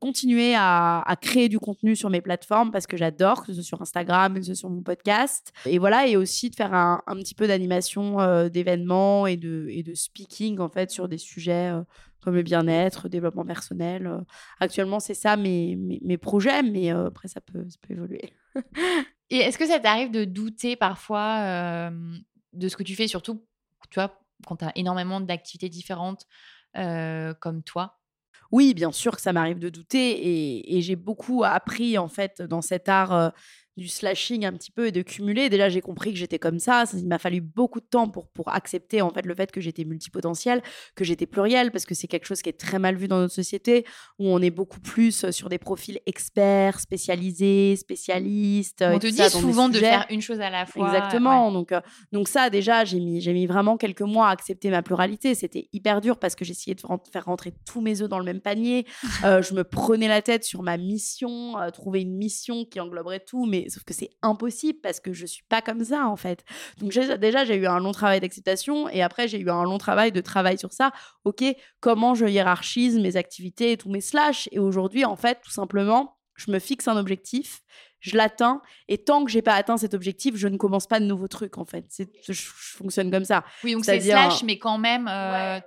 continuer 0.00 0.54
à, 0.54 1.00
à 1.00 1.16
créer 1.16 1.48
du 1.48 1.58
contenu 1.58 1.96
sur 1.96 2.10
mes 2.10 2.20
plateformes 2.20 2.70
parce 2.70 2.86
que 2.86 2.96
j'adore, 2.96 3.40
que 3.40 3.48
ce 3.48 3.54
soit 3.54 3.64
sur 3.64 3.82
Instagram, 3.82 4.34
que 4.34 4.40
ce 4.40 4.54
soit 4.54 4.60
sur 4.60 4.70
mon 4.70 4.82
podcast. 4.82 5.52
Et 5.66 5.78
voilà, 5.78 6.06
et 6.06 6.16
aussi 6.16 6.50
de 6.50 6.54
faire 6.54 6.74
un, 6.74 7.02
un 7.06 7.16
petit 7.16 7.34
peu 7.34 7.46
d'animation 7.46 8.20
euh, 8.20 8.48
d'événements 8.48 9.26
et 9.26 9.36
de, 9.36 9.66
et 9.70 9.82
de 9.82 9.94
speaking 9.94 10.58
en 10.58 10.68
fait 10.68 10.90
sur 10.90 11.08
des 11.08 11.18
sujets 11.18 11.72
euh, 11.72 11.82
comme 12.22 12.34
le 12.34 12.42
bien-être, 12.42 13.08
développement 13.08 13.44
personnel. 13.44 14.06
Euh, 14.06 14.20
Actuellement, 14.58 15.00
c'est 15.00 15.14
ça 15.14 15.36
mes, 15.36 15.76
mes, 15.76 16.00
mes 16.02 16.18
projets, 16.18 16.62
mais 16.62 16.92
euh, 16.92 17.06
après, 17.06 17.28
ça 17.28 17.40
peut, 17.40 17.64
ça 17.68 17.76
peut 17.80 17.94
évoluer. 17.94 18.32
Et 19.30 19.38
est-ce 19.38 19.58
que 19.58 19.66
ça 19.66 19.78
t'arrive 19.78 20.10
de 20.10 20.24
douter 20.24 20.76
parfois 20.76 21.38
euh, 21.40 22.18
de 22.52 22.68
ce 22.68 22.76
que 22.76 22.82
tu 22.82 22.94
fais, 22.94 23.06
surtout, 23.06 23.46
tu 23.90 23.94
vois, 23.94 24.20
quand 24.46 24.56
tu 24.56 24.64
as 24.64 24.72
énormément 24.76 25.20
d'activités 25.20 25.68
différentes 25.68 26.26
euh, 26.76 27.32
comme 27.34 27.62
toi? 27.62 28.00
Oui, 28.50 28.74
bien 28.74 28.90
sûr 28.90 29.14
que 29.14 29.22
ça 29.22 29.32
m'arrive 29.32 29.60
de 29.60 29.68
douter 29.68 30.10
et, 30.10 30.76
et 30.76 30.82
j'ai 30.82 30.96
beaucoup 30.96 31.44
appris 31.44 31.98
en 31.98 32.08
fait 32.08 32.42
dans 32.42 32.62
cet 32.62 32.88
art 32.88 33.32
du 33.80 33.88
slashing 33.88 34.44
un 34.44 34.52
petit 34.52 34.70
peu 34.70 34.88
et 34.88 34.92
de 34.92 35.00
cumuler. 35.00 35.48
Déjà, 35.48 35.70
j'ai 35.70 35.80
compris 35.80 36.12
que 36.12 36.18
j'étais 36.18 36.38
comme 36.38 36.58
ça. 36.58 36.84
Il 36.92 37.08
m'a 37.08 37.18
fallu 37.18 37.40
beaucoup 37.40 37.80
de 37.80 37.86
temps 37.86 38.08
pour, 38.08 38.28
pour 38.28 38.50
accepter 38.50 39.00
en 39.00 39.08
fait 39.08 39.24
le 39.24 39.34
fait 39.34 39.50
que 39.50 39.60
j'étais 39.60 39.84
multipotentielle, 39.84 40.62
que 40.94 41.02
j'étais 41.02 41.24
plurielle, 41.24 41.70
parce 41.72 41.86
que 41.86 41.94
c'est 41.94 42.06
quelque 42.06 42.26
chose 42.26 42.42
qui 42.42 42.50
est 42.50 42.58
très 42.60 42.78
mal 42.78 42.96
vu 42.96 43.08
dans 43.08 43.18
notre 43.18 43.32
société, 43.32 43.86
où 44.18 44.28
on 44.28 44.40
est 44.42 44.50
beaucoup 44.50 44.80
plus 44.80 45.30
sur 45.30 45.48
des 45.48 45.56
profils 45.56 45.98
experts, 46.04 46.78
spécialisés, 46.78 47.74
spécialistes. 47.76 48.84
On 48.86 48.96
et 48.96 48.98
te 48.98 49.06
dit 49.06 49.16
ça, 49.16 49.30
souvent 49.30 49.70
de 49.70 49.78
faire 49.78 50.04
une 50.10 50.20
chose 50.20 50.40
à 50.40 50.50
la 50.50 50.66
fois. 50.66 50.86
Exactement. 50.88 51.50
Donc, 51.50 51.72
euh, 51.72 51.80
donc 52.12 52.28
ça, 52.28 52.50
déjà, 52.50 52.84
j'ai 52.84 53.00
mis, 53.00 53.22
j'ai 53.22 53.32
mis 53.32 53.46
vraiment 53.46 53.78
quelques 53.78 54.02
mois 54.02 54.28
à 54.28 54.32
accepter 54.32 54.68
ma 54.68 54.82
pluralité. 54.82 55.34
C'était 55.34 55.70
hyper 55.72 56.02
dur 56.02 56.18
parce 56.18 56.34
que 56.34 56.44
j'essayais 56.44 56.74
de 56.74 56.82
faire 57.10 57.24
rentrer 57.24 57.54
tous 57.64 57.80
mes 57.80 58.02
œufs 58.02 58.10
dans 58.10 58.18
le 58.18 58.24
même 58.24 58.40
panier. 58.40 58.86
Euh, 59.22 59.42
je 59.42 59.52
me 59.52 59.64
prenais 59.64 60.08
la 60.08 60.22
tête 60.22 60.44
sur 60.44 60.62
ma 60.62 60.78
mission, 60.78 61.58
euh, 61.58 61.68
trouver 61.70 62.00
une 62.00 62.16
mission 62.16 62.64
qui 62.64 62.80
engloberait 62.80 63.20
tout, 63.20 63.44
mais 63.44 63.66
sauf 63.70 63.84
que 63.84 63.94
c'est 63.94 64.10
impossible 64.22 64.80
parce 64.82 65.00
que 65.00 65.12
je 65.12 65.26
suis 65.26 65.44
pas 65.48 65.62
comme 65.62 65.84
ça 65.84 66.06
en 66.06 66.16
fait. 66.16 66.44
Donc 66.78 66.92
déjà, 66.92 67.44
j'ai 67.44 67.56
eu 67.56 67.66
un 67.66 67.78
long 67.78 67.92
travail 67.92 68.20
d'acceptation 68.20 68.88
et 68.88 69.02
après, 69.02 69.28
j'ai 69.28 69.38
eu 69.38 69.50
un 69.50 69.64
long 69.64 69.78
travail 69.78 70.12
de 70.12 70.20
travail 70.20 70.58
sur 70.58 70.72
ça. 70.72 70.92
Ok, 71.24 71.44
comment 71.80 72.14
je 72.14 72.26
hiérarchise 72.26 72.98
mes 72.98 73.16
activités 73.16 73.72
et 73.72 73.76
tous 73.76 73.90
mes 73.90 74.00
slash? 74.00 74.48
Et 74.52 74.58
aujourd'hui, 74.58 75.04
en 75.04 75.16
fait, 75.16 75.40
tout 75.42 75.50
simplement, 75.50 76.18
je 76.36 76.50
me 76.50 76.58
fixe 76.58 76.88
un 76.88 76.96
objectif, 76.96 77.60
je 78.00 78.16
l'atteins 78.16 78.62
et 78.88 78.96
tant 78.96 79.24
que 79.24 79.30
j'ai 79.30 79.42
pas 79.42 79.52
atteint 79.54 79.76
cet 79.76 79.92
objectif, 79.92 80.34
je 80.36 80.48
ne 80.48 80.56
commence 80.56 80.86
pas 80.86 81.00
de 81.00 81.04
nouveaux 81.04 81.28
trucs 81.28 81.58
en 81.58 81.66
fait. 81.66 81.84
C'est, 81.88 82.10
je, 82.26 82.32
je 82.32 82.48
fonctionne 82.48 83.10
comme 83.10 83.26
ça. 83.26 83.44
Oui, 83.62 83.74
donc 83.74 83.84
c'est 83.84 84.00
slash, 84.00 84.42
mais 84.42 84.58
quand 84.58 84.78
même, 84.78 85.06
euh, 85.06 85.60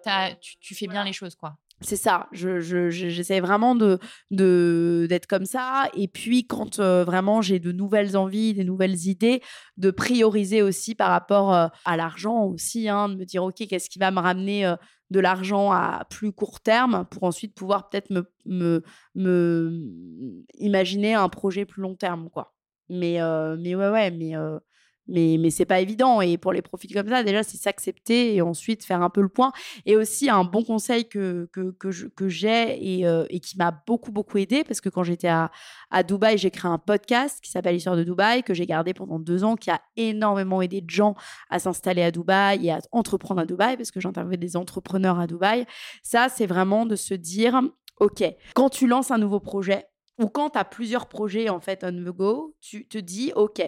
tu 0.60 0.74
fais 0.74 0.88
bien 0.88 1.04
les 1.04 1.14
choses, 1.14 1.36
quoi. 1.36 1.58
C'est 1.86 1.98
ça. 1.98 2.28
Je, 2.32 2.62
je- 2.62 2.90
j'essaie 2.90 3.42
vraiment 3.42 3.76
de, 3.76 4.00
d'être 4.32 5.28
comme 5.28 5.46
ça. 5.46 5.90
Et 5.96 6.08
puis 6.08 6.46
quand 6.48 6.80
euh, 6.80 7.04
vraiment 7.04 7.42
j'ai 7.42 7.60
de 7.60 7.72
nouvelles 7.72 8.16
envies, 8.16 8.54
des 8.54 8.64
nouvelles 8.64 9.08
idées, 9.08 9.42
de 9.78 9.92
prioriser 9.92 10.62
aussi 10.62 10.96
par 10.96 11.10
rapport 11.10 11.54
euh, 11.54 11.68
à 11.86 11.98
l'argent 11.98 12.46
aussi, 12.46 12.88
hein, 12.88 13.10
de 13.10 13.16
me 13.16 13.26
dire 13.26 13.44
ok 13.44 13.68
qu'est-ce 13.68 13.90
qui 13.90 14.00
va 14.00 14.12
me 14.12 14.20
ramener 14.20 14.66
euh, 14.66 14.76
de 15.10 15.20
l'argent 15.20 15.72
à 15.72 16.06
plus 16.10 16.32
court 16.32 16.62
terme 16.62 17.06
pour 17.12 17.24
ensuite 17.24 17.54
pouvoir 17.54 17.90
peut-être 17.90 18.10
me, 18.10 18.24
me, 18.46 18.82
me 19.16 20.42
imaginer 20.56 21.14
un 21.16 21.30
projet 21.30 21.66
plus 21.66 21.82
long 21.82 21.96
terme 21.96 22.30
quoi. 22.30 22.54
Mais 22.90 23.20
mais 23.60 23.76
ouais 23.76 23.90
ouais 23.90 24.12
mais 24.12 24.34
mais, 25.08 25.38
mais 25.40 25.50
c'est 25.50 25.66
pas 25.66 25.80
évident. 25.80 26.22
Et 26.22 26.38
pour 26.38 26.54
les 26.54 26.62
profils 26.62 26.94
comme 26.94 27.10
ça, 27.10 27.24
déjà, 27.24 27.44
c'est 27.44 27.58
s'accepter 27.58 28.36
et 28.36 28.42
ensuite 28.42 28.84
faire 28.84 29.02
un 29.02 29.10
peu 29.10 29.22
le 29.22 29.30
point. 29.30 29.52
Et 29.86 29.96
aussi, 29.96 30.30
un 30.30 30.44
bon 30.44 30.64
conseil 30.64 31.08
que, 31.08 31.50
que, 31.52 31.72
que, 31.72 32.30
j'ai 32.30 33.00
et, 33.00 33.06
euh, 33.06 33.26
et 33.30 33.40
qui 33.40 33.58
m'a 33.58 33.72
beaucoup, 33.86 34.12
beaucoup 34.12 34.38
aidé, 34.38 34.64
parce 34.64 34.82
que 34.82 34.90
quand 34.90 35.04
j'étais 35.04 35.28
à, 35.28 35.52
à 35.92 36.04
Dubaï, 36.04 36.38
j'ai 36.38 36.52
créé 36.52 36.72
un 36.72 36.78
podcast 36.78 37.40
qui 37.42 37.52
s'appelle 37.52 37.76
L'histoire 37.76 37.98
de 37.98 38.04
Dubaï, 38.04 38.44
que 38.44 38.54
j'ai 38.54 38.66
gardé 38.66 38.94
pendant 38.94 39.20
deux 39.20 39.44
ans, 39.44 39.56
qui 39.56 39.72
a 39.72 39.82
énormément 39.98 40.62
aidé 40.62 40.82
de 40.82 40.90
gens 40.90 41.16
à 41.50 41.60
s'installer 41.60 42.04
à 42.04 42.12
Dubaï 42.12 42.68
et 42.68 42.72
à 42.72 42.80
entreprendre 42.92 43.42
à 43.42 43.46
Dubaï, 43.46 43.78
parce 43.78 43.92
que 43.92 44.00
j'interviewais 44.00 44.38
des 44.38 44.56
entrepreneurs 44.56 45.20
à 45.20 45.28
Dubaï. 45.28 45.66
Ça, 46.04 46.30
c'est 46.30 46.46
vraiment 46.46 46.86
de 46.86 46.96
se 46.96 47.14
dire, 47.14 47.62
OK, 48.00 48.24
quand 48.54 48.70
tu 48.70 48.88
lances 48.88 49.12
un 49.12 49.18
nouveau 49.18 49.40
projet, 49.40 49.86
ou 50.20 50.28
quand 50.28 50.52
tu 50.52 50.60
as 50.60 50.66
plusieurs 50.66 51.08
projets 51.08 51.50
en 51.50 51.60
fait 51.60 51.84
on 51.84 51.92
the 51.92 52.16
go, 52.16 52.56
tu 52.62 52.88
te 52.88 52.98
dis 52.98 53.32
OK, 53.36 53.62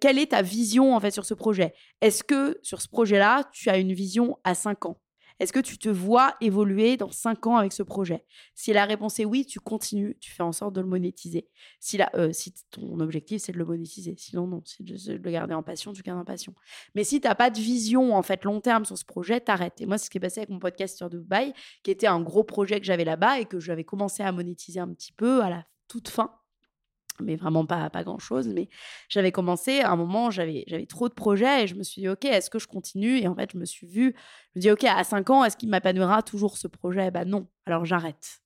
quelle 0.00 0.18
est 0.18 0.32
ta 0.32 0.42
vision 0.42 0.94
en 0.94 1.00
fait 1.00 1.10
sur 1.10 1.24
ce 1.24 1.34
projet? 1.34 1.74
Est-ce 2.00 2.24
que 2.24 2.58
sur 2.62 2.80
ce 2.82 2.88
projet-là, 2.88 3.48
tu 3.52 3.70
as 3.70 3.78
une 3.78 3.92
vision 3.92 4.38
à 4.44 4.54
5 4.54 4.86
ans? 4.86 4.98
Est-ce 5.38 5.52
que 5.52 5.58
tu 5.58 5.76
te 5.76 5.88
vois 5.88 6.36
évoluer 6.40 6.96
dans 6.96 7.10
5 7.10 7.46
ans 7.48 7.56
avec 7.56 7.72
ce 7.72 7.82
projet? 7.82 8.24
Si 8.54 8.72
la 8.72 8.84
réponse 8.84 9.18
est 9.18 9.24
oui, 9.24 9.44
tu 9.44 9.58
continues, 9.58 10.16
tu 10.20 10.30
fais 10.30 10.42
en 10.42 10.52
sorte 10.52 10.72
de 10.74 10.80
le 10.80 10.86
monétiser. 10.86 11.48
Si, 11.80 11.96
la, 11.96 12.10
euh, 12.14 12.32
si 12.32 12.54
ton 12.70 13.00
objectif 13.00 13.42
c'est 13.42 13.50
de 13.50 13.58
le 13.58 13.64
monétiser, 13.64 14.14
sinon 14.16 14.46
non, 14.46 14.62
c'est 14.64 14.84
de, 14.84 14.94
de 14.94 15.20
le 15.20 15.30
garder 15.30 15.54
en 15.54 15.64
passion, 15.64 15.92
tu 15.92 16.02
gardes 16.02 16.20
en 16.20 16.24
passion. 16.24 16.54
Mais 16.94 17.02
si 17.02 17.20
tu 17.20 17.26
n'as 17.26 17.34
pas 17.34 17.50
de 17.50 17.58
vision 17.58 18.14
en 18.14 18.22
fait 18.22 18.44
long 18.44 18.60
terme 18.60 18.84
sur 18.84 18.96
ce 18.96 19.04
projet, 19.04 19.40
t'arrêtes. 19.40 19.80
Et 19.80 19.86
moi, 19.86 19.98
c'est 19.98 20.06
ce 20.06 20.10
qui 20.10 20.18
est 20.18 20.20
passé 20.20 20.40
avec 20.40 20.50
mon 20.50 20.60
podcast 20.60 20.96
sur 20.96 21.10
Dubaï, 21.10 21.52
qui 21.82 21.90
était 21.90 22.06
un 22.06 22.20
gros 22.20 22.44
projet 22.44 22.78
que 22.78 22.86
j'avais 22.86 23.04
là-bas 23.04 23.40
et 23.40 23.44
que 23.44 23.58
j'avais 23.58 23.84
commencé 23.84 24.22
à 24.22 24.30
monétiser 24.30 24.80
un 24.80 24.92
petit 24.92 25.12
peu 25.12 25.42
à 25.42 25.50
la 25.50 25.64
toute 25.88 26.08
fin 26.08 26.41
mais 27.20 27.36
vraiment 27.36 27.66
pas, 27.66 27.90
pas 27.90 28.04
grand 28.04 28.18
chose. 28.18 28.48
Mais 28.48 28.68
j'avais 29.08 29.32
commencé, 29.32 29.80
à 29.80 29.90
un 29.90 29.96
moment, 29.96 30.30
j'avais, 30.30 30.64
j'avais 30.66 30.86
trop 30.86 31.08
de 31.08 31.14
projets 31.14 31.64
et 31.64 31.66
je 31.66 31.74
me 31.74 31.82
suis 31.82 32.02
dit, 32.02 32.08
OK, 32.08 32.24
est-ce 32.24 32.50
que 32.50 32.58
je 32.58 32.66
continue? 32.66 33.18
Et 33.18 33.28
en 33.28 33.34
fait, 33.34 33.50
je 33.52 33.58
me 33.58 33.64
suis 33.64 33.86
vue, 33.86 34.14
je 34.54 34.58
me 34.58 34.60
dis, 34.60 34.70
OK, 34.70 34.84
à 34.84 35.04
5 35.04 35.30
ans, 35.30 35.44
est-ce 35.44 35.56
qu'il 35.56 35.68
m'épanouira 35.68 36.22
toujours 36.22 36.56
ce 36.56 36.68
projet? 36.68 37.10
Bah 37.10 37.24
non, 37.24 37.48
alors 37.66 37.84
j'arrête. 37.84 38.42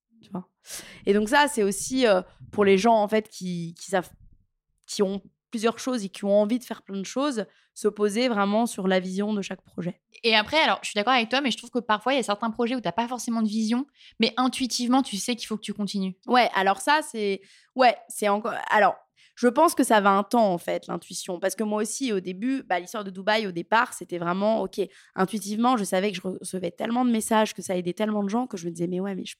Et 1.07 1.15
donc, 1.15 1.29
ça, 1.29 1.47
c'est 1.49 1.63
aussi 1.63 2.05
pour 2.51 2.65
les 2.65 2.79
gens, 2.79 2.95
en 2.95 3.09
fait, 3.09 3.29
qui, 3.29 3.75
qui, 3.79 3.91
savent, 3.91 4.11
qui 4.87 5.03
ont 5.03 5.23
plusieurs 5.51 5.79
choses 5.79 6.05
et 6.05 6.09
qui 6.09 6.25
ont 6.25 6.41
envie 6.41 6.59
de 6.59 6.65
faire 6.65 6.83
plein 6.83 6.99
de 6.99 7.07
choses, 7.07 7.45
se 7.75 7.89
poser 7.89 8.29
vraiment 8.29 8.67
sur 8.67 8.89
la 8.89 9.01
vision 9.01 9.35
de 9.35 9.43
chaque 9.43 9.63
projet. 9.63 10.01
Et 10.25 10.35
après, 10.35 10.59
alors, 10.59 10.79
je 10.83 10.89
suis 10.89 10.95
d'accord 10.95 11.13
avec 11.13 11.29
toi, 11.29 11.41
mais 11.41 11.51
je 11.51 11.59
trouve 11.59 11.71
que 11.71 11.79
parfois, 11.79 12.15
il 12.15 12.17
y 12.17 12.21
a 12.21 12.23
certains 12.23 12.51
projets 12.51 12.75
où 12.75 12.81
tu 12.81 12.89
n'as 12.89 12.93
pas 12.93 13.07
forcément 13.07 13.43
de 13.43 13.49
vision, 13.49 13.87
mais 14.19 14.33
intuitivement, 14.37 15.03
tu 15.03 15.17
sais 15.17 15.37
qu'il 15.37 15.47
faut 15.47 15.57
que 15.57 15.63
tu 15.63 15.75
continues. 15.75 16.17
Ouais, 16.27 16.49
alors 16.55 16.81
ça, 16.81 17.01
c'est. 17.03 17.41
Ouais, 17.75 17.97
c'est 18.09 18.29
encore. 18.29 18.55
Alors, 18.71 18.97
je 19.37 19.49
pense 19.49 19.75
que 19.75 19.85
ça 19.85 20.01
va 20.01 20.11
un 20.11 20.23
temps, 20.23 20.53
en 20.53 20.59
fait, 20.59 20.87
l'intuition. 20.87 21.39
Parce 21.39 21.55
que 21.55 21.63
moi 21.63 21.83
aussi, 21.83 22.13
au 22.13 22.21
début, 22.21 22.63
bah, 22.63 22.81
l'histoire 22.81 23.05
de 23.05 23.11
Dubaï, 23.11 23.47
au 23.47 23.53
départ, 23.53 23.93
c'était 23.93 24.19
vraiment, 24.19 24.63
OK, 24.63 24.81
intuitivement, 25.15 25.77
je 25.77 25.85
savais 25.85 26.11
que 26.11 26.17
je 26.17 26.23
recevais 26.23 26.71
tellement 26.71 27.05
de 27.05 27.11
messages, 27.11 27.53
que 27.53 27.61
ça 27.61 27.77
aidait 27.77 27.93
tellement 27.93 28.25
de 28.25 28.31
gens, 28.31 28.47
que 28.47 28.57
je 28.57 28.67
me 28.67 28.71
disais, 28.71 28.87
mais 28.87 28.99
ouais, 28.99 29.15
mais 29.15 29.27
je, 29.27 29.37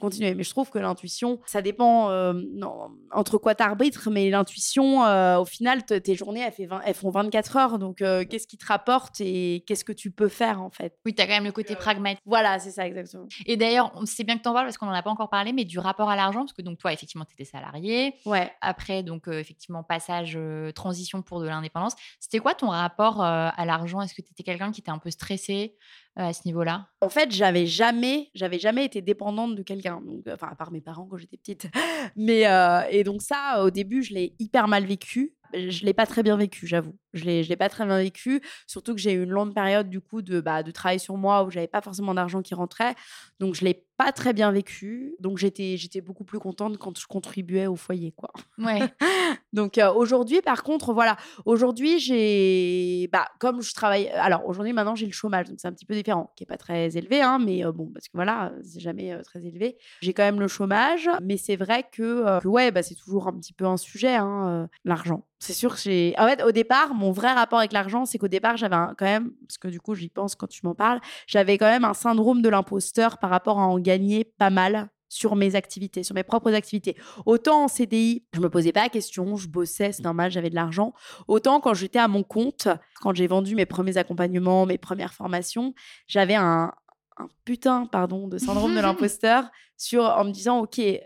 continuer. 0.00 0.34
Mais 0.34 0.42
je 0.42 0.50
trouve 0.50 0.70
que 0.70 0.78
l'intuition, 0.78 1.40
ça 1.46 1.62
dépend 1.62 2.10
euh, 2.10 2.32
non, 2.54 2.90
entre 3.12 3.38
quoi 3.38 3.54
t'arbitres, 3.54 4.10
mais 4.10 4.30
l'intuition, 4.30 5.04
euh, 5.04 5.38
au 5.38 5.44
final, 5.44 5.84
tes 5.84 6.14
journées, 6.14 6.40
elles, 6.40 6.52
fait 6.52 6.66
20 6.66 6.80
elles 6.84 6.94
font 6.94 7.10
24 7.10 7.56
heures. 7.56 7.78
Donc, 7.78 8.02
euh, 8.02 8.24
qu'est-ce 8.28 8.46
qui 8.46 8.58
te 8.58 8.66
rapporte 8.66 9.20
et 9.20 9.64
qu'est-ce 9.66 9.84
que 9.84 9.92
tu 9.92 10.10
peux 10.10 10.28
faire, 10.28 10.60
en 10.62 10.70
fait? 10.70 10.96
Oui, 11.06 11.14
tu 11.14 11.22
as 11.22 11.26
quand 11.26 11.32
même 11.34 11.44
le 11.44 11.52
côté 11.52 11.76
pragmatique. 11.76 12.22
Voilà, 12.26 12.58
c'est 12.58 12.70
ça, 12.70 12.86
exactement. 12.86 13.26
Et 13.46 13.56
d'ailleurs, 13.56 13.92
on- 13.94 14.06
c'est 14.06 14.24
bien 14.24 14.36
que 14.36 14.42
tu 14.42 14.48
en 14.48 14.52
parles 14.52 14.66
parce 14.66 14.78
qu'on 14.78 14.86
n'en 14.86 14.92
a 14.92 15.02
pas 15.02 15.10
encore 15.10 15.30
parlé, 15.30 15.52
mais 15.52 15.64
du 15.64 15.78
rapport 15.78 16.10
à 16.10 16.16
l'argent, 16.16 16.40
parce 16.40 16.52
que 16.52 16.62
donc 16.62 16.78
toi, 16.78 16.92
effectivement, 16.92 17.24
tu 17.24 17.32
étais 17.34 17.44
salarié. 17.44 18.14
Ouais. 18.26 18.50
Après, 18.60 19.02
donc, 19.02 19.28
effectivement, 19.28 19.82
passage, 19.82 20.38
transition 20.74 21.22
pour 21.22 21.40
de 21.40 21.46
l'indépendance. 21.48 21.94
C'était 22.20 22.38
quoi 22.38 22.54
ton 22.54 22.68
rapport 22.68 23.22
à 23.22 23.64
l'argent? 23.66 24.00
Est-ce 24.00 24.14
que 24.14 24.22
tu 24.22 24.30
étais 24.32 24.42
quelqu'un 24.42 24.72
qui 24.72 24.80
était 24.80 24.90
un 24.90 24.98
peu 24.98 25.10
stressé 25.10 25.76
à 26.16 26.32
ce 26.32 26.42
niveau-là? 26.46 26.88
En 27.00 27.08
fait, 27.08 27.30
j'avais 27.30 27.66
jamais, 27.66 28.30
j'avais 28.34 28.58
jamais 28.58 28.84
été 28.84 29.00
dépendante 29.00 29.54
de 29.54 29.62
quelqu'un. 29.62 30.00
Euh, 30.26 30.34
enfin, 30.34 30.48
à 30.50 30.54
part 30.54 30.70
mes 30.72 30.80
parents 30.80 31.06
quand 31.06 31.16
j'étais 31.16 31.36
petite. 31.36 31.68
Mais 32.16 32.46
euh, 32.46 32.82
et 32.90 33.04
donc 33.04 33.22
ça, 33.22 33.62
au 33.64 33.70
début, 33.70 34.02
je 34.02 34.14
l'ai 34.14 34.34
hyper 34.38 34.68
mal 34.68 34.84
vécu. 34.84 35.34
Je 35.54 35.84
l'ai 35.84 35.92
pas 35.92 36.06
très 36.06 36.22
bien 36.22 36.36
vécu, 36.36 36.66
j'avoue. 36.66 36.96
Je 37.12 37.24
l'ai, 37.24 37.42
je 37.42 37.48
l'ai 37.48 37.56
pas 37.56 37.68
très 37.68 37.84
bien 37.84 37.98
vécu. 37.98 38.40
Surtout 38.66 38.94
que 38.94 39.00
j'ai 39.00 39.12
eu 39.12 39.24
une 39.24 39.30
longue 39.30 39.54
période 39.54 39.88
du 39.88 40.00
coup 40.00 40.22
de 40.22 40.40
bah, 40.40 40.62
de 40.62 40.70
travail 40.70 40.98
sur 40.98 41.16
moi 41.16 41.44
où 41.44 41.50
j'avais 41.50 41.68
pas 41.68 41.80
forcément 41.80 42.14
d'argent 42.14 42.42
qui 42.42 42.54
rentrait. 42.54 42.94
Donc 43.40 43.54
je 43.54 43.64
l'ai 43.64 43.84
pas 43.96 44.12
très 44.12 44.32
bien 44.32 44.50
vécu. 44.50 45.14
Donc 45.20 45.38
j'étais, 45.38 45.76
j'étais 45.76 46.00
beaucoup 46.00 46.24
plus 46.24 46.38
contente 46.38 46.78
quand 46.78 46.98
je 46.98 47.06
contribuais 47.06 47.66
au 47.66 47.76
foyer, 47.76 48.12
quoi. 48.12 48.30
Ouais. 48.58 48.80
Donc 49.52 49.78
euh, 49.78 49.92
aujourd'hui, 49.92 50.40
par 50.40 50.62
contre, 50.62 50.92
voilà, 50.92 51.16
aujourd'hui 51.44 51.98
j'ai, 51.98 53.08
bah 53.12 53.26
comme 53.38 53.60
je 53.60 53.74
travaille, 53.74 54.08
alors 54.10 54.46
aujourd'hui 54.46 54.72
maintenant 54.72 54.94
j'ai 54.94 55.06
le 55.06 55.12
chômage, 55.12 55.48
donc 55.48 55.58
c'est 55.60 55.68
un 55.68 55.72
petit 55.72 55.84
peu 55.84 55.94
différent, 55.94 56.32
qui 56.36 56.44
est 56.44 56.46
pas 56.46 56.56
très 56.56 56.96
élevé, 56.96 57.20
hein, 57.20 57.38
mais 57.38 57.64
euh, 57.64 57.72
bon 57.72 57.90
parce 57.92 58.06
que 58.08 58.12
voilà, 58.14 58.52
c'est 58.64 58.80
jamais 58.80 59.12
euh, 59.12 59.22
très 59.22 59.44
élevé. 59.44 59.76
J'ai 60.00 60.14
quand 60.14 60.22
même 60.22 60.40
le 60.40 60.48
chômage, 60.48 61.08
mais 61.22 61.36
c'est 61.36 61.56
vrai 61.56 61.84
que, 61.90 62.02
euh, 62.02 62.40
que 62.40 62.48
ouais, 62.48 62.70
bah 62.70 62.82
c'est 62.82 62.94
toujours 62.94 63.28
un 63.28 63.32
petit 63.32 63.52
peu 63.52 63.66
un 63.66 63.76
sujet, 63.76 64.14
hein, 64.14 64.48
euh, 64.48 64.66
l'argent. 64.84 65.26
C'est 65.42 65.54
sûr 65.54 65.74
que 65.74 65.80
j'ai, 65.80 66.14
en 66.18 66.28
fait, 66.28 66.40
au 66.44 66.52
départ, 66.52 66.94
mon 66.94 67.10
vrai 67.10 67.32
rapport 67.32 67.58
avec 67.58 67.72
l'argent, 67.72 68.04
c'est 68.04 68.16
qu'au 68.16 68.28
départ 68.28 68.56
j'avais 68.56 68.76
quand 68.96 69.04
même, 69.04 69.32
parce 69.48 69.58
que 69.58 69.66
du 69.66 69.80
coup 69.80 69.96
j'y 69.96 70.08
pense 70.08 70.36
quand 70.36 70.46
tu 70.46 70.60
m'en 70.62 70.76
parles, 70.76 71.00
j'avais 71.26 71.58
quand 71.58 71.66
même 71.66 71.84
un 71.84 71.94
syndrome 71.94 72.42
de 72.42 72.48
l'imposteur 72.48 73.18
par 73.18 73.30
rapport 73.30 73.58
à 73.58 73.66
en 73.66 73.80
gagner 73.80 74.22
pas 74.22 74.50
mal 74.50 74.88
sur 75.08 75.34
mes 75.34 75.56
activités, 75.56 76.04
sur 76.04 76.14
mes 76.14 76.22
propres 76.22 76.54
activités. 76.54 76.96
Autant 77.26 77.64
en 77.64 77.68
CDI, 77.68 78.24
je 78.32 78.40
me 78.40 78.48
posais 78.48 78.70
pas 78.70 78.84
la 78.84 78.88
question, 78.88 79.36
je 79.36 79.48
bossais, 79.48 79.90
c'est 79.90 80.04
normal, 80.04 80.30
j'avais 80.30 80.48
de 80.48 80.54
l'argent. 80.54 80.94
Autant 81.26 81.60
quand 81.60 81.74
j'étais 81.74 81.98
à 81.98 82.06
mon 82.06 82.22
compte, 82.22 82.68
quand 83.00 83.12
j'ai 83.12 83.26
vendu 83.26 83.56
mes 83.56 83.66
premiers 83.66 83.96
accompagnements, 83.96 84.64
mes 84.64 84.78
premières 84.78 85.12
formations, 85.12 85.74
j'avais 86.06 86.36
un, 86.36 86.72
un 87.18 87.28
putain, 87.44 87.86
pardon, 87.86 88.28
de 88.28 88.38
syndrome 88.38 88.74
de 88.74 88.80
l'imposteur 88.82 89.50
sur 89.76 90.04
en 90.04 90.24
me 90.24 90.30
disant, 90.30 90.60
ok, 90.60 90.78
euh, 90.78 90.98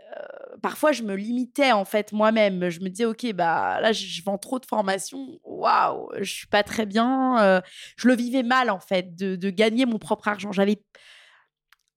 parfois 0.63 0.93
je 0.93 1.03
me 1.03 1.15
limitais 1.15 1.73
en 1.73 1.85
fait 1.85 2.13
moi-même. 2.13 2.69
Je 2.69 2.81
me 2.81 2.89
disais, 2.89 3.05
ok, 3.05 3.33
bah 3.33 3.81
là 3.81 3.93
je, 3.93 4.05
je 4.07 4.23
vends 4.25 4.39
trop 4.39 4.59
de 4.59 4.67
formations, 4.67 5.39
waouh, 5.45 6.09
je 6.19 6.33
suis 6.33 6.47
pas 6.47 6.63
très 6.63 6.87
bien. 6.87 7.41
euh, 7.43 7.61
je 7.97 8.09
le 8.09 8.15
vivais 8.15 8.43
mal 8.43 8.71
en 8.71 8.81
fait 8.81 9.15
de, 9.17 9.37
de 9.37 9.51
gagner 9.51 9.87
mon 9.87 9.99
propre 9.99 10.29
argent. 10.29 10.53
J'avais 10.53 10.83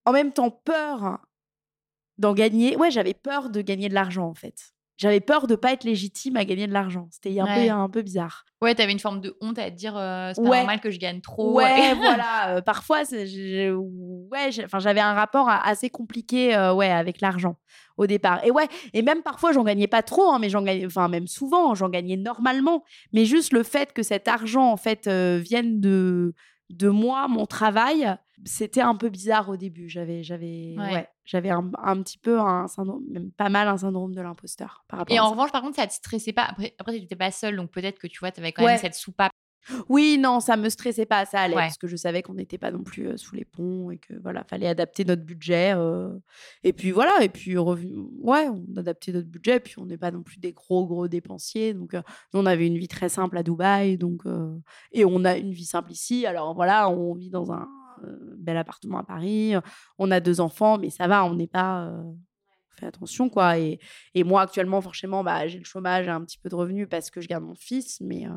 en 0.05 0.11
même 0.11 0.31
temps 0.33 0.49
peur 0.51 1.19
d'en 2.17 2.33
gagner. 2.33 2.75
Ouais, 2.75 2.91
j'avais 2.91 3.13
peur 3.13 3.49
de 3.49 3.61
gagner 3.61 3.89
de 3.89 3.93
l'argent 3.93 4.27
en 4.27 4.33
fait. 4.35 4.73
J'avais 4.99 5.21
peur 5.21 5.47
de 5.47 5.55
pas 5.55 5.71
être 5.71 5.85
légitime 5.85 6.35
à 6.35 6.43
gagner 6.43 6.67
de 6.67 6.73
l'argent. 6.73 7.07
C'était 7.09 7.39
un, 7.39 7.45
Ouais. 7.45 7.67
peu, 7.67 7.71
un 7.71 7.87
peu 7.89 8.01
bizarre. 8.01 8.43
Ouais, 8.61 8.75
t'avais 8.75 8.91
une 8.91 8.99
forme 8.99 9.21
de 9.21 9.37
honte 9.39 9.57
à 9.57 9.71
te 9.71 9.75
dire 9.77 9.95
euh, 9.97 10.33
c'est 10.35 10.43
pas 10.43 10.49
Ouais. 10.49 10.57
normal 10.57 10.81
que 10.81 10.91
je 10.91 10.99
gagne 10.99 11.21
trop. 11.21 11.53
Ouais, 11.55 11.93
voilà. 11.95 12.57
euh, 12.57 12.61
parfois, 12.61 13.03
ouais, 14.31 14.49
j'avais 14.51 14.99
un 14.99 15.13
rapport 15.13 15.47
a- 15.49 15.65
assez 15.65 15.89
compliqué, 15.89 16.55
euh, 16.55 16.73
ouais, 16.73 16.89
avec 16.91 17.21
l'argent 17.21 17.55
au 17.97 18.07
départ. 18.07 18.43
Et 18.45 18.51
ouais, 18.51 18.67
et 18.93 19.01
même 19.01 19.21
parfois, 19.23 19.51
j'en 19.53 19.63
gagnais 19.63 19.87
pas 19.87 20.01
trop, 20.03 20.31
hein, 20.31 20.39
mais 20.39 20.49
j'en 20.49 20.61
gagnais, 20.61 20.85
enfin, 20.85 21.07
même 21.07 21.27
souvent, 21.27 21.73
j'en 21.75 21.89
gagnais 21.89 22.17
normalement. 22.17 22.83
Mais 23.13 23.25
juste 23.25 23.53
le 23.53 23.63
fait 23.63 23.93
que 23.93 24.03
cet 24.03 24.27
argent, 24.27 24.69
en 24.69 24.77
fait, 24.77 25.07
euh, 25.07 25.39
vienne 25.41 25.79
de 25.79 26.33
de 26.69 26.89
moi, 26.89 27.27
mon 27.27 27.45
travail, 27.45 28.15
c'était 28.45 28.81
un 28.81 28.95
peu 28.95 29.09
bizarre 29.09 29.49
au 29.49 29.57
début. 29.57 29.89
J'avais, 29.89 30.23
j'avais, 30.23 30.75
Ouais. 30.77 30.93
ouais, 30.93 31.07
j'avais 31.25 31.49
un, 31.49 31.71
un 31.83 32.01
petit 32.03 32.17
peu 32.17 32.39
un 32.39 32.67
syndrome, 32.67 33.03
même 33.09 33.31
pas 33.31 33.49
mal 33.49 33.67
un 33.67 33.77
syndrome 33.77 34.13
de 34.13 34.21
l'imposteur 34.21 34.85
par 34.87 34.99
rapport 34.99 35.15
Et 35.15 35.17
à 35.17 35.23
en 35.23 35.25
ça. 35.25 35.31
revanche, 35.31 35.51
par 35.51 35.61
contre, 35.61 35.75
ça 35.75 35.87
te 35.87 35.93
stressait 35.93 36.33
pas. 36.33 36.43
Après, 36.45 36.75
après 36.79 36.93
tu 36.95 37.01
n'étais 37.01 37.15
pas 37.15 37.31
seule, 37.31 37.55
donc 37.55 37.71
peut-être 37.71 37.99
que 37.99 38.07
tu 38.07 38.19
vois, 38.19 38.31
tu 38.31 38.39
avais 38.39 38.51
quand 38.51 38.63
Ouais. 38.63 38.71
même 38.73 38.77
cette 38.81 38.95
soupape. 38.95 39.31
Oui, 39.87 40.17
non, 40.19 40.39
ça 40.39 40.57
me 40.57 40.67
stressait 40.69 41.05
pas, 41.05 41.25
ça 41.25 41.41
allait, 41.41 41.55
Ouais. 41.55 41.61
parce 41.63 41.77
que 41.77 41.87
je 41.87 41.95
savais 41.95 42.21
qu'on 42.23 42.33
n'était 42.33 42.57
pas 42.57 42.71
non 42.71 42.81
plus 42.83 43.07
euh, 43.07 43.17
sous 43.17 43.35
les 43.35 43.45
ponts 43.45 43.91
et 43.91 43.97
que 43.97 44.13
voilà, 44.21 44.43
fallait 44.43 44.67
adapter 44.67 45.05
notre 45.05 45.23
budget. 45.23 45.73
euh, 45.75 46.17
et 46.63 46.73
puis 46.73 46.91
voilà, 46.91 47.21
et 47.23 47.29
puis 47.29 47.57
ouais, 47.57 48.47
on 48.49 48.65
adaptait 48.77 49.11
notre 49.11 49.27
budget, 49.27 49.57
et 49.57 49.59
puis 49.59 49.75
on 49.77 49.85
n'est 49.85 49.97
pas 49.97 50.11
non 50.11 50.23
plus 50.23 50.37
des 50.39 50.53
gros 50.53 50.87
gros 50.87 51.07
dépensiers. 51.07 51.73
Donc 51.73 51.93
euh, 51.93 52.01
nous, 52.33 52.39
on 52.39 52.45
avait 52.45 52.65
une 52.67 52.77
vie 52.77 52.87
très 52.87 53.09
simple 53.09 53.37
à 53.37 53.43
Dubaï, 53.43 53.97
donc 53.97 54.23
et 54.91 55.05
on 55.05 55.23
a 55.25 55.37
une 55.37 55.51
vie 55.51 55.65
simple 55.65 55.91
ici. 55.91 56.25
Alors 56.25 56.55
voilà, 56.55 56.89
on 56.89 57.13
vit 57.13 57.29
dans 57.29 57.51
un 57.51 57.67
bel 58.37 58.55
appartement 58.57 58.99
à 58.99 59.03
Paris, 59.03 59.53
on 59.97 60.09
a 60.09 60.19
deux 60.19 60.39
enfants, 60.39 60.77
mais 60.79 60.89
ça 60.89 61.07
va, 61.07 61.25
on 61.25 61.35
n'est 61.35 61.47
pas 61.47 61.91
on 62.01 62.15
fait 62.79 62.85
attention 62.85 63.29
quoi. 63.29 63.59
Et, 63.59 63.79
et 64.15 64.23
moi 64.23 64.41
actuellement, 64.41 64.79
forcément, 64.81 65.23
bah, 65.23 65.47
j'ai 65.47 65.59
le 65.59 65.65
chômage, 65.65 66.05
j'ai 66.05 66.11
un 66.11 66.21
petit 66.23 66.37
peu 66.37 66.47
de 66.49 66.55
revenus 66.55 66.87
parce 66.89 67.11
que 67.11 67.19
je 67.21 67.27
garde 67.27 67.43
mon 67.43 67.55
fils, 67.55 67.99
mais 68.01 68.25
euh, 68.25 68.31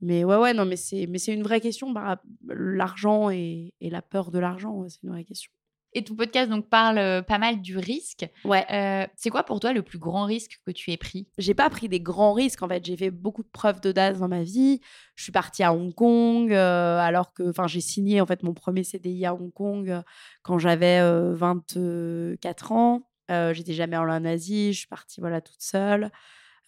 mais 0.00 0.24
ouais, 0.24 0.36
ouais, 0.36 0.54
non, 0.54 0.64
mais 0.64 0.76
c'est, 0.76 1.06
mais 1.06 1.18
c'est 1.18 1.34
une 1.34 1.42
vraie 1.42 1.60
question. 1.60 1.90
bah, 1.90 2.20
l'argent 2.46 3.30
et, 3.30 3.74
et 3.80 3.90
la 3.90 4.02
peur 4.02 4.30
de 4.30 4.38
l'argent, 4.38 4.72
ouais, 4.72 4.88
c'est 4.88 5.02
une 5.02 5.10
vraie 5.10 5.24
question. 5.24 5.50
Et 5.94 6.04
ton 6.04 6.14
podcast 6.14 6.50
donc 6.50 6.68
parle 6.68 6.98
euh, 6.98 7.22
pas 7.22 7.38
mal 7.38 7.62
du 7.62 7.78
risque. 7.78 8.28
Ouais. 8.44 8.66
Euh, 8.70 9.06
c'est 9.16 9.30
quoi 9.30 9.42
pour 9.42 9.58
toi 9.58 9.72
le 9.72 9.82
plus 9.82 9.98
grand 9.98 10.26
risque 10.26 10.60
que 10.66 10.70
tu 10.70 10.90
aies 10.90 10.98
pris? 10.98 11.28
J'ai 11.38 11.54
pas 11.54 11.70
pris 11.70 11.88
des 11.88 12.00
grands 12.00 12.34
risques, 12.34 12.62
en 12.62 12.68
fait. 12.68 12.84
J'ai 12.84 12.96
fait 12.96 13.10
beaucoup 13.10 13.42
de 13.42 13.48
preuves 13.48 13.80
d'audace 13.80 14.18
dans 14.18 14.28
ma 14.28 14.42
vie. 14.42 14.80
Je 15.14 15.22
suis 15.22 15.32
partie 15.32 15.62
à 15.62 15.72
Hong 15.72 15.94
Kong, 15.94 16.52
euh, 16.52 16.98
alors 16.98 17.32
que, 17.32 17.48
enfin, 17.48 17.66
j'ai 17.66 17.80
signé, 17.80 18.20
en 18.20 18.26
fait, 18.26 18.42
mon 18.42 18.52
premier 18.52 18.84
CDI 18.84 19.24
à 19.24 19.34
Hong 19.34 19.52
Kong 19.52 19.88
euh, 19.88 20.02
quand 20.42 20.58
j'avais 20.58 21.00
euh, 21.00 21.34
24 21.34 22.72
ans. 22.72 23.02
J'étais 23.30 23.74
jamais 23.74 23.96
allée 23.96 24.12
en 24.12 24.24
Asie. 24.24 24.72
Je 24.72 24.78
suis 24.78 24.88
partie, 24.88 25.20
voilà, 25.20 25.40
toute 25.42 25.60
seule 25.60 26.10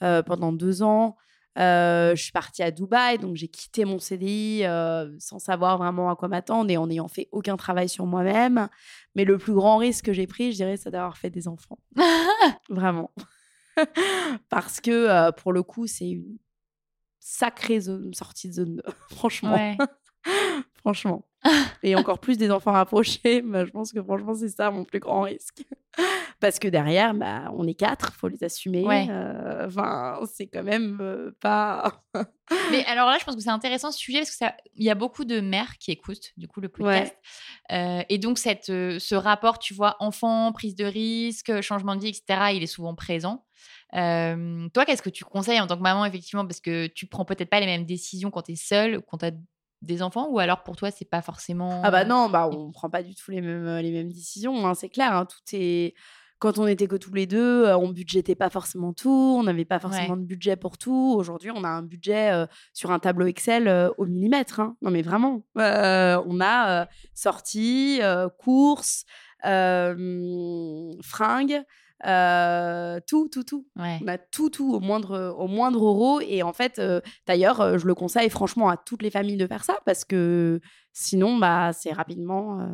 pendant 0.01 0.53
deux 0.53 0.83
ans. 0.83 1.17
Euh, 1.59 2.15
je 2.15 2.23
suis 2.23 2.33
partie 2.33 2.63
à 2.63 2.71
Dubaï, 2.71 3.19
donc 3.19 3.37
j'ai 3.37 3.49
quitté 3.49 3.85
mon 3.85 3.99
CDI 3.99 4.65
euh, 4.65 5.11
sans 5.19 5.39
savoir 5.39 5.79
vraiment 5.79 6.09
à 6.09 6.17
quoi 6.17 6.29
m'attendre 6.29 6.71
et 6.71 6.77
en 6.77 6.87
n'ayant 6.87 7.09
fait 7.09 7.29
aucun 7.33 7.57
travail 7.57 7.89
sur 7.89 8.07
moi-même. 8.07 8.69
Mais 9.15 9.25
le 9.25 9.37
plus 9.37 9.53
grand 9.53 9.79
risque 9.79 10.07
que 10.07 10.13
j'ai 10.13 10.27
pris, 10.27 10.53
je 10.53 10.57
dirais, 10.57 10.77
c'est 10.77 10.91
d'avoir 10.91 11.19
fait 11.19 11.31
des 11.31 11.49
enfants. 11.49 11.79
Vraiment. 12.69 13.11
Parce 14.49 14.81
que 14.81 14.91
euh, 14.91 15.33
pour 15.33 15.53
le 15.53 15.63
coup, 15.63 15.87
c'est 15.87 16.11
une 16.11 16.39
sacrée 17.19 17.81
zone, 17.81 18.15
sortie 18.15 18.49
de 18.49 18.55
zone, 18.55 18.83
franchement. 19.11 19.55
Ouais. 19.55 19.77
franchement. 20.75 21.27
Et 21.83 21.97
encore 21.97 22.19
plus 22.19 22.37
des 22.37 22.51
enfants 22.51 22.73
rapprochés, 22.73 23.43
bah, 23.43 23.65
je 23.65 23.71
pense 23.71 23.93
que 23.93 24.03
franchement, 24.03 24.35
c'est 24.35 24.51
ça 24.51 24.71
mon 24.71 24.85
plus 24.85 25.01
grand 25.01 25.23
risque. 25.23 25.65
Parce 26.41 26.59
que 26.59 26.69
derrière, 26.69 27.13
bah, 27.15 27.53
on 27.55 27.67
est 27.67 27.75
quatre, 27.75 28.15
faut 28.15 28.29
les 28.29 28.43
assumer. 28.43 28.83
Ouais. 28.83 29.07
Euh, 29.11 29.67
Enfin, 29.67 30.19
c'est 30.33 30.47
quand 30.47 30.63
même 30.63 30.99
euh, 31.01 31.33
pas. 31.41 32.03
Mais 32.73 32.85
alors 32.87 33.09
là, 33.11 33.19
je 33.21 33.25
pense 33.25 33.37
que 33.37 33.43
c'est 33.43 33.51
intéressant 33.51 33.93
ce 33.93 33.99
sujet 33.99 34.19
parce 34.21 34.31
que 34.31 34.37
ça, 34.37 34.55
il 34.75 34.85
y 34.85 34.91
a 34.91 34.95
beaucoup 34.95 35.25
de 35.25 35.41
mères 35.41 35.77
qui 35.79 35.91
écoutent 35.91 36.31
du 36.37 36.49
coup 36.49 36.61
le 36.61 36.69
podcast. 36.69 37.15
Euh, 37.73 38.03
et 38.09 38.19
donc 38.19 38.39
cette, 38.39 38.65
ce 38.67 39.15
rapport, 39.15 39.59
tu 39.59 39.75
vois, 39.75 39.97
enfant, 40.01 40.51
prise 40.53 40.75
de 40.75 40.85
risque, 40.87 41.61
changement 41.61 41.95
de 41.95 42.01
vie, 42.01 42.09
etc. 42.09 42.53
Il 42.55 42.63
est 42.63 42.67
souvent 42.67 42.95
présent. 42.95 43.45
Toi, 43.93 44.85
qu'est-ce 44.87 45.03
que 45.03 45.11
tu 45.11 45.25
conseilles 45.25 45.61
en 45.61 45.67
tant 45.67 45.77
que 45.77 45.83
maman, 45.83 46.05
effectivement, 46.07 46.47
parce 46.47 46.61
que 46.61 46.87
tu 46.87 47.07
prends 47.07 47.25
peut-être 47.25 47.51
pas 47.51 47.61
les 47.61 47.67
mêmes 47.67 47.85
décisions 47.85 48.31
quand 48.31 48.43
tu 48.43 48.53
es 48.53 48.57
seule, 48.57 49.01
quand 49.03 49.19
tu 49.19 49.27
as 49.27 49.33
des 49.83 50.03
enfants, 50.03 50.29
ou 50.31 50.39
alors 50.39 50.63
pour 50.63 50.77
toi, 50.77 50.91
c'est 50.91 51.09
pas 51.09 51.23
forcément. 51.23 51.81
Ah 51.83 51.91
bah 51.91 52.05
non, 52.05 52.29
bah 52.29 52.49
on 52.53 52.71
prend 52.71 52.91
pas 52.91 53.03
du 53.03 53.15
tout 53.15 53.31
les 53.31 53.41
mêmes, 53.41 53.79
les 53.79 53.91
mêmes 53.91 54.13
décisions, 54.13 54.67
hein, 54.67 54.75
c'est 54.75 54.91
clair. 54.91 55.15
hein, 55.15 55.25
tout 55.27 55.39
est. 55.55 55.95
Quand 56.41 56.59
on 56.59 56.67
était 56.67 56.87
que 56.89 56.97
tous 56.97 57.13
les 57.13 57.27
deux, 57.27 57.67
euh, 57.67 57.77
on 57.77 57.91
budgétait 57.91 58.35
pas 58.35 58.49
forcément 58.51 58.93
tout, 58.95 59.37
on 59.39 59.43
n'avait 59.43 59.67
pas 59.67 59.79
forcément 59.79 60.15
Ouais. 60.15 60.21
de 60.21 60.25
budget 60.25 60.57
pour 60.57 60.79
tout. 60.79 61.15
Aujourd'hui, 61.17 61.51
on 61.55 61.65
a 61.65 61.69
un 61.69 61.83
budget 61.83 62.33
euh, 62.33 62.47
sur 62.73 62.91
un 62.91 62.99
tableau 62.99 63.27
Excel 63.27 63.69
euh, 63.69 63.91
au 63.99 64.07
millimètre. 64.07 64.59
hein. 64.61 64.75
Non 64.81 64.91
mais 64.91 65.03
vraiment, 65.03 65.43
Euh, 65.59 66.19
on 66.27 66.41
a 66.41 66.89
sorties, 67.15 68.01
courses, 68.39 69.05
fringues, 71.03 71.63
euh, 72.07 73.01
tout, 73.07 73.29
tout, 73.29 73.45
tout. 73.45 73.67
Ouais. 73.77 73.99
A 74.07 74.19
tout, 74.19 74.51
tout 74.51 74.75
au 74.75 74.81
moindre, 74.81 75.35
au 75.39 75.47
moindre 75.49 75.85
euro. 75.85 76.21
Et 76.21 76.43
en 76.43 76.53
fait, 76.53 76.79
euh, 76.79 77.01
d'ailleurs, 77.27 77.61
euh, 77.61 77.79
je 77.79 77.87
le 77.87 77.95
conseille 77.95 78.31
franchement 78.31 78.69
à 78.69 78.77
toutes 78.77 79.03
les 79.03 79.11
familles 79.11 79.37
de 79.37 79.47
faire 79.47 79.65
ça 79.65 79.77
parce 79.85 80.05
que 80.05 80.61
sinon, 80.93 81.37
bah, 81.39 81.73
c'est 81.73 81.93
rapidement 81.93 82.61
euh, 82.61 82.67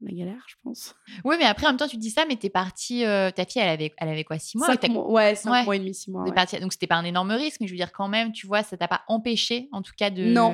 la 0.00 0.12
galère, 0.12 0.44
je 0.48 0.54
pense. 0.62 0.94
Oui, 1.24 1.36
mais 1.38 1.44
après, 1.44 1.66
en 1.66 1.70
même 1.70 1.76
temps, 1.78 1.88
tu 1.88 1.96
dis 1.96 2.10
ça, 2.10 2.24
mais 2.28 2.36
t'es 2.36 2.50
partie. 2.50 3.02
ta 3.02 3.44
fille, 3.44 3.62
elle 3.62 3.68
avait, 3.68 3.92
elle 3.98 4.08
avait 4.08 4.24
quoi, 4.24 4.38
six 4.38 4.58
mois? 4.58 4.66
Cinq 4.66 4.80
T'as- 4.80 4.88
mois, 4.88 5.10
ouais, 5.10 5.34
cinq 5.34 5.50
Ouais. 5.52 5.64
mois 5.64 5.76
et 5.76 5.78
demi, 5.78 5.94
six 5.94 6.10
mois. 6.10 6.24
t'es 6.24 6.30
ouais. 6.30 6.34
partie- 6.34 6.60
Donc, 6.60 6.72
c'était 6.72 6.86
pas 6.86 6.96
un 6.96 7.04
énorme 7.04 7.30
risque, 7.32 7.60
mais 7.60 7.66
je 7.66 7.72
veux 7.72 7.78
dire, 7.78 7.92
quand 7.92 8.08
même, 8.08 8.32
tu 8.32 8.46
vois, 8.46 8.62
ça 8.62 8.76
t'a 8.76 8.88
pas 8.88 9.02
empêché, 9.08 9.68
en 9.72 9.82
tout 9.82 9.92
cas, 9.96 10.10
de, 10.10 10.24
Non. 10.24 10.52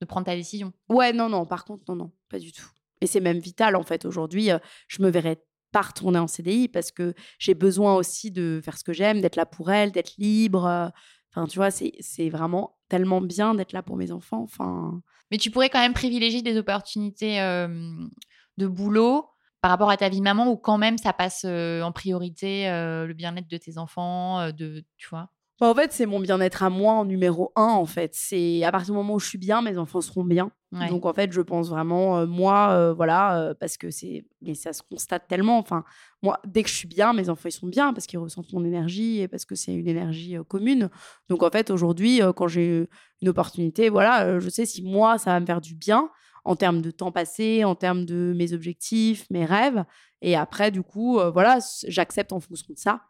de 0.00 0.06
prendre 0.06 0.26
ta 0.26 0.34
décision? 0.36 0.72
Ouais, 0.88 1.12
non, 1.12 1.28
non, 1.28 1.44
par 1.44 1.64
contre, 1.64 1.82
non, 1.88 1.96
non, 1.96 2.12
pas 2.30 2.38
du 2.38 2.52
tout. 2.52 2.66
Et 3.00 3.06
c'est 3.06 3.20
même 3.20 3.38
vital, 3.38 3.76
en 3.76 3.84
fait. 3.84 4.04
Aujourd'hui, 4.06 4.48
je 4.88 5.02
me 5.02 5.08
verrais 5.08 5.40
pas 5.72 5.82
retourner 5.82 6.18
en 6.18 6.26
CDI 6.26 6.68
parce 6.68 6.90
que 6.90 7.14
j'ai 7.38 7.54
besoin 7.54 7.94
aussi 7.96 8.30
de 8.30 8.60
faire 8.64 8.76
ce 8.78 8.84
que 8.84 8.92
j'aime, 8.92 9.20
d'être 9.20 9.36
là 9.36 9.46
pour 9.46 9.70
elle, 9.70 9.92
d'être 9.92 10.14
libre. 10.18 10.66
euh, 10.66 10.88
Enfin, 11.30 11.46
tu 11.46 11.58
vois, 11.58 11.70
c'est 11.70 12.28
vraiment 12.30 12.78
tellement 12.88 13.20
bien 13.20 13.54
d'être 13.54 13.72
là 13.72 13.82
pour 13.82 13.96
mes 13.96 14.12
enfants. 14.12 14.42
Enfin, 14.42 15.02
Mais 15.30 15.36
tu 15.36 15.50
pourrais 15.50 15.68
quand 15.68 15.78
même 15.78 15.92
privilégier 15.92 16.40
des 16.40 16.56
opportunités 16.56 17.36
de 18.56 18.66
boulot 18.66 19.28
par 19.60 19.70
rapport 19.70 19.90
à 19.90 19.96
ta 19.96 20.08
vie 20.08 20.22
maman 20.22 20.50
ou 20.50 20.56
quand 20.56 20.78
même 20.78 20.96
ça 20.96 21.12
passe 21.12 21.44
en 21.44 21.92
priorité 21.92 22.64
le 22.66 23.12
bien-être 23.12 23.48
de 23.48 23.58
tes 23.58 23.76
enfants, 23.76 24.50
de, 24.52 24.82
tu 24.96 25.08
vois? 25.10 25.30
Bah, 25.60 25.68
en 25.68 25.74
fait, 25.74 25.92
c'est 25.92 26.06
mon 26.06 26.20
bien-être 26.20 26.62
à 26.62 26.70
moi 26.70 26.92
en 26.92 27.04
numéro 27.04 27.50
un, 27.56 27.64
en 27.64 27.84
fait. 27.84 28.12
C'est 28.14 28.62
à 28.62 28.70
partir 28.70 28.94
du 28.94 28.98
moment 28.98 29.14
où 29.14 29.18
je 29.18 29.26
suis 29.26 29.38
bien, 29.38 29.60
mes 29.60 29.76
enfants 29.76 30.00
seront 30.00 30.24
bien. 30.24 30.52
Ouais. 30.70 30.88
Donc, 30.88 31.04
en 31.04 31.12
fait, 31.12 31.32
je 31.32 31.40
pense 31.40 31.68
vraiment, 31.68 32.18
euh, 32.18 32.26
moi, 32.26 32.70
euh, 32.70 32.94
voilà, 32.94 33.40
euh, 33.40 33.54
parce 33.58 33.76
que 33.76 33.90
c'est. 33.90 34.24
Mais 34.40 34.54
ça 34.54 34.72
se 34.72 34.82
constate 34.88 35.26
tellement. 35.26 35.58
Enfin, 35.58 35.82
moi, 36.22 36.38
dès 36.46 36.62
que 36.62 36.68
je 36.68 36.74
suis 36.74 36.86
bien, 36.86 37.12
mes 37.12 37.28
enfants, 37.28 37.48
ils 37.48 37.52
sont 37.52 37.66
bien 37.66 37.92
parce 37.92 38.06
qu'ils 38.06 38.20
ressentent 38.20 38.52
mon 38.52 38.64
énergie 38.64 39.20
et 39.20 39.26
parce 39.28 39.44
que 39.44 39.56
c'est 39.56 39.74
une 39.74 39.88
énergie 39.88 40.36
commune. 40.46 40.90
Donc, 41.28 41.42
en 41.42 41.50
fait, 41.50 41.70
aujourd'hui, 41.70 42.20
quand 42.36 42.46
j'ai 42.46 42.86
une 43.20 43.28
opportunité, 43.28 43.88
voilà, 43.88 44.38
je 44.38 44.48
sais 44.48 44.64
si 44.64 44.82
moi, 44.82 45.18
ça 45.18 45.32
va 45.32 45.40
me 45.40 45.46
faire 45.46 45.60
du 45.60 45.74
bien 45.74 46.08
en 46.44 46.54
termes 46.54 46.82
de 46.82 46.92
temps 46.92 47.10
passé, 47.10 47.64
en 47.64 47.74
termes 47.74 48.04
de 48.04 48.32
mes 48.36 48.52
objectifs, 48.52 49.26
mes 49.30 49.44
rêves. 49.44 49.84
Et 50.22 50.36
après, 50.36 50.70
du 50.70 50.82
coup, 50.82 51.18
voilà, 51.32 51.58
j'accepte 51.88 52.32
en 52.32 52.38
fonction 52.38 52.66
de 52.72 52.78
ça. 52.78 53.02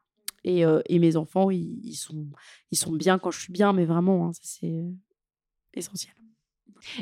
Et, 0.45 0.65
euh, 0.65 0.81
et 0.87 0.99
mes 0.99 1.17
enfants, 1.17 1.51
ils, 1.51 1.81
ils 1.85 1.97
sont, 1.97 2.27
ils 2.71 2.79
sont 2.79 2.93
bien 2.93 3.19
quand 3.19 3.31
je 3.31 3.41
suis 3.41 3.53
bien, 3.53 3.73
mais 3.73 3.85
vraiment, 3.85 4.29
hein, 4.29 4.31
c'est 4.41 4.85
essentiel. 5.75 6.15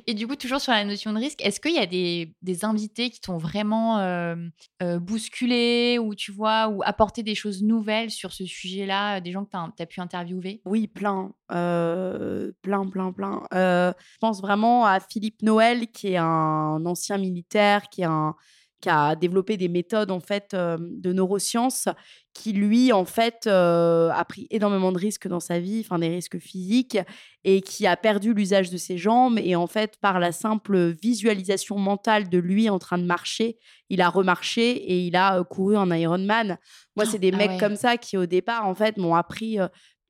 Et 0.07 0.15
du 0.15 0.27
coup, 0.27 0.37
toujours 0.37 0.61
sur 0.61 0.73
la 0.73 0.85
notion 0.85 1.13
de 1.13 1.19
risque, 1.19 1.43
est-ce 1.43 1.61
qu'il 1.61 1.75
y 1.75 1.79
a 1.79 1.87
des, 1.87 2.35
des 2.43 2.65
invités 2.65 3.11
qui 3.11 3.21
t'ont 3.21 3.39
vraiment 3.39 3.99
euh, 3.99 4.37
euh, 4.83 4.99
bousculé 4.99 5.99
ou 5.99 6.15
tu 6.15 6.33
vois, 6.33 6.69
ou 6.69 6.83
apporté 6.85 7.23
des 7.23 7.35
choses 7.35 7.63
nouvelles 7.63 8.11
sur 8.11 8.33
ce 8.33 8.45
sujet-là, 8.45 9.21
des 9.21 9.33
gens 9.33 9.45
que 9.45 9.51
tu 9.51 9.83
as, 9.83 9.87
pu 9.87 10.01
interviewer? 10.01 10.61
Oui, 10.65 10.87
plein, 10.87 11.33
euh, 11.53 12.53
plein, 12.63 12.87
plein, 12.89 13.13
plein. 13.13 13.43
Je 13.53 14.19
pense 14.21 14.41
vraiment 14.41 14.87
à 14.87 15.01
Philippe 15.01 15.43
Noël, 15.43 15.89
qui 15.89 16.09
est 16.09 16.17
un 16.17 16.85
ancien 16.85 17.19
militaire, 17.19 17.89
qui, 17.89 18.03
est 18.03 18.05
un, 18.05 18.35
qui 18.81 18.89
a 18.89 19.17
développé 19.17 19.57
des 19.57 19.69
méthodes 19.69 20.11
en 20.11 20.21
fait 20.21 20.53
euh, 20.53 20.77
de 20.79 21.13
neurosciences, 21.13 21.89
qui 22.35 22.53
lui 22.53 22.93
en 22.93 23.05
fait 23.05 23.47
euh, 23.47 24.11
a 24.11 24.25
pris 24.25 24.47
énormément 24.51 24.93
de 24.93 24.99
risques 24.99 25.27
dans 25.29 25.41
sa 25.41 25.59
vie, 25.59 25.81
enfin 25.85 25.99
des 25.99 26.09
risques 26.09 26.39
physiques, 26.39 26.99
et 27.45 27.63
qui 27.63 27.87
a 27.87 27.97
perdu 27.97 28.35
l'usage 28.35 28.71
de 28.71 28.77
ses 28.77 28.99
jambes. 28.99 29.39
Et 29.39 29.57
en 29.57 29.67
fait, 29.67 29.97
par 30.01 30.21
la 30.21 30.33
simple 30.33 30.91
visualisation 31.03 31.79
mentale 31.79 32.29
de 32.29 32.39
lui 32.39 32.69
en 32.69 32.79
train 32.79 32.99
de 32.99 33.07
marcher, 33.07 33.59
il 33.89 34.03
a 34.03 34.11
remarché 34.11 34.73
et 34.73 35.01
il 35.07 35.17
a 35.17 35.39
euh, 35.39 35.45
couru 35.45 35.77
un 35.77 35.95
Ironman. 35.97 36.59
Moi, 36.97 37.07
c'est 37.07 37.19
des 37.19 37.31
Ah 37.33 37.39
mecs 37.39 37.51
ouais. 37.53 37.59
comme 37.59 37.77
ça 37.77 37.97
qui 37.97 38.17
au 38.17 38.27
départ 38.27 38.67
en 38.67 38.75
fait 38.75 38.99
m'ont 38.99 39.15
appris 39.15 39.59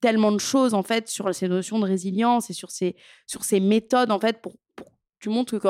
tellement 0.00 0.32
de 0.32 0.38
choses 0.38 0.74
en 0.74 0.82
fait 0.82 1.08
sur 1.08 1.34
ces 1.34 1.48
notions 1.48 1.78
de 1.78 1.86
résilience 1.86 2.50
et 2.50 2.52
sur 2.52 2.70
ces 2.70 2.96
sur 3.26 3.44
ces 3.44 3.60
méthodes 3.60 4.10
en 4.10 4.20
fait 4.20 4.42
pour, 4.42 4.56
pour 4.74 4.92
tu 5.20 5.30
montres 5.30 5.58
que 5.58 5.68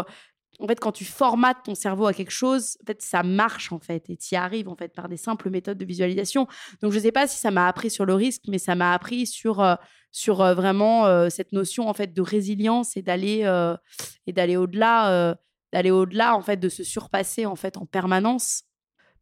en 0.61 0.67
fait 0.67 0.81
quand 0.81 0.93
tu 0.93 1.05
formates 1.05 1.59
ton 1.65 1.75
cerveau 1.75 2.07
à 2.07 2.13
quelque 2.13 2.31
chose 2.31 2.77
en 2.83 2.87
fait 2.87 3.03
ça 3.03 3.23
marche 3.23 3.73
en 3.73 3.79
fait 3.79 4.09
et 4.09 4.17
tu 4.17 4.35
y 4.35 4.37
arrives 4.37 4.69
en 4.69 4.77
fait 4.77 4.93
par 4.95 5.09
des 5.09 5.17
simples 5.17 5.51
méthodes 5.51 5.79
de 5.79 5.85
visualisation. 5.85 6.47
Donc 6.83 6.93
je 6.93 6.99
sais 6.99 7.13
pas 7.13 7.27
si 7.27 7.39
ça 7.39 7.51
m'a 7.51 7.69
appris 7.69 7.91
sur 7.91 8.05
le 8.05 8.15
risque 8.15 8.43
mais 8.49 8.59
ça 8.59 8.75
m'a 8.75 8.93
appris 8.93 9.27
sur 9.27 9.61
euh, 9.61 9.75
sur 10.13 10.41
euh, 10.41 10.55
vraiment 10.55 11.07
euh, 11.07 11.29
cette 11.29 11.53
notion 11.53 11.89
en 11.89 11.95
fait 11.95 12.15
de 12.15 12.23
résilience 12.23 12.97
et 12.97 13.03
d'aller 13.03 13.41
et 14.27 14.33
d'aller 14.33 14.57
au-delà 14.57 15.37
d'aller 15.73 15.91
au-delà 15.91 16.37
en 16.37 16.43
fait 16.43 16.57
de 16.57 16.69
se 16.69 16.85
surpasser 16.85 17.47
en 17.47 17.57
fait 17.57 17.77
en 17.77 17.87
permanence 17.87 18.63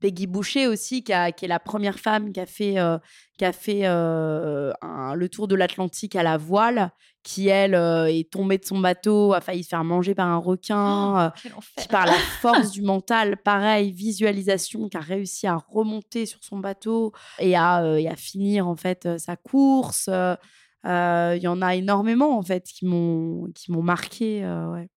Peggy 0.04 0.26
Boucher 0.26 0.66
aussi, 0.66 1.02
qui, 1.02 1.14
a- 1.14 1.32
qui 1.32 1.46
est 1.46 1.48
la 1.48 1.58
première 1.58 1.98
femme 1.98 2.30
qui 2.30 2.38
a 2.40 2.44
fait, 2.44 2.78
euh, 2.78 2.98
qui 3.38 3.44
a 3.46 3.52
fait 3.52 3.86
euh, 3.86 4.70
un- 4.82 5.14
le 5.14 5.28
tour 5.30 5.48
de 5.48 5.54
l'Atlantique 5.54 6.14
à 6.14 6.22
la 6.22 6.36
voile, 6.36 6.90
qui, 7.22 7.48
elle, 7.48 7.74
euh, 7.74 8.04
est 8.12 8.30
tombée 8.30 8.58
de 8.58 8.66
son 8.66 8.78
bateau, 8.80 9.32
a 9.32 9.40
failli 9.40 9.62
se 9.64 9.70
faire 9.70 9.82
manger 9.82 10.14
par 10.14 10.26
un 10.28 10.36
requin, 10.36 11.32
enfer. 11.56 11.82
qui 11.82 11.88
par 11.88 12.04
la 12.04 12.12
force 12.42 12.70
du 12.72 12.82
mental, 12.82 13.38
pareil, 13.42 13.92
visualisation, 13.92 14.90
qui 14.90 14.96
a 14.98 15.00
réussi 15.00 15.46
à 15.46 15.56
remonter 15.56 16.26
sur 16.26 16.44
son 16.44 16.58
bateau 16.58 17.12
et 17.38 17.56
à, 17.56 17.82
et 17.98 18.06
à 18.06 18.14
finir, 18.16 18.68
en 18.68 18.76
fait, 18.76 19.08
sa 19.18 19.36
course. 19.36 20.10
Il 20.86 21.40
y 21.42 21.48
en 21.48 21.62
a 21.62 21.74
énormément, 21.74 22.36
en 22.38 22.42
fait, 22.42 22.64
qui 22.64 22.84
m'ont 22.84 23.46
qui 23.54 23.72
m'ont 23.72 23.80
marqué. 23.82 24.44
ouais. 24.44 24.88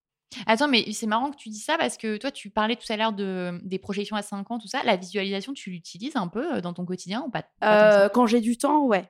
Attends, 0.46 0.68
mais 0.68 0.92
c'est 0.92 1.08
marrant 1.08 1.32
que 1.32 1.38
tu 1.38 1.50
dis 1.50 1.60
ça 1.60 1.78
parce 1.78 1.98
que 1.98 2.18
toi, 2.18 2.32
tu 2.32 2.50
parlais 2.50 2.76
tout 2.76 2.92
à 2.92 2.98
l'heure 2.98 3.14
de, 3.14 3.60
des 3.64 3.80
projections 3.80 4.16
à 4.16 4.22
5 4.22 4.52
ans, 4.52 4.60
tout 4.60 4.68
ça. 4.68 4.84
La 4.84 4.96
visualisation, 4.98 5.54
tu 5.54 5.70
l'utilises 5.72 6.16
un 6.16 6.28
peu 6.28 6.56
euh, 6.58 6.62
dans 6.62 6.74
ton 6.74 6.86
quotidien 6.86 7.24
ou 7.26 7.30
pas, 7.30 7.44
Euh, 7.64 8.10
quand 8.10 8.28
j'ai 8.28 8.42
du 8.42 8.58
temps, 8.58 8.86
ouais. 8.86 9.10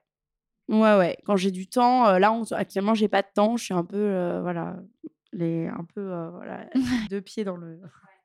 Ouais, 0.70 0.96
ouais. 0.98 1.18
Quand 1.26 1.36
j'ai 1.38 1.52
du 1.52 1.68
temps, 1.68 2.08
euh, 2.08 2.20
là, 2.20 2.32
on- 2.32 2.44
actuellement, 2.52 2.94
j'ai 2.94 3.08
pas 3.08 3.22
de 3.22 3.28
temps. 3.34 3.58
Je 3.58 3.64
suis 3.64 3.74
un 3.74 3.86
peu, 3.86 3.98
euh, 3.98 4.42
voilà, 4.42 4.78
les, 5.34 5.68
un 5.68 5.86
peu, 5.96 6.02
voilà, 6.34 6.68
deux 7.10 7.22
pieds 7.22 7.44
dans 7.44 7.56
le, 7.58 7.80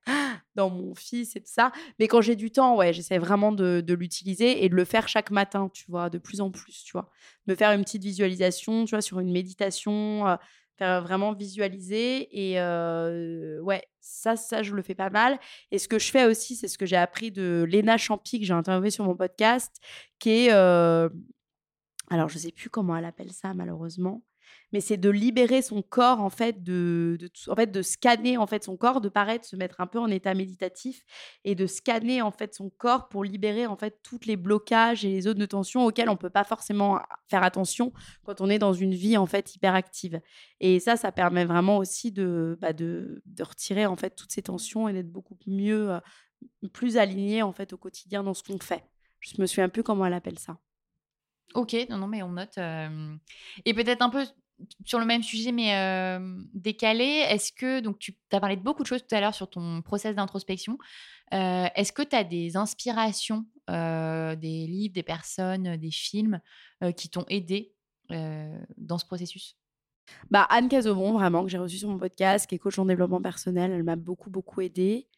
dans 0.54 0.68
mon 0.68 0.94
fils 0.94 1.34
et 1.36 1.40
tout 1.40 1.50
ça. 1.52 1.72
Mais 1.98 2.08
quand 2.08 2.20
j'ai 2.20 2.36
du 2.36 2.50
temps, 2.50 2.76
ouais, 2.76 2.92
j'essaie 2.92 3.18
vraiment 3.18 3.52
de, 3.52 3.80
de 3.80 3.94
l'utiliser 3.94 4.64
et 4.64 4.68
de 4.68 4.74
le 4.74 4.84
faire 4.84 5.08
chaque 5.08 5.30
matin, 5.30 5.70
tu 5.72 5.84
vois, 5.88 6.10
de 6.10 6.18
plus 6.18 6.40
en 6.40 6.50
plus, 6.50 6.84
tu 6.84 6.92
vois. 6.92 7.10
Me 7.46 7.54
faire 7.54 7.70
une 7.72 7.82
petite 7.84 8.02
visualisation, 8.02 8.84
tu 8.84 8.90
vois, 8.90 9.02
sur 9.02 9.18
une 9.20 9.32
méditation, 9.32 10.26
euh, 10.26 10.36
faire 10.78 11.02
vraiment 11.02 11.32
visualiser. 11.32 12.28
Et 12.32 12.60
euh, 12.60 13.60
ouais, 13.60 13.82
ça, 14.00 14.36
ça, 14.36 14.62
je 14.62 14.74
le 14.74 14.82
fais 14.82 14.94
pas 14.94 15.10
mal. 15.10 15.38
Et 15.70 15.78
ce 15.78 15.88
que 15.88 15.98
je 15.98 16.10
fais 16.10 16.24
aussi, 16.24 16.56
c'est 16.56 16.68
ce 16.68 16.78
que 16.78 16.86
j'ai 16.86 16.96
appris 16.96 17.30
de 17.30 17.64
Léna 17.68 17.96
Champy, 17.96 18.40
que 18.40 18.46
j'ai 18.46 18.52
interviewé 18.52 18.90
sur 18.90 19.04
mon 19.04 19.16
podcast, 19.16 19.76
qui 20.18 20.46
est. 20.46 20.50
alors, 20.50 22.28
je 22.28 22.38
sais 22.38 22.52
plus 22.52 22.70
comment 22.70 22.96
elle 22.96 23.04
appelle 23.04 23.32
ça, 23.32 23.54
malheureusement. 23.54 24.22
Mais 24.72 24.80
c'est 24.80 24.96
de 24.96 25.10
libérer 25.10 25.62
son 25.62 25.82
corps, 25.82 26.20
en 26.20 26.30
fait, 26.30 26.62
de, 26.62 27.18
en 27.48 27.54
fait, 27.54 27.70
de 27.70 27.82
scanner 27.82 28.38
en 28.38 28.46
fait, 28.46 28.64
son 28.64 28.76
corps, 28.76 29.00
de 29.00 29.08
paraître, 29.08 29.44
se 29.44 29.56
mettre 29.56 29.80
un 29.80 29.86
peu 29.86 29.98
en 29.98 30.06
état 30.08 30.34
méditatif 30.34 31.02
et 31.44 31.54
de 31.54 31.66
scanner 31.66 32.22
en 32.22 32.30
fait, 32.30 32.54
son 32.54 32.70
corps 32.70 33.08
pour 33.08 33.24
libérer 33.24 33.66
en 33.66 33.76
fait, 33.76 33.98
tous 34.02 34.20
les 34.26 34.36
blocages 34.36 35.04
et 35.04 35.08
les 35.10 35.20
zones 35.22 35.38
de 35.38 35.46
tension 35.46 35.84
auxquelles 35.84 36.08
on 36.08 36.16
peut 36.16 36.30
pas 36.30 36.44
forcément 36.44 37.00
faire 37.28 37.42
attention 37.42 37.92
quand 38.24 38.40
on 38.40 38.48
est 38.48 38.58
dans 38.58 38.72
une 38.72 38.94
vie 38.94 39.16
en 39.16 39.26
fait, 39.26 39.54
hyperactive. 39.54 40.20
Et 40.60 40.80
ça, 40.80 40.96
ça 40.96 41.12
permet 41.12 41.44
vraiment 41.44 41.76
aussi 41.78 42.12
de, 42.12 42.56
bah, 42.60 42.72
de, 42.72 43.22
de 43.26 43.42
retirer 43.42 43.86
en 43.86 43.96
fait, 43.96 44.16
toutes 44.16 44.32
ces 44.32 44.42
tensions 44.42 44.88
et 44.88 44.92
d'être 44.92 45.10
beaucoup 45.12 45.36
mieux, 45.46 45.90
euh, 45.92 46.00
plus 46.72 46.96
aligné 46.96 47.42
en 47.42 47.52
fait, 47.52 47.72
au 47.72 47.76
quotidien 47.76 48.22
dans 48.22 48.34
ce 48.34 48.42
qu'on 48.42 48.58
fait. 48.58 48.84
Je 49.20 49.40
me 49.40 49.46
souviens 49.46 49.68
plus 49.68 49.82
comment 49.82 50.06
elle 50.06 50.14
appelle 50.14 50.38
ça. 50.38 50.58
Ok, 51.54 51.76
non, 51.90 51.98
non, 51.98 52.06
mais 52.08 52.22
on 52.22 52.30
note. 52.32 52.56
euh, 52.58 53.14
Et 53.64 53.74
peut-être 53.74 54.00
un 54.02 54.08
peu 54.08 54.24
sur 54.84 54.98
le 54.98 55.06
même 55.06 55.22
sujet, 55.22 55.52
mais 55.52 55.74
euh, 55.76 56.38
décalé, 56.54 57.04
est-ce 57.04 57.52
que, 57.52 57.80
donc 57.80 57.98
tu 57.98 58.16
as 58.32 58.40
parlé 58.40 58.56
de 58.56 58.62
beaucoup 58.62 58.82
de 58.82 58.88
choses 58.88 59.04
tout 59.06 59.14
à 59.14 59.20
l'heure 59.20 59.34
sur 59.34 59.48
ton 59.50 59.82
process 59.82 60.14
d'introspection, 60.14 60.78
euh, 61.32 61.66
est-ce 61.74 61.92
que 61.92 62.02
tu 62.02 62.14
as 62.14 62.24
des 62.24 62.56
inspirations, 62.56 63.46
euh, 63.70 64.36
des 64.36 64.66
livres, 64.66 64.94
des 64.94 65.02
personnes, 65.02 65.76
des 65.76 65.90
films 65.90 66.40
qui 66.96 67.08
t'ont 67.08 67.24
aidé 67.28 67.74
dans 68.10 68.98
ce 68.98 69.06
processus? 69.06 69.56
Bah, 70.30 70.46
Anne 70.50 70.68
Cazobon, 70.68 71.12
vraiment, 71.12 71.44
que 71.44 71.48
j'ai 71.48 71.58
reçue 71.58 71.78
sur 71.78 71.88
mon 71.88 71.98
podcast, 71.98 72.46
qui 72.46 72.56
est 72.56 72.58
coach 72.58 72.78
en 72.78 72.84
développement 72.84 73.22
personnel, 73.22 73.70
elle 73.70 73.84
m'a 73.84 73.96
beaucoup, 73.96 74.30
beaucoup 74.30 74.60
aidée. 74.60 75.08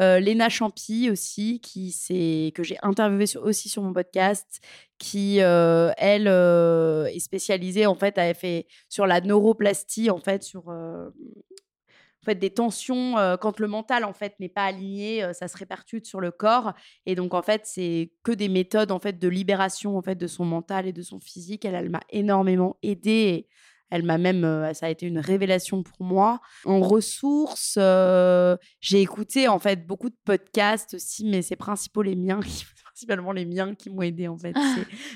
Euh, 0.00 0.18
Léna 0.18 0.48
Champy 0.48 1.08
aussi, 1.10 1.60
qui 1.60 2.52
que 2.54 2.62
j'ai 2.62 2.76
interviewé 2.82 3.26
sur, 3.26 3.42
aussi 3.44 3.68
sur 3.68 3.82
mon 3.82 3.92
podcast, 3.92 4.60
qui 4.98 5.40
euh, 5.40 5.92
elle 5.98 6.28
euh, 6.28 7.06
est 7.06 7.20
spécialisée 7.20 7.86
en 7.86 7.94
fait, 7.94 8.18
fait 8.34 8.66
sur 8.88 9.06
la 9.06 9.20
neuroplastie 9.20 10.10
en 10.10 10.18
fait, 10.18 10.42
sur 10.42 10.68
euh, 10.70 11.08
en 11.08 12.24
fait 12.24 12.36
des 12.36 12.50
tensions 12.50 13.14
quand 13.40 13.60
le 13.60 13.68
mental 13.68 14.04
en 14.04 14.14
fait 14.14 14.34
n'est 14.40 14.48
pas 14.48 14.64
aligné, 14.64 15.30
ça 15.34 15.46
se 15.46 15.56
répercute 15.58 16.06
sur 16.06 16.20
le 16.20 16.30
corps 16.30 16.72
et 17.04 17.14
donc 17.14 17.34
en 17.34 17.42
fait 17.42 17.62
c'est 17.64 18.12
que 18.22 18.32
des 18.32 18.48
méthodes 18.48 18.92
en 18.92 18.98
fait 18.98 19.18
de 19.18 19.28
libération 19.28 19.98
en 19.98 20.02
fait 20.02 20.14
de 20.14 20.26
son 20.26 20.46
mental 20.46 20.86
et 20.86 20.92
de 20.92 21.02
son 21.02 21.20
physique. 21.20 21.66
Elle 21.66 21.90
m'a 21.90 22.00
énormément 22.10 22.78
aidée. 22.82 23.46
Elle 23.90 24.02
m'a 24.02 24.18
même, 24.18 24.44
euh, 24.44 24.72
ça 24.74 24.86
a 24.86 24.88
été 24.88 25.06
une 25.06 25.18
révélation 25.18 25.82
pour 25.82 26.04
moi. 26.04 26.40
En 26.64 26.80
ressources, 26.80 27.76
euh, 27.78 28.56
j'ai 28.80 29.00
écouté 29.00 29.46
en 29.48 29.58
fait 29.58 29.86
beaucoup 29.86 30.10
de 30.10 30.16
podcasts 30.24 30.94
aussi, 30.94 31.24
mais 31.24 31.42
c'est 31.42 31.56
principaux 31.56 32.02
les 32.02 32.16
miens, 32.16 32.40
qui- 32.40 32.64
principalement 32.84 33.32
les 33.32 33.44
miens 33.44 33.74
qui 33.74 33.90
m'ont 33.90 34.02
aidé 34.02 34.26
en 34.28 34.36
fait. 34.38 34.54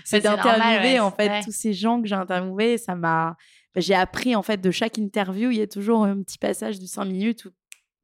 C'est- 0.04 0.20
d'interviewer 0.22 0.94
ouais, 0.94 0.98
en 1.00 1.10
fait 1.10 1.28
ouais. 1.28 1.40
tous 1.42 1.52
ces 1.52 1.72
gens 1.72 2.00
que 2.02 2.08
j'ai 2.08 2.14
interviewés. 2.14 2.78
Ça 2.78 2.94
m'a, 2.94 3.36
bah, 3.74 3.80
j'ai 3.80 3.94
appris 3.94 4.36
en 4.36 4.42
fait 4.42 4.60
de 4.60 4.70
chaque 4.70 4.98
interview, 4.98 5.50
il 5.50 5.58
y 5.58 5.62
a 5.62 5.66
toujours 5.66 6.04
un 6.04 6.22
petit 6.22 6.38
passage 6.38 6.78
de 6.78 6.86
cinq 6.86 7.06
minutes 7.06 7.44
où 7.46 7.50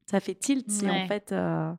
ça 0.09 0.19
fait 0.19 0.35
tilt. 0.35 0.67
Et 0.83 0.89
en 0.89 1.07
fait, 1.07 1.31
euh, 1.31 1.71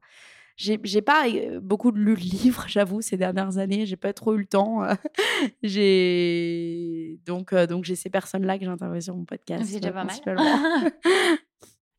j'ai 0.56 1.02
pas 1.02 1.28
euh, 1.28 1.60
beaucoup 1.60 1.90
lu 1.90 2.14
de 2.14 2.20
livres, 2.20 2.64
j'avoue, 2.68 3.02
ces 3.02 3.16
dernières 3.16 3.58
années. 3.58 3.86
J'ai 3.86 3.96
pas 3.96 4.12
trop 4.12 4.34
eu 4.34 4.38
le 4.38 4.46
temps. 4.46 4.82
j'ai 5.62 7.18
donc 7.26 7.52
euh, 7.52 7.66
donc 7.66 7.84
j'ai 7.84 7.96
ces 7.96 8.10
personnes-là 8.10 8.58
que 8.58 8.64
j'ai 8.64 8.70
interviewées 8.70 9.02
sur 9.02 9.14
mon 9.14 9.24
podcast. 9.24 9.64
C'est 9.66 9.80
déjà 9.80 9.92
pas 9.92 10.04
mal. 10.04 10.92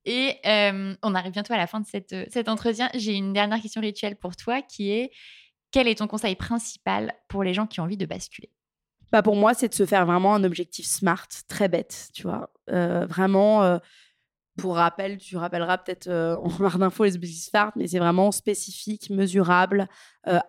Et 0.06 0.36
euh, 0.46 0.96
on 1.04 1.16
arrive 1.16 1.34
bientôt 1.34 1.54
à 1.54 1.58
la 1.58 1.68
fin 1.68 1.82
de 1.82 1.86
cette, 1.86 2.16
cet 2.32 2.48
entretien. 2.48 2.90
J'ai 2.96 3.14
une 3.14 3.34
dernière 3.34 3.62
question 3.62 3.82
rituelle 3.82 4.16
pour 4.16 4.38
toi 4.38 4.62
qui 4.62 4.90
est 4.90 5.12
quel 5.72 5.90
est 5.90 5.96
ton 5.96 6.08
conseil 6.08 6.36
principal 6.36 7.14
pour 7.28 7.44
les 7.44 7.54
gens 7.54 7.68
qui 7.68 7.82
ont 7.82 7.84
envie 7.84 7.98
de 7.98 8.06
basculer? 8.06 8.50
Bah 9.12 9.22
pour 9.22 9.36
moi, 9.36 9.54
c'est 9.54 9.68
de 9.68 9.74
se 9.74 9.86
faire 9.86 10.06
vraiment 10.06 10.34
un 10.34 10.46
objectif 10.46 10.86
smart, 10.86 11.28
très 11.50 11.68
bête, 11.68 12.10
tu 12.14 12.24
vois. 12.24 12.50
Euh, 12.70 13.06
vraiment, 13.06 13.80
pour 14.58 14.76
rappel, 14.76 15.18
tu 15.18 15.38
rappelleras 15.38 15.78
peut-être 15.78 16.08
euh, 16.08 16.36
en 16.38 16.50
barre 16.50 16.80
d'infos 16.80 17.06
les 17.06 17.16
objectifs 17.16 17.50
smart, 17.50 17.72
mais 17.76 17.88
c'est 17.88 18.00
vraiment 18.00 18.32
spécifique, 18.32 19.10
mesurable, 19.10 19.88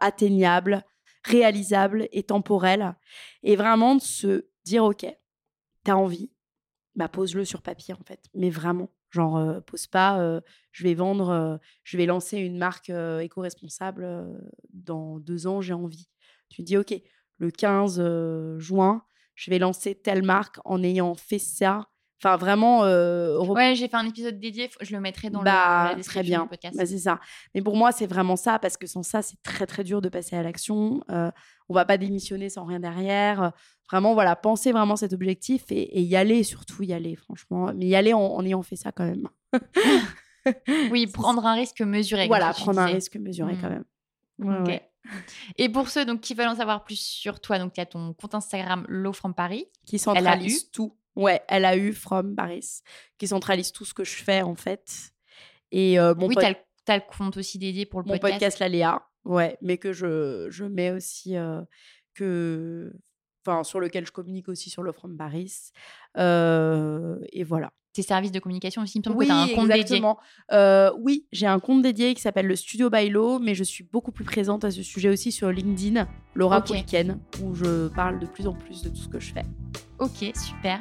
atteignable, 0.00 0.84
réalisable 1.24 2.08
et 2.12 2.24
temporel. 2.24 2.96
Et 3.42 3.54
vraiment 3.54 3.94
de 3.94 4.00
se 4.00 4.46
dire, 4.64 4.84
OK, 4.84 5.06
t'as 5.84 5.94
envie, 5.94 6.32
bah 6.96 7.08
pose-le 7.08 7.44
sur 7.44 7.62
papier 7.62 7.94
en 7.94 8.02
fait, 8.04 8.24
mais 8.34 8.50
vraiment. 8.50 8.90
Genre, 9.10 9.62
pose 9.64 9.86
pas, 9.86 10.40
je 10.70 10.84
vais 10.84 10.92
vendre, 10.92 11.58
je 11.82 11.96
vais 11.96 12.04
lancer 12.04 12.36
une 12.38 12.58
marque 12.58 12.90
éco-responsable 12.90 14.06
dans 14.70 15.18
deux 15.18 15.46
ans, 15.46 15.62
j'ai 15.62 15.72
envie. 15.72 16.10
Tu 16.50 16.62
dis, 16.62 16.76
OK, 16.76 16.94
le 17.38 17.50
15 17.50 18.58
juin, 18.58 19.02
je 19.38 19.50
vais 19.50 19.60
lancer 19.60 19.94
telle 19.94 20.24
marque 20.24 20.58
en 20.64 20.82
ayant 20.82 21.14
fait 21.14 21.38
ça. 21.38 21.88
Enfin, 22.22 22.36
vraiment. 22.36 22.80
ouais, 22.82 23.74
j'ai 23.74 23.88
fait 23.88 23.96
un 23.96 24.06
épisode 24.06 24.40
dédié, 24.40 24.70
je 24.80 24.92
le 24.92 25.00
mettrai 25.00 25.30
dans 25.30 25.42
bah, 25.42 25.90
la 25.90 25.94
description 25.94 26.20
très 26.20 26.22
bien. 26.22 26.42
du 26.42 26.48
podcast. 26.48 26.76
Bah, 26.76 26.86
c'est 26.86 26.98
ça. 26.98 27.20
Mais 27.54 27.62
pour 27.62 27.76
moi, 27.76 27.92
c'est 27.92 28.06
vraiment 28.06 28.36
ça, 28.36 28.58
parce 28.58 28.76
que 28.76 28.86
sans 28.86 29.02
ça, 29.02 29.22
c'est 29.22 29.40
très, 29.42 29.66
très 29.66 29.84
dur 29.84 30.00
de 30.00 30.08
passer 30.08 30.36
à 30.36 30.42
l'action. 30.42 31.02
Euh, 31.10 31.30
on 31.68 31.74
va 31.74 31.84
pas 31.84 31.96
démissionner 31.96 32.48
sans 32.48 32.64
rien 32.64 32.80
derrière. 32.80 33.52
Vraiment, 33.90 34.14
voilà, 34.14 34.36
penser 34.36 34.72
vraiment 34.72 34.96
cet 34.96 35.12
objectif 35.12 35.64
et, 35.70 36.02
y 36.02 36.16
aller, 36.16 36.42
surtout 36.42 36.82
y 36.82 36.92
aller, 36.92 37.14
franchement. 37.16 37.72
Mais 37.74 37.86
y 37.86 37.94
aller 37.94 38.12
en, 38.12 38.44
ayant 38.44 38.62
fait 38.62 38.76
ça 38.76 38.90
quand 38.92 39.04
même. 39.04 39.28
oui, 40.90 41.06
prendre 41.06 41.46
un 41.46 41.54
risque 41.54 41.80
mesuré. 41.80 42.26
Voilà, 42.26 42.52
prendre 42.52 42.80
un 42.80 42.86
risque 42.86 43.16
mesuré 43.16 43.54
quand 43.60 43.68
mmh. 43.68 44.50
même. 44.50 44.64
Ouais, 44.66 44.88
et 45.56 45.68
pour 45.68 45.88
ceux 45.88 46.04
donc, 46.04 46.20
qui 46.20 46.34
veulent 46.34 46.48
en 46.48 46.56
savoir 46.56 46.84
plus 46.84 47.00
sur 47.00 47.40
toi, 47.40 47.58
donc 47.58 47.76
il 47.76 47.80
y 47.80 47.82
a 47.82 47.86
ton 47.86 48.12
compte 48.12 48.34
Instagram 48.34 48.84
Low 48.88 49.12
from 49.12 49.34
Paris. 49.34 49.66
Qui 49.86 49.98
centralise 49.98 50.70
tout. 50.70 50.96
Ouais, 51.18 51.42
elle 51.48 51.64
a 51.64 51.76
eu 51.76 51.92
from 51.92 52.36
Paris. 52.36 52.80
Qui 53.18 53.26
centralise 53.26 53.72
tout 53.72 53.84
ce 53.84 53.92
que 53.92 54.04
je 54.04 54.14
fais 54.14 54.42
en 54.42 54.54
fait. 54.54 55.10
Et 55.72 55.98
euh, 55.98 56.14
mon 56.14 56.28
oui, 56.28 56.36
tu 56.36 56.44
as, 56.44 56.96
le 56.96 57.02
compte 57.18 57.36
aussi 57.36 57.58
dédié 57.58 57.86
pour 57.86 58.00
le 58.00 58.06
mon 58.06 58.12
podcast. 58.12 58.32
podcast 58.34 58.58
La 58.60 58.68
Léa. 58.68 59.02
Ouais, 59.24 59.58
mais 59.60 59.78
que 59.78 59.92
je, 59.92 60.46
je 60.48 60.64
mets 60.64 60.92
aussi 60.92 61.36
euh, 61.36 61.60
que. 62.14 62.92
Enfin, 63.44 63.64
sur 63.64 63.80
lequel 63.80 64.06
je 64.06 64.12
communique 64.12 64.48
aussi 64.48 64.70
sur 64.70 64.82
Low 64.84 64.92
from 64.92 65.16
Paris. 65.16 65.70
Euh, 66.16 67.18
et 67.32 67.44
voilà 67.44 67.72
tes 67.94 68.02
services 68.02 68.30
de 68.30 68.38
communication 68.38 68.82
aussi. 68.82 68.98
Il 68.98 69.00
me 69.00 69.04
semble 69.04 69.18
que 69.18 69.24
tu 69.24 69.30
as 69.32 69.36
un 69.36 69.48
compte 69.48 69.70
exactement. 69.70 70.20
dédié. 70.48 70.90
Oui, 71.02 71.26
j'ai 71.32 71.46
un 71.46 71.58
compte 71.58 71.82
dédié 71.82 72.14
qui 72.14 72.22
s'appelle 72.22 72.46
le 72.46 72.54
Studio 72.54 72.90
Bailo, 72.90 73.40
mais 73.40 73.56
je 73.56 73.64
suis 73.64 73.82
beaucoup 73.82 74.12
plus 74.12 74.24
présente 74.24 74.64
à 74.64 74.70
ce 74.70 74.84
sujet 74.84 75.08
aussi 75.08 75.32
sur 75.32 75.50
LinkedIn, 75.50 76.06
Laura 76.34 76.58
okay. 76.58 77.08
où 77.42 77.54
je 77.56 77.88
parle 77.88 78.20
de 78.20 78.26
plus 78.26 78.46
en 78.46 78.54
plus 78.54 78.82
de 78.82 78.90
tout 78.90 78.96
ce 78.96 79.08
que 79.08 79.18
je 79.18 79.32
fais. 79.32 79.44
Ok, 79.98 80.32
super. 80.36 80.80